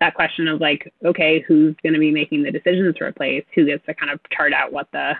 that 0.00 0.14
question 0.14 0.46
of 0.46 0.60
like, 0.60 0.92
okay, 1.04 1.40
who's 1.46 1.74
going 1.82 1.94
to 1.94 1.98
be 1.98 2.10
making 2.10 2.42
the 2.42 2.50
decisions 2.50 2.96
to 2.96 3.04
replace? 3.04 3.44
Who 3.54 3.64
gets 3.64 3.84
to 3.86 3.94
kind 3.94 4.12
of 4.12 4.20
chart 4.30 4.52
out 4.52 4.72
what 4.72 4.88
the 4.92 5.14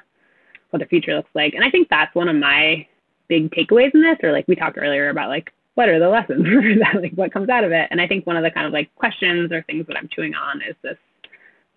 what 0.76 0.84
the 0.84 0.88
future 0.88 1.16
looks 1.16 1.30
like? 1.34 1.54
And 1.54 1.64
I 1.64 1.70
think 1.70 1.88
that's 1.88 2.14
one 2.14 2.28
of 2.28 2.36
my 2.36 2.86
big 3.28 3.50
takeaways 3.50 3.94
in 3.94 4.02
this 4.02 4.18
or 4.22 4.30
like 4.30 4.46
we 4.46 4.54
talked 4.54 4.78
earlier 4.78 5.08
about 5.08 5.28
like 5.28 5.52
what 5.74 5.88
are 5.88 5.98
the 5.98 6.08
lessons 6.08 6.44
that 6.80 7.02
like 7.02 7.12
what 7.12 7.32
comes 7.32 7.48
out 7.48 7.64
of 7.64 7.72
it? 7.72 7.88
And 7.90 8.00
i 8.00 8.06
think 8.06 8.26
one 8.26 8.36
of 8.36 8.44
the 8.44 8.50
kind 8.50 8.66
of 8.66 8.72
like 8.72 8.94
questions 8.94 9.50
or 9.50 9.62
things 9.62 9.86
that 9.88 9.96
i'm 9.96 10.08
chewing 10.08 10.34
on 10.34 10.62
is 10.62 10.76
this 10.82 10.96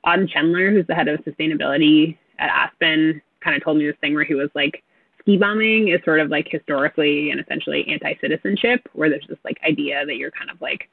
Auden 0.05 0.31
Schendler, 0.31 0.71
who's 0.71 0.87
the 0.87 0.95
head 0.95 1.07
of 1.07 1.19
sustainability 1.21 2.17
at 2.37 2.49
aspen 2.49 3.21
kind 3.41 3.55
of 3.55 3.63
told 3.63 3.77
me 3.77 3.87
this 3.87 3.97
thing 3.99 4.13
where 4.13 4.23
he 4.23 4.35
was 4.35 4.49
like 4.53 4.83
ski 5.19 5.37
bumming 5.37 5.89
is 5.89 5.99
sort 6.05 6.19
of 6.19 6.29
like 6.29 6.47
historically 6.49 7.31
and 7.31 7.39
essentially 7.39 7.87
anti-citizenship 7.87 8.87
where 8.93 9.09
there's 9.09 9.25
this 9.27 9.39
like 9.43 9.57
idea 9.67 10.05
that 10.05 10.15
you're 10.15 10.31
kind 10.31 10.51
of 10.51 10.61
like 10.61 10.87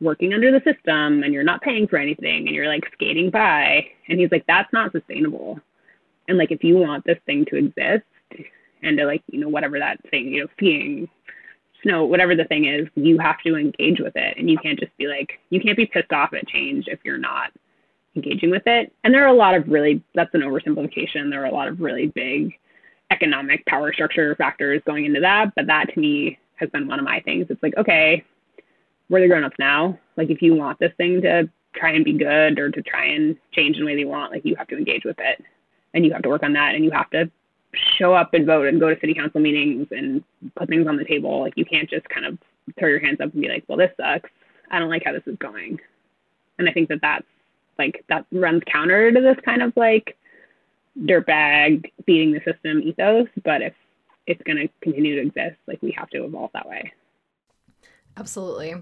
working 0.00 0.34
under 0.34 0.50
the 0.50 0.60
system 0.64 1.22
and 1.22 1.32
you're 1.32 1.44
not 1.44 1.62
paying 1.62 1.86
for 1.86 1.96
anything 1.96 2.46
and 2.48 2.56
you're 2.56 2.66
like 2.66 2.82
skating 2.92 3.30
by. 3.30 3.86
And 4.08 4.18
he's 4.18 4.32
like 4.32 4.44
that's 4.46 4.72
not 4.72 4.92
sustainable 4.92 5.60
and 6.32 6.38
like 6.38 6.50
if 6.50 6.64
you 6.64 6.76
want 6.76 7.04
this 7.04 7.18
thing 7.26 7.44
to 7.44 7.56
exist 7.56 8.04
and 8.82 8.98
to 8.98 9.04
like 9.04 9.22
you 9.28 9.38
know 9.38 9.48
whatever 9.48 9.78
that 9.78 9.98
thing 10.10 10.26
you 10.28 10.40
know 10.40 10.48
skiing 10.56 11.08
snow 11.82 12.04
whatever 12.04 12.34
the 12.34 12.44
thing 12.44 12.64
is 12.64 12.88
you 12.94 13.18
have 13.18 13.38
to 13.44 13.56
engage 13.56 14.00
with 14.00 14.16
it. 14.16 14.36
And 14.38 14.50
you 14.50 14.58
can't 14.58 14.78
just 14.78 14.96
be 14.96 15.06
like 15.06 15.38
you 15.50 15.60
can't 15.60 15.76
be 15.76 15.86
pissed 15.86 16.12
off 16.12 16.32
at 16.32 16.48
change 16.48 16.86
if 16.88 17.00
you're 17.04 17.18
not 17.18 17.52
engaging 18.16 18.50
with 18.50 18.62
it. 18.66 18.92
And 19.04 19.12
there 19.12 19.24
are 19.24 19.34
a 19.34 19.36
lot 19.36 19.54
of 19.54 19.68
really 19.68 20.02
that's 20.14 20.34
an 20.34 20.40
oversimplification. 20.40 21.30
There 21.30 21.42
are 21.42 21.46
a 21.46 21.54
lot 21.54 21.68
of 21.68 21.80
really 21.80 22.06
big 22.08 22.54
economic 23.10 23.64
power 23.66 23.92
structure 23.92 24.34
factors 24.36 24.80
going 24.86 25.04
into 25.04 25.20
that. 25.20 25.52
But 25.54 25.66
that 25.66 25.92
to 25.92 26.00
me 26.00 26.38
has 26.56 26.70
been 26.70 26.88
one 26.88 26.98
of 26.98 27.04
my 27.04 27.20
things. 27.20 27.46
It's 27.50 27.62
like 27.62 27.76
okay 27.76 28.24
we're 29.08 29.20
the 29.20 29.28
grown-ups 29.28 29.56
now? 29.58 29.98
Like 30.16 30.30
if 30.30 30.40
you 30.40 30.54
want 30.54 30.78
this 30.78 30.92
thing 30.96 31.20
to 31.20 31.46
try 31.74 31.90
and 31.90 32.04
be 32.04 32.14
good 32.14 32.58
or 32.58 32.70
to 32.70 32.82
try 32.82 33.06
and 33.06 33.36
change 33.52 33.76
in 33.76 33.82
the 33.82 33.86
way 33.86 33.96
they 33.96 34.04
want 34.04 34.30
like 34.32 34.44
you 34.44 34.54
have 34.56 34.68
to 34.68 34.76
engage 34.76 35.04
with 35.04 35.16
it 35.18 35.42
and 35.94 36.04
you 36.04 36.12
have 36.12 36.22
to 36.22 36.28
work 36.28 36.42
on 36.42 36.52
that 36.54 36.74
and 36.74 36.84
you 36.84 36.90
have 36.90 37.10
to 37.10 37.30
show 37.98 38.14
up 38.14 38.34
and 38.34 38.46
vote 38.46 38.66
and 38.66 38.80
go 38.80 38.92
to 38.92 39.00
city 39.00 39.14
council 39.14 39.40
meetings 39.40 39.86
and 39.90 40.22
put 40.56 40.68
things 40.68 40.86
on 40.86 40.96
the 40.96 41.04
table. 41.04 41.40
Like 41.40 41.54
you 41.56 41.64
can't 41.64 41.88
just 41.88 42.08
kind 42.08 42.26
of 42.26 42.38
throw 42.78 42.88
your 42.88 43.00
hands 43.00 43.20
up 43.20 43.32
and 43.32 43.42
be 43.42 43.48
like, 43.48 43.64
well, 43.68 43.78
this 43.78 43.90
sucks. 43.96 44.30
I 44.70 44.78
don't 44.78 44.90
like 44.90 45.02
how 45.04 45.12
this 45.12 45.26
is 45.26 45.36
going. 45.38 45.78
And 46.58 46.68
I 46.68 46.72
think 46.72 46.88
that 46.88 47.00
that's 47.00 47.26
like, 47.78 48.04
that 48.08 48.26
runs 48.30 48.62
counter 48.70 49.10
to 49.10 49.20
this 49.20 49.36
kind 49.44 49.62
of 49.62 49.72
like 49.76 50.16
dirtbag 51.00 51.90
beating 52.04 52.32
the 52.32 52.40
system 52.40 52.82
ethos. 52.82 53.28
But 53.44 53.62
if 53.62 53.74
it's 54.26 54.42
going 54.42 54.58
to 54.58 54.68
continue 54.82 55.16
to 55.16 55.22
exist, 55.26 55.56
like 55.66 55.80
we 55.82 55.92
have 55.92 56.10
to 56.10 56.24
evolve 56.24 56.50
that 56.52 56.68
way. 56.68 56.92
Absolutely. 58.16 58.74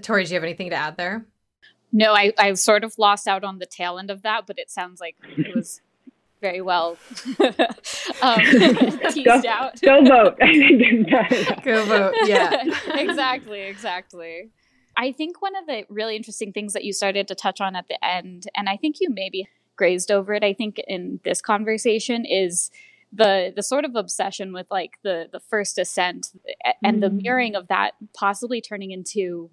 Tori, 0.00 0.24
do 0.24 0.30
you 0.30 0.34
have 0.34 0.44
anything 0.44 0.70
to 0.70 0.76
add 0.76 0.96
there? 0.96 1.26
No, 1.90 2.12
I, 2.12 2.32
I 2.38 2.52
sort 2.54 2.84
of 2.84 2.96
lost 2.98 3.26
out 3.26 3.42
on 3.42 3.58
the 3.58 3.66
tail 3.66 3.98
end 3.98 4.10
of 4.10 4.22
that, 4.22 4.46
but 4.46 4.58
it 4.58 4.70
sounds 4.70 5.00
like 5.00 5.16
it 5.36 5.56
was 5.56 5.80
very 6.40 6.60
well 6.60 6.96
um, 8.22 8.40
teased 9.10 9.24
go, 9.24 9.42
out. 9.48 9.80
go 9.80 10.04
vote. 10.04 10.38
go 11.64 11.84
vote. 11.84 12.14
Yeah. 12.24 12.62
exactly. 12.94 13.62
Exactly. 13.62 14.50
I 14.96 15.12
think 15.12 15.40
one 15.40 15.54
of 15.56 15.66
the 15.66 15.84
really 15.88 16.16
interesting 16.16 16.52
things 16.52 16.72
that 16.72 16.84
you 16.84 16.92
started 16.92 17.28
to 17.28 17.34
touch 17.34 17.60
on 17.60 17.76
at 17.76 17.86
the 17.88 18.04
end, 18.04 18.46
and 18.56 18.68
I 18.68 18.76
think 18.76 18.96
you 19.00 19.10
maybe 19.10 19.48
grazed 19.76 20.10
over 20.10 20.34
it, 20.34 20.42
I 20.42 20.52
think, 20.52 20.80
in 20.88 21.20
this 21.24 21.40
conversation 21.40 22.24
is 22.24 22.70
the 23.12 23.52
the 23.54 23.62
sort 23.62 23.84
of 23.84 23.94
obsession 23.96 24.52
with 24.52 24.66
like 24.70 24.98
the 25.02 25.28
the 25.32 25.40
first 25.40 25.78
ascent 25.78 26.28
and 26.82 26.98
mm. 26.98 27.00
the 27.00 27.10
mirroring 27.10 27.54
of 27.54 27.68
that 27.68 27.92
possibly 28.12 28.60
turning 28.60 28.90
into 28.90 29.50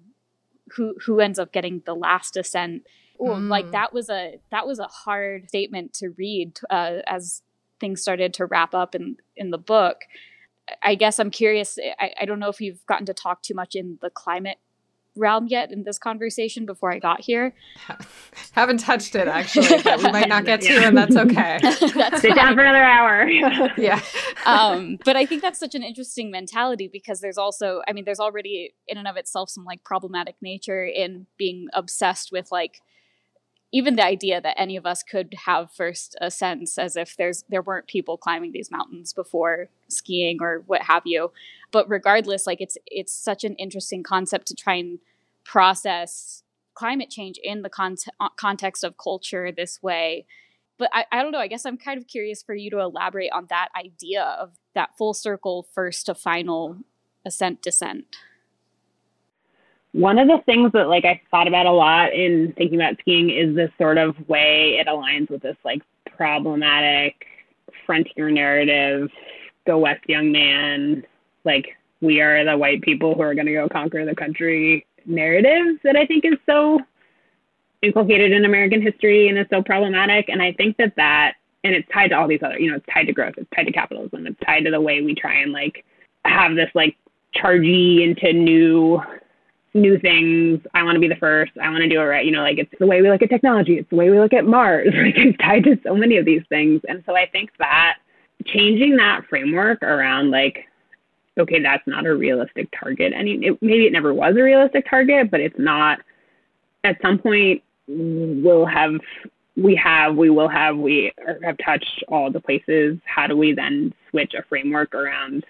who 0.72 0.94
who 1.06 1.20
ends 1.20 1.38
up 1.38 1.52
getting 1.52 1.82
the 1.86 1.94
last 1.94 2.36
ascent 2.36 2.82
mm. 3.18 3.48
like 3.48 3.70
that 3.72 3.92
was 3.92 4.08
a 4.08 4.38
that 4.50 4.66
was 4.66 4.78
a 4.78 4.86
hard 4.86 5.48
statement 5.48 5.92
to 5.94 6.10
read 6.10 6.58
uh, 6.70 6.98
as 7.06 7.42
things 7.80 8.00
started 8.00 8.32
to 8.34 8.46
wrap 8.46 8.74
up 8.74 8.94
in 8.94 9.16
in 9.36 9.50
the 9.50 9.58
book 9.58 10.02
i 10.82 10.94
guess 10.94 11.18
i'm 11.18 11.30
curious 11.30 11.78
I, 12.00 12.12
I 12.22 12.24
don't 12.24 12.38
know 12.38 12.48
if 12.48 12.60
you've 12.60 12.84
gotten 12.86 13.06
to 13.06 13.14
talk 13.14 13.42
too 13.42 13.54
much 13.54 13.74
in 13.74 13.98
the 14.00 14.10
climate 14.10 14.58
realm 15.16 15.46
yet 15.48 15.72
in 15.72 15.82
this 15.82 15.98
conversation 15.98 16.66
before 16.66 16.92
I 16.92 16.98
got 16.98 17.20
here. 17.20 17.54
Haven't 18.52 18.78
touched 18.78 19.14
it 19.14 19.28
actually, 19.28 19.82
but 19.82 19.98
we 19.98 20.10
might 20.12 20.28
not 20.28 20.44
get 20.44 20.60
to, 20.62 20.72
and 20.84 20.96
that's 20.96 21.16
okay. 21.16 21.58
that's 21.62 22.20
Sit 22.20 22.34
down 22.34 22.54
for 22.54 22.62
another 22.62 22.84
hour. 22.84 23.28
yeah. 23.76 24.00
Um, 24.44 24.98
but 25.04 25.16
I 25.16 25.26
think 25.26 25.42
that's 25.42 25.58
such 25.58 25.74
an 25.74 25.82
interesting 25.82 26.30
mentality 26.30 26.88
because 26.92 27.20
there's 27.20 27.38
also, 27.38 27.82
I 27.88 27.92
mean, 27.92 28.04
there's 28.04 28.20
already 28.20 28.74
in 28.86 28.98
and 28.98 29.08
of 29.08 29.16
itself 29.16 29.50
some 29.50 29.64
like 29.64 29.82
problematic 29.84 30.36
nature 30.40 30.84
in 30.84 31.26
being 31.36 31.68
obsessed 31.72 32.30
with 32.30 32.52
like 32.52 32.80
even 33.72 33.96
the 33.96 34.04
idea 34.04 34.40
that 34.40 34.58
any 34.58 34.76
of 34.76 34.86
us 34.86 35.02
could 35.02 35.34
have 35.44 35.72
first 35.72 36.16
ascents 36.20 36.78
as 36.78 36.96
if 36.96 37.16
there's 37.16 37.44
there 37.48 37.62
weren't 37.62 37.86
people 37.88 38.16
climbing 38.16 38.52
these 38.52 38.70
mountains 38.70 39.12
before 39.12 39.68
skiing 39.88 40.38
or 40.40 40.62
what 40.66 40.82
have 40.82 41.02
you. 41.04 41.32
But 41.72 41.88
regardless 41.88 42.46
like 42.46 42.60
it's 42.60 42.78
it's 42.86 43.12
such 43.12 43.44
an 43.44 43.54
interesting 43.56 44.02
concept 44.02 44.46
to 44.48 44.54
try 44.54 44.74
and 44.74 44.98
process 45.44 46.42
climate 46.74 47.10
change 47.10 47.38
in 47.42 47.62
the 47.62 47.70
con- 47.70 47.96
uh, 48.20 48.28
context 48.36 48.84
of 48.84 48.96
culture 48.98 49.50
this 49.50 49.82
way. 49.82 50.26
But 50.78 50.90
I, 50.92 51.06
I 51.10 51.22
don't 51.22 51.32
know 51.32 51.38
i 51.38 51.46
guess 51.46 51.64
i'm 51.64 51.78
kind 51.78 51.98
of 51.98 52.06
curious 52.06 52.42
for 52.42 52.54
you 52.54 52.68
to 52.70 52.80
elaborate 52.80 53.32
on 53.32 53.46
that 53.48 53.68
idea 53.74 54.22
of 54.22 54.58
that 54.74 54.90
full 54.98 55.14
circle 55.14 55.66
first 55.74 56.04
to 56.04 56.14
final 56.14 56.76
ascent 57.24 57.62
descent 57.62 58.04
one 59.92 60.18
of 60.18 60.28
the 60.28 60.38
things 60.46 60.72
that 60.72 60.88
like 60.88 61.04
I 61.04 61.20
thought 61.30 61.48
about 61.48 61.66
a 61.66 61.72
lot 61.72 62.12
in 62.12 62.52
thinking 62.56 62.80
about 62.80 62.98
skiing 63.00 63.30
is 63.30 63.54
this 63.54 63.70
sort 63.78 63.98
of 63.98 64.16
way 64.28 64.78
it 64.80 64.86
aligns 64.86 65.30
with 65.30 65.42
this 65.42 65.56
like 65.64 65.82
problematic 66.16 67.26
frontier 67.86 68.30
narrative, 68.30 69.08
go 69.66 69.78
west 69.78 70.02
young 70.08 70.30
man, 70.32 71.04
like 71.44 71.76
we 72.00 72.20
are 72.20 72.44
the 72.44 72.56
white 72.56 72.82
people 72.82 73.14
who 73.14 73.22
are 73.22 73.34
going 73.34 73.46
to 73.46 73.52
go 73.52 73.68
conquer 73.68 74.04
the 74.04 74.14
country 74.14 74.86
narrative 75.06 75.78
that 75.84 75.96
I 75.96 76.04
think 76.04 76.24
is 76.24 76.38
so 76.44 76.80
inculcated 77.82 78.32
in 78.32 78.44
American 78.44 78.82
history 78.82 79.28
and 79.28 79.38
is 79.38 79.46
so 79.50 79.62
problematic. 79.62 80.28
And 80.28 80.42
I 80.42 80.52
think 80.52 80.76
that 80.78 80.94
that, 80.96 81.34
and 81.64 81.74
it's 81.74 81.88
tied 81.92 82.08
to 82.08 82.16
all 82.16 82.28
these 82.28 82.42
other, 82.42 82.58
you 82.58 82.70
know, 82.70 82.76
it's 82.76 82.86
tied 82.92 83.06
to 83.06 83.12
growth, 83.12 83.34
it's 83.36 83.48
tied 83.54 83.64
to 83.64 83.72
capitalism, 83.72 84.26
it's 84.26 84.40
tied 84.44 84.64
to 84.64 84.70
the 84.70 84.80
way 84.80 85.02
we 85.02 85.14
try 85.14 85.34
and 85.34 85.52
like 85.52 85.84
have 86.24 86.54
this 86.54 86.70
like 86.74 86.96
chargey 87.34 88.02
into 88.02 88.32
new 88.32 89.00
new 89.76 89.98
things. 89.98 90.60
I 90.74 90.82
want 90.82 90.96
to 90.96 91.00
be 91.00 91.08
the 91.08 91.16
first. 91.16 91.52
I 91.62 91.68
want 91.68 91.82
to 91.82 91.88
do 91.88 92.00
it 92.00 92.04
right. 92.04 92.24
You 92.24 92.32
know, 92.32 92.42
like 92.42 92.58
it's 92.58 92.72
the 92.78 92.86
way 92.86 93.02
we 93.02 93.10
look 93.10 93.22
at 93.22 93.30
technology. 93.30 93.78
It's 93.78 93.90
the 93.90 93.96
way 93.96 94.10
we 94.10 94.18
look 94.18 94.32
at 94.32 94.44
Mars. 94.44 94.88
Like 94.96 95.14
it's 95.16 95.38
tied 95.38 95.64
to 95.64 95.78
so 95.84 95.94
many 95.94 96.16
of 96.16 96.24
these 96.24 96.42
things. 96.48 96.80
And 96.88 97.02
so 97.06 97.16
I 97.16 97.26
think 97.26 97.50
that 97.58 97.98
changing 98.44 98.96
that 98.96 99.22
framework 99.28 99.82
around 99.82 100.30
like, 100.30 100.66
okay, 101.38 101.60
that's 101.62 101.86
not 101.86 102.06
a 102.06 102.14
realistic 102.14 102.68
target. 102.78 103.12
I 103.16 103.22
mean, 103.22 103.44
it, 103.44 103.58
maybe 103.60 103.86
it 103.86 103.92
never 103.92 104.14
was 104.14 104.36
a 104.36 104.42
realistic 104.42 104.88
target, 104.88 105.30
but 105.30 105.40
it's 105.40 105.58
not. 105.58 106.00
At 106.84 106.96
some 107.02 107.18
point, 107.18 107.62
we'll 107.88 108.66
have, 108.66 108.92
we 109.56 109.74
have, 109.74 110.16
we 110.16 110.30
will 110.30 110.48
have, 110.48 110.76
we 110.76 111.12
have 111.42 111.56
touched 111.64 112.04
all 112.08 112.30
the 112.30 112.40
places. 112.40 112.98
How 113.04 113.26
do 113.26 113.36
we 113.36 113.52
then 113.52 113.92
switch 114.10 114.34
a 114.34 114.42
framework 114.48 114.94
around, 114.94 115.44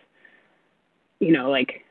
you 1.20 1.32
know, 1.32 1.50
like 1.50 1.84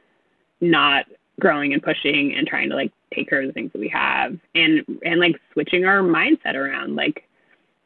not 0.61 1.05
growing 1.39 1.73
and 1.73 1.83
pushing 1.83 2.33
and 2.35 2.47
trying 2.47 2.69
to 2.69 2.75
like 2.75 2.91
take 3.13 3.29
care 3.29 3.41
of 3.41 3.47
the 3.47 3.53
things 3.53 3.71
that 3.73 3.79
we 3.79 3.89
have 3.89 4.37
and 4.55 4.81
and 5.03 5.19
like 5.19 5.35
switching 5.53 5.85
our 5.85 6.01
mindset 6.01 6.55
around 6.55 6.95
like 6.95 7.27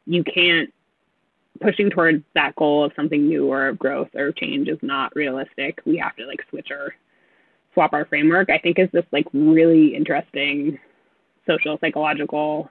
you 0.06 0.22
can't 0.24 0.72
pushing 1.60 1.90
towards 1.90 2.24
that 2.34 2.54
goal 2.56 2.84
of 2.84 2.92
something 2.96 3.26
new 3.26 3.46
or 3.46 3.68
of 3.68 3.78
growth 3.78 4.08
or 4.14 4.32
change 4.32 4.68
is 4.68 4.78
not 4.80 5.14
realistic. 5.14 5.78
We 5.84 5.98
have 5.98 6.16
to 6.16 6.26
like 6.26 6.40
switch 6.48 6.68
our 6.70 6.94
swap 7.74 7.92
our 7.92 8.06
framework. 8.06 8.50
I 8.50 8.58
think 8.58 8.78
is 8.78 8.88
this 8.92 9.04
like 9.12 9.26
really 9.32 9.94
interesting 9.94 10.78
social 11.46 11.78
psychological 11.80 12.70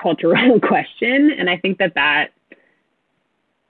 cultural 0.00 0.60
question 0.68 1.32
and 1.38 1.48
i 1.50 1.56
think 1.56 1.78
that 1.78 1.94
that 1.94 2.28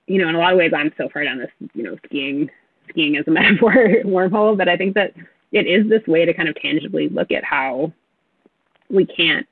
you 0.07 0.19
know 0.19 0.29
in 0.29 0.35
a 0.35 0.39
lot 0.39 0.53
of 0.53 0.59
ways 0.59 0.73
i'm 0.77 0.93
so 0.97 1.09
far 1.09 1.25
down 1.25 1.39
this 1.39 1.51
you 1.75 1.83
know 1.83 1.97
skiing 2.07 2.51
skiing 2.89 3.17
as 3.17 3.27
a 3.27 3.31
metaphor 3.39 3.73
wormhole 4.05 4.57
but 4.57 4.69
i 4.69 4.77
think 4.77 4.95
that 4.95 5.13
it 5.53 5.67
is 5.67 5.89
this 5.89 6.07
way 6.07 6.25
to 6.25 6.35
kind 6.35 6.49
of 6.49 6.57
tangibly 6.57 7.09
look 7.09 7.31
at 7.31 7.45
how 7.45 7.93
we 8.91 9.07
can't 9.07 9.47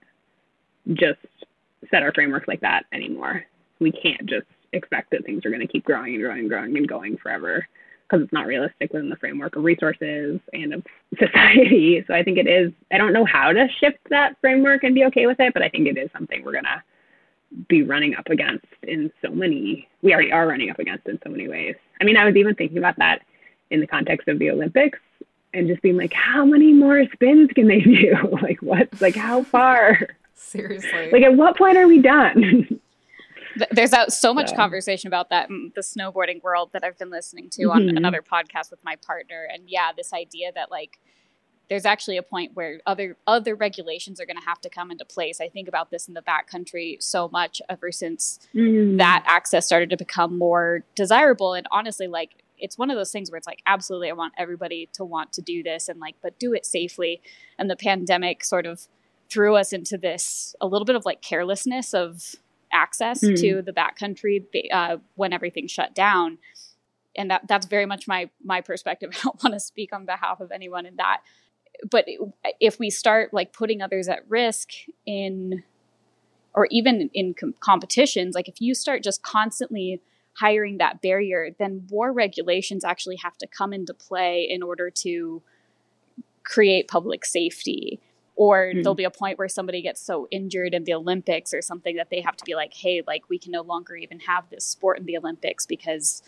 just 0.95 1.21
set 1.91 2.03
our 2.03 2.13
frameworks 2.13 2.49
like 2.49 2.61
that 2.61 2.85
anymore. 2.93 3.45
We 3.81 3.93
can't 3.93 4.27
just 4.27 4.47
expect 4.73 5.11
that 5.11 5.25
things 5.25 5.45
are 5.45 5.51
going 5.51 5.61
to 5.61 5.67
keep 5.67 5.85
growing 5.85 6.15
and 6.15 6.23
growing 6.23 6.41
and 6.41 6.49
growing 6.49 6.77
and 6.77 6.89
going 6.89 7.17
forever 7.17 7.67
because 8.09 8.25
it's 8.25 8.33
not 8.33 8.47
realistic 8.47 8.93
within 8.93 9.09
the 9.09 9.17
framework 9.17 9.57
of 9.57 9.63
resources 9.63 10.41
and 10.53 10.75
of 10.75 10.83
society. 11.19 12.05
So 12.07 12.15
I 12.15 12.23
think 12.23 12.39
it 12.39 12.49
is, 12.49 12.73
I 12.91 12.99
don't 12.99 13.13
know 13.13 13.25
how 13.25 13.53
to 13.53 13.69
shift 13.79 13.99
that 14.11 14.37
framework 14.41 14.85
and 14.85 14.95
be 14.95 15.05
okay 15.07 15.27
with 15.27 15.39
it, 15.39 15.53
but 15.55 15.63
I 15.63 15.69
think 15.69 15.87
it 15.87 15.99
is 15.99 16.11
something 16.13 16.43
we're 16.45 16.53
going 16.53 16.65
to 16.65 16.83
be 17.69 17.83
running 17.83 18.15
up 18.15 18.29
against 18.29 18.67
in 18.85 19.13
so 19.23 19.31
many, 19.31 19.89
we 20.03 20.13
already 20.13 20.33
are 20.33 20.47
running 20.47 20.71
up 20.71 20.79
against 20.79 21.07
in 21.07 21.19
so 21.23 21.31
many 21.31 21.49
ways. 21.49 21.75
I 22.01 22.05
mean, 22.05 22.17
I 22.17 22.25
was 22.25 22.37
even 22.37 22.55
thinking 22.55 22.79
about 22.79 22.97
that 22.99 23.21
in 23.71 23.81
the 23.81 23.87
context 23.87 24.29
of 24.29 24.39
the 24.39 24.51
Olympics 24.51 24.99
and 25.53 25.69
just 25.69 25.83
being 25.83 25.97
like, 25.97 26.13
how 26.13 26.45
many 26.45 26.73
more 26.73 27.05
spins 27.13 27.51
can 27.55 27.69
they 27.69 27.81
do? 27.81 28.17
like, 28.43 28.61
what? 28.63 28.89
Like, 29.01 29.17
how 29.17 29.43
far? 29.45 29.99
Seriously. 30.35 31.11
Like, 31.11 31.23
at 31.23 31.37
what 31.37 31.57
point 31.57 31.77
are 31.77 31.87
we 31.87 32.01
done? 32.01 32.81
There's 33.73 33.93
so 34.15 34.33
much 34.33 34.55
conversation 34.55 35.09
about 35.09 35.31
that 35.31 35.51
in 35.51 35.73
the 35.75 35.83
snowboarding 35.83 36.43
world 36.43 36.71
that 36.73 36.85
I've 36.85 36.99
been 36.99 37.11
listening 37.11 37.51
to 37.51 37.65
on 37.65 37.83
mm-hmm. 37.83 37.97
another 37.97 38.23
podcast 38.23 38.71
with 38.71 38.83
my 38.85 38.97
partner. 38.97 39.47
And 39.53 39.69
yeah, 39.69 39.91
this 39.95 40.13
idea 40.13 40.51
that 40.55 40.71
like 40.71 40.99
there's 41.69 41.85
actually 41.85 42.17
a 42.17 42.23
point 42.23 42.53
where 42.55 42.81
other 42.85 43.17
other 43.27 43.55
regulations 43.55 44.21
are 44.21 44.27
going 44.27 44.37
to 44.37 44.45
have 44.45 44.61
to 44.63 44.69
come 44.69 44.91
into 44.91 45.05
place. 45.05 45.41
I 45.41 45.49
think 45.49 45.69
about 45.69 45.91
this 45.91 46.09
in 46.09 46.15
the 46.15 46.23
backcountry 46.23 47.03
so 47.03 47.29
much 47.29 47.63
ever 47.69 47.93
since 47.93 48.41
mm. 48.55 48.99
that 48.99 49.25
access 49.27 49.67
started 49.67 49.89
to 49.91 49.97
become 49.97 50.37
more 50.37 50.85
desirable. 50.95 51.55
And 51.55 51.67
honestly, 51.71 52.09
like 52.09 52.43
it's 52.61 52.79
one 52.79 52.91
of 52.91 52.97
those 52.97 53.11
things 53.11 53.31
where 53.31 53.39
it's 53.39 53.47
like 53.47 53.63
absolutely 53.67 54.11
I 54.11 54.15
want 54.15 54.35
everybody 54.39 54.89
to 54.95 55.05
want 55.05 55.33
to 55.35 55.43
do 55.43 55.63
this 55.63 55.89
and 55.89 56.01
like 56.01 56.17
but 56.23 56.39
do 56.39 56.53
it 56.53 56.65
safely. 56.67 57.21
And 57.59 57.69
the 57.71 57.77
pandemic 57.77 58.45
sort 58.45 58.67
of 58.67 58.87
threw 59.29 59.57
us 59.57 59.73
into 59.73 59.97
this 59.97 60.55
a 60.61 60.67
little 60.67 60.85
bit 60.85 60.97
of 60.97 61.05
like 61.05 61.23
carelessness 61.23 61.95
of 61.95 62.37
access 62.73 63.23
mm. 63.23 63.39
to 63.41 63.63
the 63.63 63.73
backcountry 63.73 64.45
uh, 64.73 64.99
when 65.15 65.33
everything 65.33 65.67
shut 65.67 65.95
down. 65.95 66.39
And 67.17 67.31
that 67.31 67.49
that's 67.49 67.67
very 67.67 67.87
much 67.87 68.07
my 68.07 68.31
my 68.45 68.61
perspective. 68.61 69.11
I 69.15 69.21
don't 69.25 69.43
want 69.43 69.55
to 69.55 69.61
speak 69.61 69.93
on 69.93 70.05
behalf 70.05 70.41
of 70.41 70.53
anyone 70.53 70.87
in 70.87 70.97
that 70.97 71.21
but 71.89 72.07
if 72.59 72.79
we 72.79 72.91
start 72.91 73.33
like 73.33 73.53
putting 73.53 73.83
others 73.83 74.09
at 74.09 74.29
risk 74.29 74.71
in 75.07 75.63
or 76.55 76.67
even 76.71 77.11
in 77.15 77.35
com- 77.35 77.55
competitions 77.61 78.35
like 78.35 78.49
if 78.49 78.61
you 78.61 78.75
start 78.75 79.03
just 79.03 79.23
constantly 79.23 80.01
hiring 80.41 80.79
that 80.79 81.01
barrier 81.01 81.51
then 81.59 81.87
more 81.91 82.13
regulations 82.13 82.85
actually 82.85 83.17
have 83.17 83.37
to 83.37 83.47
come 83.47 83.73
into 83.73 83.95
play 83.95 84.47
in 84.49 84.63
order 84.63 84.91
to 84.91 85.43
create 86.43 86.89
public 86.89 87.25
safety 87.25 88.01
or 88.37 88.69
mm-hmm. 88.69 88.83
there'll 88.83 88.95
be 88.95 89.05
a 89.05 89.11
point 89.11 89.39
where 89.39 89.49
somebody 89.49 89.83
gets 89.83 90.01
so 90.01 90.27
injured 90.31 90.75
in 90.75 90.85
the 90.85 90.95
olympics 90.95 91.53
or 91.53 91.61
something 91.61 91.97
that 91.97 92.11
they 92.11 92.21
have 92.21 92.37
to 92.37 92.45
be 92.45 92.55
like 92.55 92.73
hey 92.75 93.03
like 93.07 93.23
we 93.29 93.39
can 93.39 93.53
no 93.53 93.63
longer 93.63 93.95
even 93.95 94.21
have 94.21 94.49
this 94.51 94.65
sport 94.65 94.99
in 94.99 95.05
the 95.05 95.17
olympics 95.17 95.67
because 95.67 96.23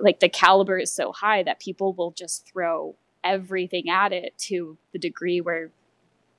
like 0.00 0.20
the 0.20 0.28
caliber 0.28 0.78
is 0.78 0.92
so 0.92 1.12
high 1.12 1.42
that 1.42 1.58
people 1.60 1.92
will 1.92 2.10
just 2.10 2.46
throw 2.46 2.94
everything 3.24 3.90
at 3.90 4.12
it 4.12 4.36
to 4.38 4.78
the 4.92 4.98
degree 4.98 5.40
where 5.40 5.70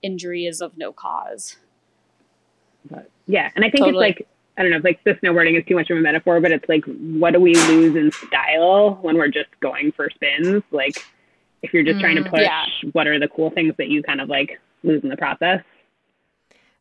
injury 0.01 0.45
is 0.45 0.61
of 0.61 0.77
no 0.77 0.91
cause. 0.91 1.57
Yeah, 3.25 3.51
and 3.55 3.65
I 3.65 3.69
think 3.69 3.83
totally. 3.83 4.09
it's 4.09 4.19
like 4.19 4.27
I 4.57 4.63
don't 4.63 4.71
know, 4.71 4.81
like 4.83 5.03
the 5.03 5.13
snowboarding 5.15 5.57
is 5.57 5.65
too 5.65 5.75
much 5.75 5.89
of 5.89 5.97
a 5.97 6.01
metaphor, 6.01 6.39
but 6.41 6.51
it's 6.51 6.67
like 6.67 6.83
what 6.85 7.33
do 7.33 7.39
we 7.39 7.53
lose 7.53 7.95
in 7.95 8.11
style 8.11 8.97
when 9.01 9.17
we're 9.17 9.27
just 9.27 9.49
going 9.59 9.91
for 9.91 10.09
spins? 10.09 10.63
Like 10.71 10.97
if 11.61 11.73
you're 11.73 11.83
just 11.83 11.97
mm, 11.97 12.01
trying 12.01 12.15
to 12.15 12.23
mm, 12.23 12.29
push, 12.29 12.41
yeah. 12.41 12.65
what 12.93 13.07
are 13.07 13.19
the 13.19 13.27
cool 13.27 13.51
things 13.51 13.73
that 13.77 13.89
you 13.89 14.01
kind 14.01 14.21
of 14.21 14.29
like 14.29 14.59
lose 14.83 15.03
in 15.03 15.09
the 15.09 15.17
process? 15.17 15.61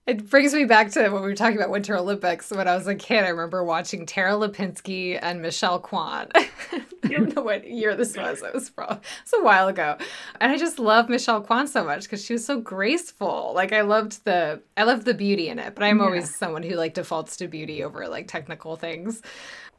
It 0.07 0.31
brings 0.31 0.55
me 0.55 0.65
back 0.65 0.93
to 0.93 1.03
when 1.09 1.15
we 1.15 1.29
were 1.29 1.35
talking 1.35 1.57
about 1.57 1.71
Winter 1.71 1.97
Olympics. 1.97 2.53
When 2.53 2.69
I 2.69 2.77
was 2.77 2.87
a 2.87 2.95
kid, 2.95 3.25
I 3.25 3.29
remember 3.29 3.65
watching 3.65 4.07
Tara 4.07 4.35
Lipinski 4.35 5.19
and 5.21 5.43
Michelle 5.43 5.81
Kwan. 5.81 6.29
I 6.37 7.09
don't 7.09 7.35
know 7.35 7.43
what 7.43 7.69
year 7.69 7.97
this 7.97 8.17
was. 8.17 8.41
It 8.41 8.55
was, 8.55 8.71
probably, 8.71 8.99
it 8.99 9.33
was 9.33 9.41
a 9.41 9.43
while 9.43 9.67
ago. 9.67 9.97
And 10.41 10.53
I 10.53 10.59
just 10.59 10.79
love 10.79 11.09
Michelle 11.09 11.41
Kwan 11.41 11.67
so 11.67 11.83
much 11.83 12.05
because 12.05 12.25
she 12.25 12.35
was 12.35 12.45
so 12.45 12.61
graceful. 12.61 13.51
Like 13.53 13.73
I 13.73 13.81
loved 13.81 14.25
the 14.25 14.61
I 14.77 14.85
loved 14.85 15.07
the 15.07 15.15
beauty 15.15 15.49
in 15.49 15.59
it, 15.59 15.75
but 15.75 15.83
I'm 15.83 15.99
yeah. 15.99 16.05
always 16.05 16.33
someone 16.33 16.63
who 16.63 16.77
like 16.77 16.95
defaults 16.95 17.37
to 17.39 17.49
beauty 17.49 17.83
over 17.83 18.07
like 18.07 18.29
technical 18.29 18.77
things 18.77 19.23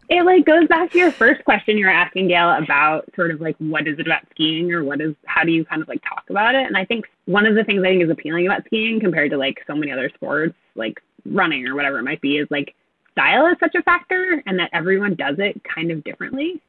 it 0.09 0.25
like 0.25 0.45
goes 0.45 0.67
back 0.67 0.91
to 0.91 0.97
your 0.97 1.11
first 1.11 1.43
question 1.43 1.77
you 1.77 1.85
were 1.85 1.91
asking 1.91 2.29
Gale 2.29 2.51
about 2.51 3.09
sort 3.15 3.31
of 3.31 3.41
like 3.41 3.57
what 3.57 3.87
is 3.87 3.99
it 3.99 4.07
about 4.07 4.21
skiing 4.31 4.71
or 4.71 4.83
what 4.83 5.01
is 5.01 5.15
how 5.25 5.43
do 5.43 5.51
you 5.51 5.65
kind 5.65 5.81
of 5.81 5.87
like 5.87 6.01
talk 6.07 6.23
about 6.29 6.55
it? 6.55 6.65
And 6.65 6.77
I 6.77 6.85
think 6.85 7.05
one 7.25 7.45
of 7.45 7.55
the 7.55 7.63
things 7.63 7.81
I 7.83 7.87
think 7.87 8.03
is 8.03 8.09
appealing 8.09 8.45
about 8.45 8.65
skiing 8.65 8.99
compared 8.99 9.31
to 9.31 9.37
like 9.37 9.57
so 9.67 9.75
many 9.75 9.91
other 9.91 10.09
sports, 10.15 10.55
like 10.75 11.01
running 11.25 11.67
or 11.67 11.75
whatever 11.75 11.99
it 11.99 12.03
might 12.03 12.21
be, 12.21 12.37
is 12.37 12.47
like 12.49 12.73
style 13.11 13.47
is 13.47 13.57
such 13.59 13.75
a 13.75 13.83
factor 13.83 14.41
and 14.45 14.57
that 14.59 14.69
everyone 14.71 15.15
does 15.15 15.35
it 15.39 15.61
kind 15.63 15.91
of 15.91 16.03
differently. 16.03 16.61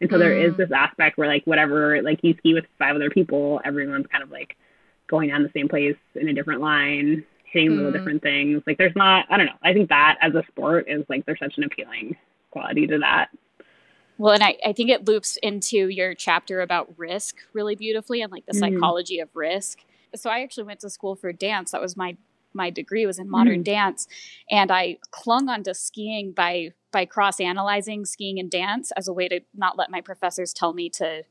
And 0.00 0.08
so 0.08 0.16
mm. 0.16 0.20
there 0.20 0.38
is 0.38 0.54
mm. 0.54 0.56
this 0.56 0.70
aspect 0.74 1.18
where 1.18 1.28
like 1.28 1.44
whatever 1.44 2.00
like 2.00 2.20
you 2.22 2.34
ski 2.38 2.54
with 2.54 2.64
five 2.78 2.96
other 2.96 3.10
people, 3.10 3.60
everyone's 3.66 4.06
kind 4.06 4.24
of 4.24 4.30
like 4.30 4.56
going 5.08 5.28
down 5.28 5.42
the 5.42 5.50
same 5.54 5.68
place 5.68 5.96
in 6.14 6.28
a 6.28 6.32
different 6.32 6.62
line, 6.62 7.22
hitting 7.44 7.70
mm. 7.70 7.76
little 7.76 7.92
different 7.92 8.22
things. 8.22 8.62
Like 8.66 8.78
there's 8.78 8.96
not 8.96 9.26
I 9.28 9.36
don't 9.36 9.46
know. 9.46 9.52
I 9.62 9.74
think 9.74 9.90
that 9.90 10.16
as 10.22 10.34
a 10.34 10.42
sport 10.48 10.86
is 10.88 11.04
like 11.10 11.26
there's 11.26 11.38
such 11.38 11.58
an 11.58 11.64
appealing 11.64 12.16
quality 12.50 12.86
to 12.86 12.98
that. 12.98 13.28
Well, 14.18 14.34
and 14.34 14.42
I, 14.42 14.56
I 14.66 14.72
think 14.72 14.90
it 14.90 15.06
loops 15.06 15.38
into 15.42 15.88
your 15.88 16.14
chapter 16.14 16.60
about 16.60 16.92
risk 16.98 17.36
really 17.52 17.76
beautifully 17.76 18.20
and 18.20 18.32
like 18.32 18.46
the 18.46 18.52
mm-hmm. 18.52 18.74
psychology 18.74 19.20
of 19.20 19.28
risk. 19.34 19.80
So 20.16 20.28
I 20.30 20.40
actually 20.42 20.64
went 20.64 20.80
to 20.80 20.90
school 20.90 21.14
for 21.14 21.32
dance. 21.32 21.70
That 21.70 21.80
was 21.80 21.96
my 21.96 22.16
my 22.54 22.70
degree 22.70 23.06
was 23.06 23.18
in 23.18 23.28
modern 23.28 23.60
mm. 23.60 23.64
dance 23.64 24.08
and 24.50 24.70
i 24.70 24.96
clung 25.10 25.48
onto 25.48 25.74
skiing 25.74 26.32
by 26.32 26.70
by 26.90 27.04
cross 27.04 27.40
analyzing 27.40 28.04
skiing 28.04 28.38
and 28.38 28.50
dance 28.50 28.90
as 28.96 29.06
a 29.06 29.12
way 29.12 29.28
to 29.28 29.40
not 29.54 29.76
let 29.76 29.90
my 29.90 30.00
professors 30.00 30.52
tell 30.52 30.72
me 30.72 30.88
to 30.88 31.22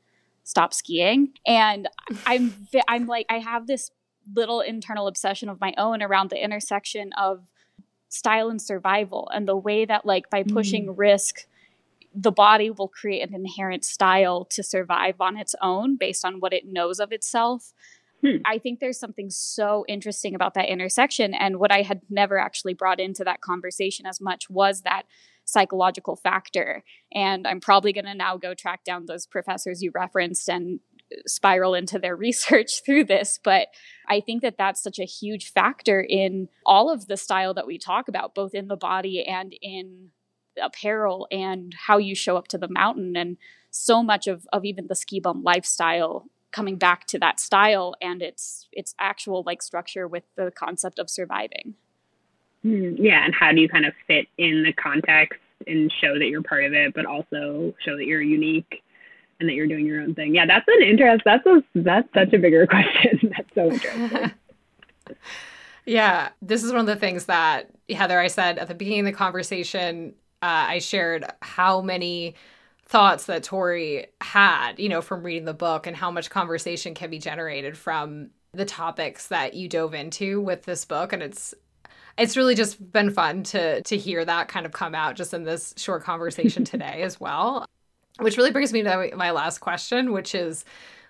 stop 0.44 0.72
skiing 0.72 1.30
and 1.46 1.88
i'm 2.26 2.54
i'm 2.88 3.06
like 3.06 3.26
i 3.28 3.38
have 3.38 3.66
this 3.66 3.90
little 4.34 4.60
internal 4.60 5.06
obsession 5.06 5.48
of 5.48 5.60
my 5.60 5.74
own 5.76 6.02
around 6.02 6.30
the 6.30 6.42
intersection 6.42 7.10
of 7.18 7.42
style 8.08 8.48
and 8.48 8.60
survival 8.60 9.30
and 9.34 9.46
the 9.46 9.56
way 9.56 9.84
that 9.84 10.06
like 10.06 10.30
by 10.30 10.42
pushing 10.42 10.86
mm. 10.86 10.94
risk 10.96 11.46
the 12.14 12.32
body 12.32 12.70
will 12.70 12.88
create 12.88 13.26
an 13.26 13.34
inherent 13.34 13.84
style 13.84 14.44
to 14.46 14.62
survive 14.62 15.20
on 15.20 15.36
its 15.36 15.54
own 15.60 15.96
based 15.96 16.24
on 16.24 16.40
what 16.40 16.52
it 16.52 16.66
knows 16.66 17.00
of 17.00 17.12
itself 17.12 17.74
hmm. 18.22 18.36
i 18.46 18.58
think 18.58 18.80
there's 18.80 18.98
something 18.98 19.28
so 19.28 19.84
interesting 19.88 20.34
about 20.34 20.54
that 20.54 20.68
intersection 20.68 21.34
and 21.34 21.58
what 21.58 21.70
i 21.70 21.82
had 21.82 22.00
never 22.08 22.38
actually 22.38 22.74
brought 22.74 22.98
into 22.98 23.24
that 23.24 23.40
conversation 23.40 24.06
as 24.06 24.20
much 24.20 24.48
was 24.48 24.82
that 24.82 25.02
psychological 25.44 26.16
factor 26.16 26.82
and 27.12 27.46
i'm 27.46 27.60
probably 27.60 27.92
going 27.92 28.04
to 28.04 28.14
now 28.14 28.36
go 28.36 28.54
track 28.54 28.84
down 28.84 29.06
those 29.06 29.26
professors 29.26 29.82
you 29.82 29.90
referenced 29.94 30.48
and 30.48 30.80
spiral 31.26 31.74
into 31.74 31.98
their 31.98 32.16
research 32.28 32.84
through 32.84 33.04
this 33.04 33.38
but 33.42 33.68
i 34.08 34.20
think 34.20 34.42
that 34.42 34.56
that's 34.58 34.82
such 34.82 34.98
a 34.98 35.04
huge 35.04 35.52
factor 35.52 36.00
in 36.00 36.48
all 36.66 36.90
of 36.90 37.06
the 37.06 37.16
style 37.16 37.54
that 37.54 37.66
we 37.66 37.78
talk 37.78 38.08
about 38.08 38.34
both 38.34 38.54
in 38.54 38.68
the 38.68 38.76
body 38.76 39.24
and 39.24 39.54
in 39.62 40.10
apparel 40.62 41.26
and 41.30 41.74
how 41.86 41.98
you 41.98 42.14
show 42.14 42.36
up 42.36 42.48
to 42.48 42.58
the 42.58 42.68
mountain 42.68 43.16
and 43.16 43.36
so 43.70 44.02
much 44.02 44.26
of, 44.26 44.46
of 44.52 44.64
even 44.64 44.86
the 44.86 44.94
ski 44.94 45.20
bum 45.20 45.42
lifestyle 45.42 46.26
coming 46.50 46.76
back 46.76 47.06
to 47.06 47.18
that 47.18 47.38
style 47.38 47.94
and 48.00 48.22
its 48.22 48.68
its 48.72 48.94
actual 48.98 49.42
like 49.44 49.62
structure 49.62 50.08
with 50.08 50.24
the 50.36 50.50
concept 50.56 50.98
of 50.98 51.10
surviving. 51.10 51.74
Hmm, 52.62 52.94
yeah 52.96 53.24
and 53.24 53.34
how 53.34 53.52
do 53.52 53.60
you 53.60 53.68
kind 53.68 53.86
of 53.86 53.92
fit 54.06 54.26
in 54.38 54.64
the 54.64 54.72
context 54.72 55.38
and 55.66 55.92
show 56.00 56.18
that 56.18 56.26
you're 56.26 56.42
part 56.42 56.64
of 56.64 56.72
it 56.72 56.94
but 56.94 57.06
also 57.06 57.74
show 57.84 57.96
that 57.96 58.06
you're 58.06 58.22
unique 58.22 58.82
and 59.40 59.48
that 59.48 59.54
you're 59.54 59.66
doing 59.66 59.86
your 59.86 60.00
own 60.00 60.14
thing. 60.14 60.34
Yeah, 60.34 60.46
that's 60.46 60.66
an 60.66 60.82
interest. 60.82 61.22
That's 61.24 61.46
a, 61.46 61.62
that's 61.74 62.08
such 62.14 62.32
a 62.32 62.38
bigger 62.38 62.66
question. 62.68 63.32
that's 63.36 63.54
so 63.54 63.70
interesting. 63.70 64.32
yeah, 65.86 66.30
this 66.42 66.64
is 66.64 66.72
one 66.72 66.80
of 66.80 66.86
the 66.86 66.96
things 66.96 67.26
that 67.26 67.70
Heather 67.90 68.18
I 68.18 68.28
said 68.28 68.58
at 68.58 68.68
the 68.68 68.74
beginning 68.74 69.00
of 69.00 69.06
the 69.06 69.12
conversation. 69.12 70.14
Uh, 70.42 70.68
I 70.68 70.78
shared 70.78 71.24
how 71.42 71.80
many 71.80 72.34
thoughts 72.86 73.26
that 73.26 73.42
Tori 73.42 74.06
had, 74.20 74.78
you 74.78 74.88
know, 74.88 75.02
from 75.02 75.22
reading 75.22 75.44
the 75.44 75.54
book 75.54 75.86
and 75.86 75.96
how 75.96 76.10
much 76.10 76.30
conversation 76.30 76.94
can 76.94 77.10
be 77.10 77.18
generated 77.18 77.76
from 77.76 78.30
the 78.52 78.64
topics 78.64 79.28
that 79.28 79.54
you 79.54 79.68
dove 79.68 79.94
into 79.94 80.40
with 80.40 80.64
this 80.64 80.84
book 80.84 81.12
and 81.12 81.22
it's 81.22 81.54
it's 82.16 82.36
really 82.36 82.54
just 82.54 82.92
been 82.92 83.10
fun 83.10 83.42
to 83.42 83.82
to 83.82 83.96
hear 83.96 84.24
that 84.24 84.48
kind 84.48 84.66
of 84.66 84.72
come 84.72 84.94
out 84.94 85.16
just 85.16 85.34
in 85.34 85.44
this 85.44 85.74
short 85.76 86.02
conversation 86.02 86.64
today 86.64 87.02
as 87.02 87.20
well 87.20 87.66
which 88.18 88.36
really 88.36 88.50
brings 88.50 88.72
me 88.72 88.82
to 88.82 89.10
my 89.16 89.30
last 89.30 89.58
question, 89.58 90.12
which 90.12 90.34
is 90.34 90.64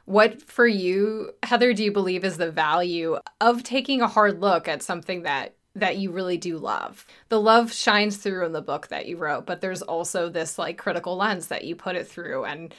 what 0.04 0.42
for 0.42 0.66
you, 0.66 1.32
Heather, 1.42 1.74
do 1.74 1.84
you 1.84 1.92
believe 1.92 2.24
is 2.24 2.38
the 2.38 2.50
value 2.50 3.18
of 3.40 3.62
taking 3.62 4.00
a 4.00 4.08
hard 4.08 4.40
look 4.40 4.68
at 4.68 4.82
something 4.82 5.22
that 5.22 5.54
that 5.74 5.98
you 5.98 6.10
really 6.10 6.36
do 6.36 6.58
love. 6.58 7.06
The 7.28 7.40
love 7.40 7.72
shines 7.72 8.16
through 8.16 8.44
in 8.46 8.52
the 8.52 8.62
book 8.62 8.88
that 8.88 9.06
you 9.06 9.16
wrote, 9.16 9.46
but 9.46 9.60
there's 9.60 9.82
also 9.82 10.28
this 10.28 10.58
like 10.58 10.76
critical 10.76 11.16
lens 11.16 11.48
that 11.48 11.64
you 11.64 11.76
put 11.76 11.94
it 11.96 12.06
through. 12.06 12.44
And 12.44 12.74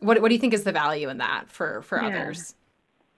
what 0.00 0.20
what 0.20 0.28
do 0.28 0.34
you 0.34 0.40
think 0.40 0.54
is 0.54 0.64
the 0.64 0.72
value 0.72 1.08
in 1.08 1.18
that 1.18 1.48
for 1.48 1.82
for 1.82 2.00
yeah. 2.00 2.08
others? 2.08 2.54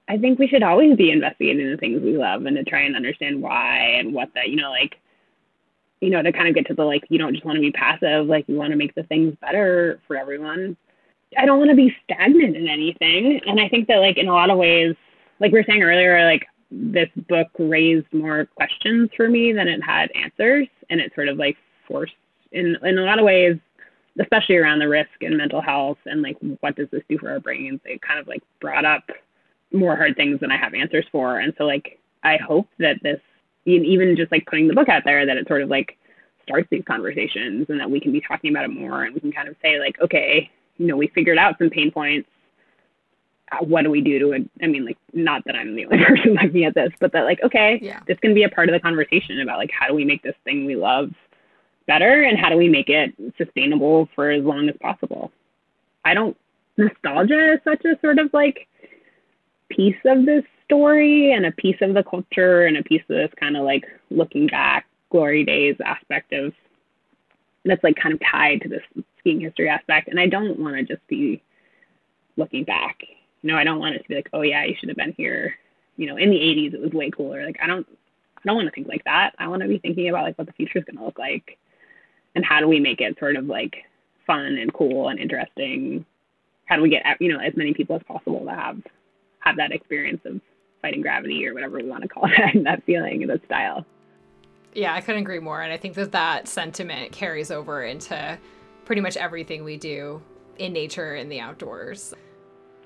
I 0.09 0.19
think 0.19 0.39
we 0.39 0.49
should 0.49 0.63
always 0.63 0.97
be 0.97 1.11
investigating 1.11 1.71
the 1.71 1.77
things 1.77 2.03
we 2.03 2.19
love 2.19 2.45
and 2.45 2.57
to 2.57 2.65
try 2.65 2.81
and 2.81 2.97
understand 2.97 3.41
why 3.41 3.79
and 3.99 4.13
what 4.13 4.35
that 4.35 4.49
you 4.49 4.57
know 4.57 4.71
like 4.71 4.99
you 6.03 6.11
know, 6.11 6.21
to 6.21 6.33
kind 6.33 6.49
of 6.49 6.55
get 6.55 6.67
to 6.67 6.75
the 6.75 6.85
like, 6.85 7.05
you 7.11 7.19
don't 7.19 7.33
just 7.33 7.45
want 7.45 7.57
to 7.57 7.61
be 7.61 7.71
passive, 7.71 8.27
like 8.27 8.45
you 8.49 8.57
want 8.57 8.73
to 8.73 8.77
make 8.77 8.93
the 8.97 9.05
things 9.05 9.37
better 9.41 10.01
for 10.09 10.17
everyone. 10.17 10.77
I 11.39 11.47
don't 11.47 11.59
want 11.59 11.71
to 11.71 11.77
be 11.77 11.95
stagnant 12.05 12.57
in 12.57 12.69
anything. 12.69 13.41
And 13.47 13.61
I 13.61 13.69
think 13.69 13.87
that 13.87 13.99
like 13.99 14.19
in 14.19 14.27
a 14.27 14.33
lot 14.33 14.51
of 14.51 14.59
ways, 14.59 14.97
like 15.39 15.53
we 15.53 15.61
were 15.61 15.65
saying 15.67 15.83
earlier, 15.83 16.27
like 16.27 16.45
this 16.73 17.09
book 17.29 17.47
raised 17.57 18.13
more 18.13 18.47
questions 18.57 19.11
for 19.17 19.29
me 19.29 19.53
than 19.53 19.69
it 19.69 19.81
had 19.81 20.11
answers. 20.17 20.67
And 20.91 21.01
it 21.01 21.13
sort 21.15 21.29
of 21.29 21.37
like 21.37 21.57
forced 21.87 22.15
in 22.51 22.77
in 22.83 22.99
a 22.99 23.03
lot 23.03 23.21
of 23.21 23.25
ways, 23.25 23.57
especially 24.21 24.57
around 24.57 24.81
the 24.81 24.89
risk 24.89 25.11
and 25.21 25.37
mental 25.37 25.63
health 25.63 25.99
and 26.05 26.21
like 26.21 26.37
what 26.61 26.75
does 26.75 26.89
this 26.91 27.03
do 27.09 27.17
for 27.17 27.31
our 27.31 27.41
brains, 27.41 27.81
it 27.85 28.03
kind 28.03 28.19
of 28.19 28.27
like 28.27 28.43
brought 28.61 28.85
up 28.85 29.05
more 29.73 29.95
hard 29.95 30.17
things 30.17 30.41
than 30.41 30.51
I 30.51 30.57
have 30.57 30.75
answers 30.75 31.07
for. 31.13 31.39
And 31.39 31.55
so 31.57 31.65
like 31.65 32.01
I 32.25 32.39
hope 32.39 32.67
that 32.81 32.97
this 33.05 33.21
even 33.65 34.17
just 34.17 34.33
like 34.33 34.47
putting 34.47 34.69
the 34.69 34.75
book 34.75 34.89
out 34.89 35.03
there 35.05 35.25
that 35.27 35.37
it 35.37 35.47
sort 35.49 35.63
of 35.63 35.69
like 35.69 35.97
starts 36.45 36.69
these 36.71 36.83
conversations 36.87 37.67
and 37.69 37.79
that 37.79 37.91
we 37.91 38.01
can 38.01 38.13
be 38.13 38.21
talking 38.21 38.51
about 38.51 38.65
it 38.65 38.69
more 38.69 39.05
and 39.05 39.15
we 39.15 39.21
can 39.21 39.33
kind 39.33 39.49
of 39.49 39.57
say 39.63 39.79
like, 39.79 40.01
okay, 40.01 40.51
you 40.79 40.87
know, 40.87 40.97
we 40.97 41.07
figured 41.09 41.39
out 41.39 41.57
some 41.59 41.71
pain 41.71 41.91
points. 41.91 42.29
Uh, 43.53 43.65
what 43.65 43.83
do 43.83 43.91
we 43.91 44.01
do 44.01 44.19
to 44.19 44.33
it? 44.33 44.49
I 44.63 44.67
mean, 44.67 44.85
like, 44.85 44.97
not 45.13 45.45
that 45.45 45.55
I'm 45.55 45.77
the 45.77 45.85
only 45.87 46.05
person 46.05 46.35
looking 46.35 46.65
at 46.65 46.75
this, 46.75 46.91
but 46.99 47.13
that 47.13 47.25
like, 47.25 47.41
okay, 47.45 47.79
Yeah. 47.83 48.01
this 48.07 48.19
can 48.19 48.35
be 48.35 48.43
a 48.45 48.49
part 48.49 48.69
of 48.69 48.73
the 48.73 48.81
conversation 48.81 49.41
about 49.41 49.59
like, 49.59 49.71
how 49.71 49.87
do 49.87 49.95
we 49.95 50.05
make 50.05 50.23
this 50.23 50.35
thing 50.45 50.65
we 50.65 50.75
love 50.75 51.11
better 51.87 52.23
and 52.23 52.39
how 52.39 52.49
do 52.49 52.57
we 52.57 52.69
make 52.69 52.89
it 52.89 53.15
sustainable 53.39 54.09
for 54.15 54.31
as 54.31 54.43
long 54.43 54.69
as 54.69 54.75
possible? 54.81 55.31
I 56.05 56.15
don't, 56.15 56.37
nostalgia 56.77 57.55
is 57.55 57.61
such 57.63 57.85
a 57.85 57.99
sort 58.01 58.19
of 58.19 58.33
like 58.33 58.67
piece 59.75 59.97
of 60.05 60.27
this 60.27 60.45
story 60.65 61.33
and 61.33 61.47
a 61.47 61.53
piece 61.53 61.77
of 61.81 61.95
the 61.95 62.03
culture 62.03 62.67
and 62.67 62.77
a 62.77 62.83
piece 62.83 63.03
of 63.03 63.17
this 63.17 63.31
kind 63.39 63.57
of 63.57 63.65
like 63.65 63.85
looking 64.11 64.47
back 64.47 64.87
glory 65.11 65.45
days 65.45 65.77
aspect 65.85 66.33
of 66.33 66.53
that's 67.65 67.85
like 67.85 67.97
kind 67.97 68.15
of 68.15 68.21
tied 68.31 68.61
to 68.63 68.69
this 68.69 68.83
skiing 69.19 69.41
history 69.41 69.69
aspect. 69.69 70.09
And 70.09 70.19
i 70.19 70.27
don't 70.27 70.59
want 70.59 70.77
to 70.77 70.83
just 70.83 71.07
be 71.09 71.43
looking 72.37 72.65
back. 72.65 73.03
You 73.43 73.51
know 73.51 73.57
i 73.57 73.65
don't 73.65 73.81
want 73.81 73.95
it 73.95 74.03
to 74.03 74.09
be 74.09 74.15
like 74.15 74.31
oh 74.33 74.43
yeah 74.43 74.65
you 74.65 74.75
should 74.79 74.89
have 74.89 74.97
been 74.97 75.15
here. 75.17 75.55
You 75.97 76.07
know 76.07 76.17
in 76.17 76.31
the 76.31 76.37
80s 76.37 76.75
it 76.75 76.81
was 76.81 76.93
way 76.93 77.11
cooler. 77.11 77.45
Like 77.45 77.59
i 77.63 77.67
don't 77.67 77.87
i 78.39 78.41
don't 78.45 78.57
want 78.57 78.67
to 78.69 78.73
think 78.73 78.89
like 78.89 79.05
that. 79.05 79.33
I 79.39 79.49
want 79.49 79.63
to 79.63 79.69
be 79.69 79.79
thinking 79.79 80.09
about 80.09 80.25
like 80.25 80.39
what 80.39 80.47
the 80.47 80.55
future 80.55 80.79
is 80.79 80.85
going 80.85 80.99
to 80.99 81.05
look 81.05 81.19
like 81.19 81.59
and 82.35 82.45
how 82.45 82.61
do 82.61 82.69
we 82.69 82.81
make 82.81 83.01
it 83.01 83.19
sort 83.19 83.37
of 83.37 83.47
like 83.47 83.77
fun 84.27 84.57
and 84.57 84.73
cool 84.73 85.09
and 85.09 85.19
interesting? 85.19 86.05
How 86.65 86.77
do 86.77 86.83
we 86.83 86.89
get 86.89 87.05
you 87.21 87.33
know 87.33 87.41
as 87.41 87.57
many 87.57 87.75
people 87.75 87.97
as 87.97 88.03
possible 88.05 88.45
to 88.45 88.51
have 88.51 88.79
have 89.43 89.57
that 89.57 89.73
experience 89.73 90.21
of 90.25 90.41
fighting 90.81 91.01
gravity 91.01 91.47
or 91.47 91.55
whatever 91.55 91.77
we 91.77 91.85
want 91.85 92.03
to 92.03 92.09
call 92.09 92.29
that 92.37 92.55
and 92.55 92.67
that 92.67 92.83
feeling 92.85 93.23
and 93.23 93.31
that 93.31 93.45
style 93.45 93.85
Yeah, 94.75 94.95
I 94.95 95.01
couldn't 95.01 95.23
agree 95.23 95.39
more. 95.39 95.61
And 95.61 95.73
I 95.73 95.77
think 95.77 95.95
that 95.95 96.13
that 96.13 96.49
sentiment 96.49 97.13
carries 97.13 97.51
over 97.51 97.83
into 97.83 98.39
pretty 98.85 99.01
much 99.01 99.17
everything 99.17 99.65
we 99.65 99.77
do 99.77 100.23
in 100.59 100.73
nature 100.73 101.15
in 101.15 101.29
the 101.29 101.41
outdoors. 101.41 102.15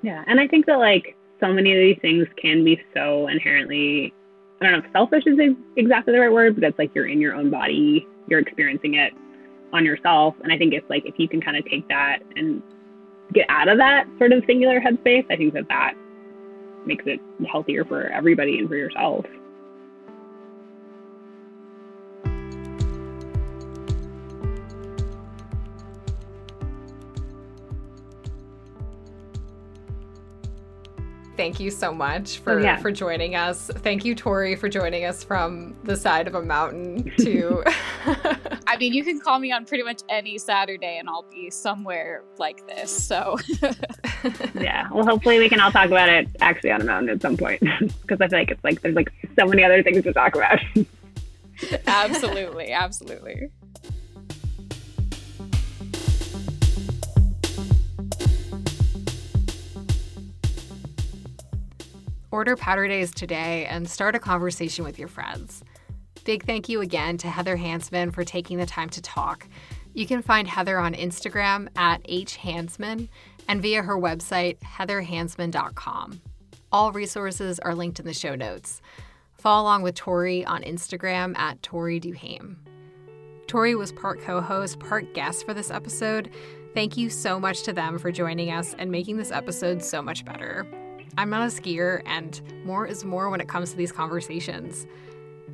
Yeah, 0.03 0.23
and 0.27 0.39
I 0.39 0.47
think 0.47 0.67
that 0.67 0.79
like 0.79 1.17
so 1.41 1.53
many 1.53 1.73
of 1.73 1.79
these 1.79 1.99
things 2.01 2.27
can 2.41 2.65
be 2.65 2.81
so 2.95 3.29
inherently 3.29 4.13
I 4.61 4.65
don't 4.65 4.73
know 4.73 4.87
if 4.87 4.93
selfish 4.93 5.25
is 5.27 5.39
exactly 5.77 6.15
the 6.15 6.21
right 6.21 6.33
word, 6.33 6.55
but 6.55 6.65
it's 6.65 6.79
like 6.79 6.95
you're 6.95 7.09
in 7.09 7.21
your 7.21 7.35
own 7.35 7.51
body, 7.51 8.07
you're 8.27 8.41
experiencing 8.41 8.95
it 8.95 9.13
on 9.73 9.85
yourself, 9.85 10.35
and 10.43 10.53
I 10.53 10.57
think 10.57 10.73
it's 10.73 10.89
like 10.89 11.05
if 11.05 11.15
you 11.19 11.29
can 11.29 11.43
kind 11.43 11.57
of 11.57 11.65
take 11.67 11.87
that 11.89 12.21
and 12.37 12.63
get 13.35 13.45
out 13.51 13.69
of 13.69 13.77
that 13.79 14.07
sort 14.19 14.33
of 14.33 14.43
singular 14.47 14.81
headspace, 14.81 15.27
I 15.31 15.37
think 15.37 15.53
that 15.55 15.69
that 15.69 15.95
makes 16.87 17.05
it 17.07 17.21
healthier 17.51 17.85
for 17.85 18.09
everybody 18.09 18.59
and 18.59 18.69
for 18.69 18.77
yourself. 18.77 19.25
Thank 31.37 31.61
you 31.61 31.71
so 31.71 31.93
much 31.93 32.39
for, 32.39 32.59
Oh, 32.59 32.63
yeah. 32.63 32.77
for 32.77 32.91
joining 32.91 33.35
us. 33.35 33.71
Thank 33.77 34.05
you, 34.05 34.15
Tori, 34.15 34.57
for 34.57 34.69
joining 34.69 35.05
us 35.05 35.23
from 35.23 35.77
the 35.85 35.95
side 35.97 36.27
of 36.27 36.35
a 36.35 36.43
mountain 36.43 37.13
to. 37.19 37.63
I 38.67 38.77
mean, 38.79 38.93
you 38.93 39.05
can 39.05 39.21
call 39.21 39.39
me 39.39 39.53
on 39.53 39.65
pretty 39.67 39.83
much 39.83 40.01
any 40.09 40.39
Saturday 40.39 40.97
and 40.99 41.09
I'll 41.09 41.27
be 41.31 41.51
somewhere 41.51 42.23
like 42.39 42.67
this. 42.67 42.91
So 42.91 43.37
Yeah. 44.55 44.89
Well, 44.91 45.05
hopefully 45.05 45.39
we 45.39 45.49
can 45.49 45.61
all 45.61 45.71
talk 45.71 45.87
about 45.87 46.09
it 46.09 46.29
actually 46.41 46.71
on 46.73 46.81
a 46.81 46.85
mountain 46.85 47.11
at 47.11 47.21
some 47.23 47.37
point 47.37 47.61
because 48.03 48.21
I 48.21 48.29
feel 48.29 48.39
like 48.39 48.51
it's 48.51 48.65
like 48.65 48.81
there's 48.83 48.95
like 48.97 49.13
so 49.39 49.47
many 49.47 49.63
other 49.63 49.83
things 49.83 50.03
to 50.05 50.13
talk 50.13 50.35
about. 50.37 50.59
absolutely, 51.87 52.73
absolutely. 52.73 53.51
Order 62.31 62.57
Powder 62.57 62.89
Days 62.89 63.13
today 63.13 63.67
and 63.67 63.89
start 63.89 64.17
a 64.17 64.19
conversation 64.19 64.85
with 64.85 64.99
your 64.99 65.09
friends. 65.09 65.63
Big 66.25 66.45
thank 66.45 66.69
you 66.69 66.81
again 66.81 67.17
to 67.19 67.29
Heather 67.29 67.57
Hansman 67.57 68.13
for 68.13 68.25
taking 68.25 68.59
the 68.59 68.67
time 68.67 68.89
to 68.91 69.01
talk. 69.01 69.47
You 69.95 70.07
can 70.07 70.23
find 70.23 70.49
Heather 70.49 70.79
on 70.79 70.95
Instagram 70.95 71.69
at 71.77 72.05
hhansman 72.09 73.09
and 73.49 73.63
via 73.63 73.83
her 73.83 73.97
website, 73.97 74.59
heatherhansman.com. 74.59 76.21
All 76.73 76.93
resources 76.93 77.59
are 77.61 77.75
linked 77.75 78.01
in 78.01 78.07
the 78.07 78.13
show 78.13 78.35
notes. 78.35 78.83
Follow 79.39 79.63
along 79.63 79.83
with 79.83 79.95
Tori 79.95 80.45
on 80.45 80.63
Instagram 80.63 81.37
at 81.39 81.63
Tori 81.63 82.01
Duhame. 82.01 82.57
Tori 83.47 83.77
was 83.77 83.93
part 83.93 84.21
co 84.21 84.41
host, 84.41 84.81
part 84.81 85.15
guest 85.15 85.47
for 85.47 85.55
this 85.55 85.71
episode. 85.71 86.31
Thank 86.75 86.97
you 86.97 87.09
so 87.09 87.39
much 87.39 87.63
to 87.63 87.73
them 87.73 87.99
for 87.99 88.11
joining 88.11 88.51
us 88.51 88.75
and 88.79 88.91
making 88.91 89.17
this 89.17 89.31
episode 89.31 89.83
so 89.83 90.03
much 90.03 90.25
better. 90.25 90.67
I'm 91.19 91.31
not 91.31 91.43
a 91.43 91.47
skier, 91.47 92.03
and 92.05 92.41
more 92.65 92.87
is 92.87 93.05
more 93.05 93.31
when 93.31 93.41
it 93.41 93.49
comes 93.49 93.71
to 93.71 93.77
these 93.77 93.93
conversations. 93.93 94.87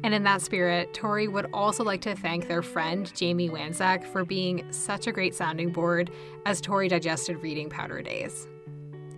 And 0.04 0.12
in 0.12 0.24
that 0.24 0.42
spirit, 0.42 0.92
Tori 0.92 1.28
would 1.28 1.48
also 1.52 1.84
like 1.84 2.00
to 2.00 2.16
thank 2.16 2.48
their 2.48 2.62
friend 2.62 3.14
Jamie 3.14 3.48
Wanzak 3.48 4.04
for 4.04 4.24
being 4.24 4.70
such 4.72 5.06
a 5.06 5.12
great 5.12 5.34
sounding 5.34 5.70
board 5.70 6.10
as 6.44 6.60
Tori 6.60 6.88
digested 6.88 7.40
reading 7.42 7.70
Powder 7.70 8.02
Days. 8.02 8.48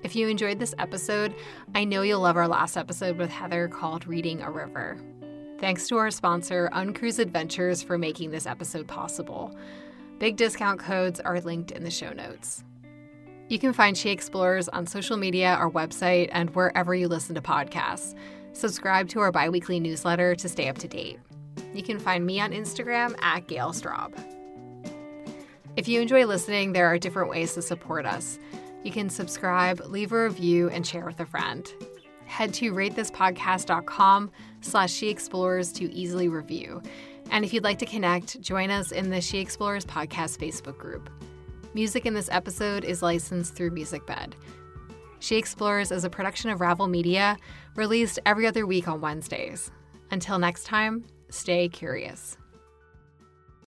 If 0.02 0.14
you 0.14 0.28
enjoyed 0.28 0.58
this 0.58 0.74
episode, 0.78 1.34
I 1.74 1.84
know 1.84 2.02
you'll 2.02 2.20
love 2.20 2.36
our 2.36 2.46
last 2.46 2.76
episode 2.76 3.16
with 3.16 3.30
Heather 3.30 3.68
called 3.68 4.06
Reading 4.06 4.42
a 4.42 4.50
River. 4.50 4.98
Thanks 5.58 5.88
to 5.88 5.96
our 5.96 6.10
sponsor, 6.10 6.68
Uncruise 6.74 7.18
Adventures, 7.18 7.82
for 7.82 7.96
making 7.96 8.30
this 8.30 8.46
episode 8.46 8.86
possible. 8.86 9.56
Big 10.18 10.36
discount 10.36 10.78
codes 10.78 11.20
are 11.20 11.40
linked 11.40 11.70
in 11.70 11.84
the 11.84 11.90
show 11.90 12.12
notes. 12.12 12.64
You 13.54 13.60
can 13.60 13.72
find 13.72 13.96
She 13.96 14.10
Explores 14.10 14.68
on 14.68 14.84
social 14.84 15.16
media, 15.16 15.54
our 15.54 15.70
website, 15.70 16.28
and 16.32 16.50
wherever 16.56 16.92
you 16.92 17.06
listen 17.06 17.36
to 17.36 17.40
podcasts. 17.40 18.16
Subscribe 18.52 19.08
to 19.10 19.20
our 19.20 19.30
bi 19.30 19.48
weekly 19.48 19.78
newsletter 19.78 20.34
to 20.34 20.48
stay 20.48 20.66
up 20.66 20.76
to 20.78 20.88
date. 20.88 21.20
You 21.72 21.84
can 21.84 22.00
find 22.00 22.26
me 22.26 22.40
on 22.40 22.50
Instagram 22.50 23.14
at 23.22 23.46
Gale 23.46 23.70
Straub. 23.70 24.12
If 25.76 25.86
you 25.86 26.00
enjoy 26.00 26.26
listening, 26.26 26.72
there 26.72 26.88
are 26.88 26.98
different 26.98 27.30
ways 27.30 27.54
to 27.54 27.62
support 27.62 28.06
us. 28.06 28.40
You 28.82 28.90
can 28.90 29.08
subscribe, 29.08 29.82
leave 29.86 30.10
a 30.10 30.24
review, 30.24 30.68
and 30.70 30.84
share 30.84 31.06
with 31.06 31.20
a 31.20 31.24
friend. 31.24 31.72
Head 32.24 32.54
to 32.54 32.72
ratethispodcast.com 32.72 34.32
slash 34.62 34.92
She 34.92 35.10
Explores 35.10 35.70
to 35.74 35.94
easily 35.94 36.26
review. 36.26 36.82
And 37.30 37.44
if 37.44 37.54
you'd 37.54 37.62
like 37.62 37.78
to 37.78 37.86
connect, 37.86 38.40
join 38.40 38.72
us 38.72 38.90
in 38.90 39.10
the 39.10 39.20
She 39.20 39.38
Explores 39.38 39.84
podcast 39.84 40.38
Facebook 40.38 40.76
group. 40.76 41.08
Music 41.74 42.06
in 42.06 42.14
this 42.14 42.28
episode 42.30 42.84
is 42.84 43.02
licensed 43.02 43.56
through 43.56 43.72
MusicBed. 43.72 44.34
She 45.18 45.34
Explores 45.34 45.90
is 45.90 46.04
a 46.04 46.10
production 46.10 46.50
of 46.50 46.60
Ravel 46.60 46.86
Media, 46.86 47.36
released 47.74 48.20
every 48.24 48.46
other 48.46 48.64
week 48.64 48.86
on 48.86 49.00
Wednesdays. 49.00 49.72
Until 50.12 50.38
next 50.38 50.66
time, 50.66 51.04
stay 51.30 51.68
curious. 51.68 52.36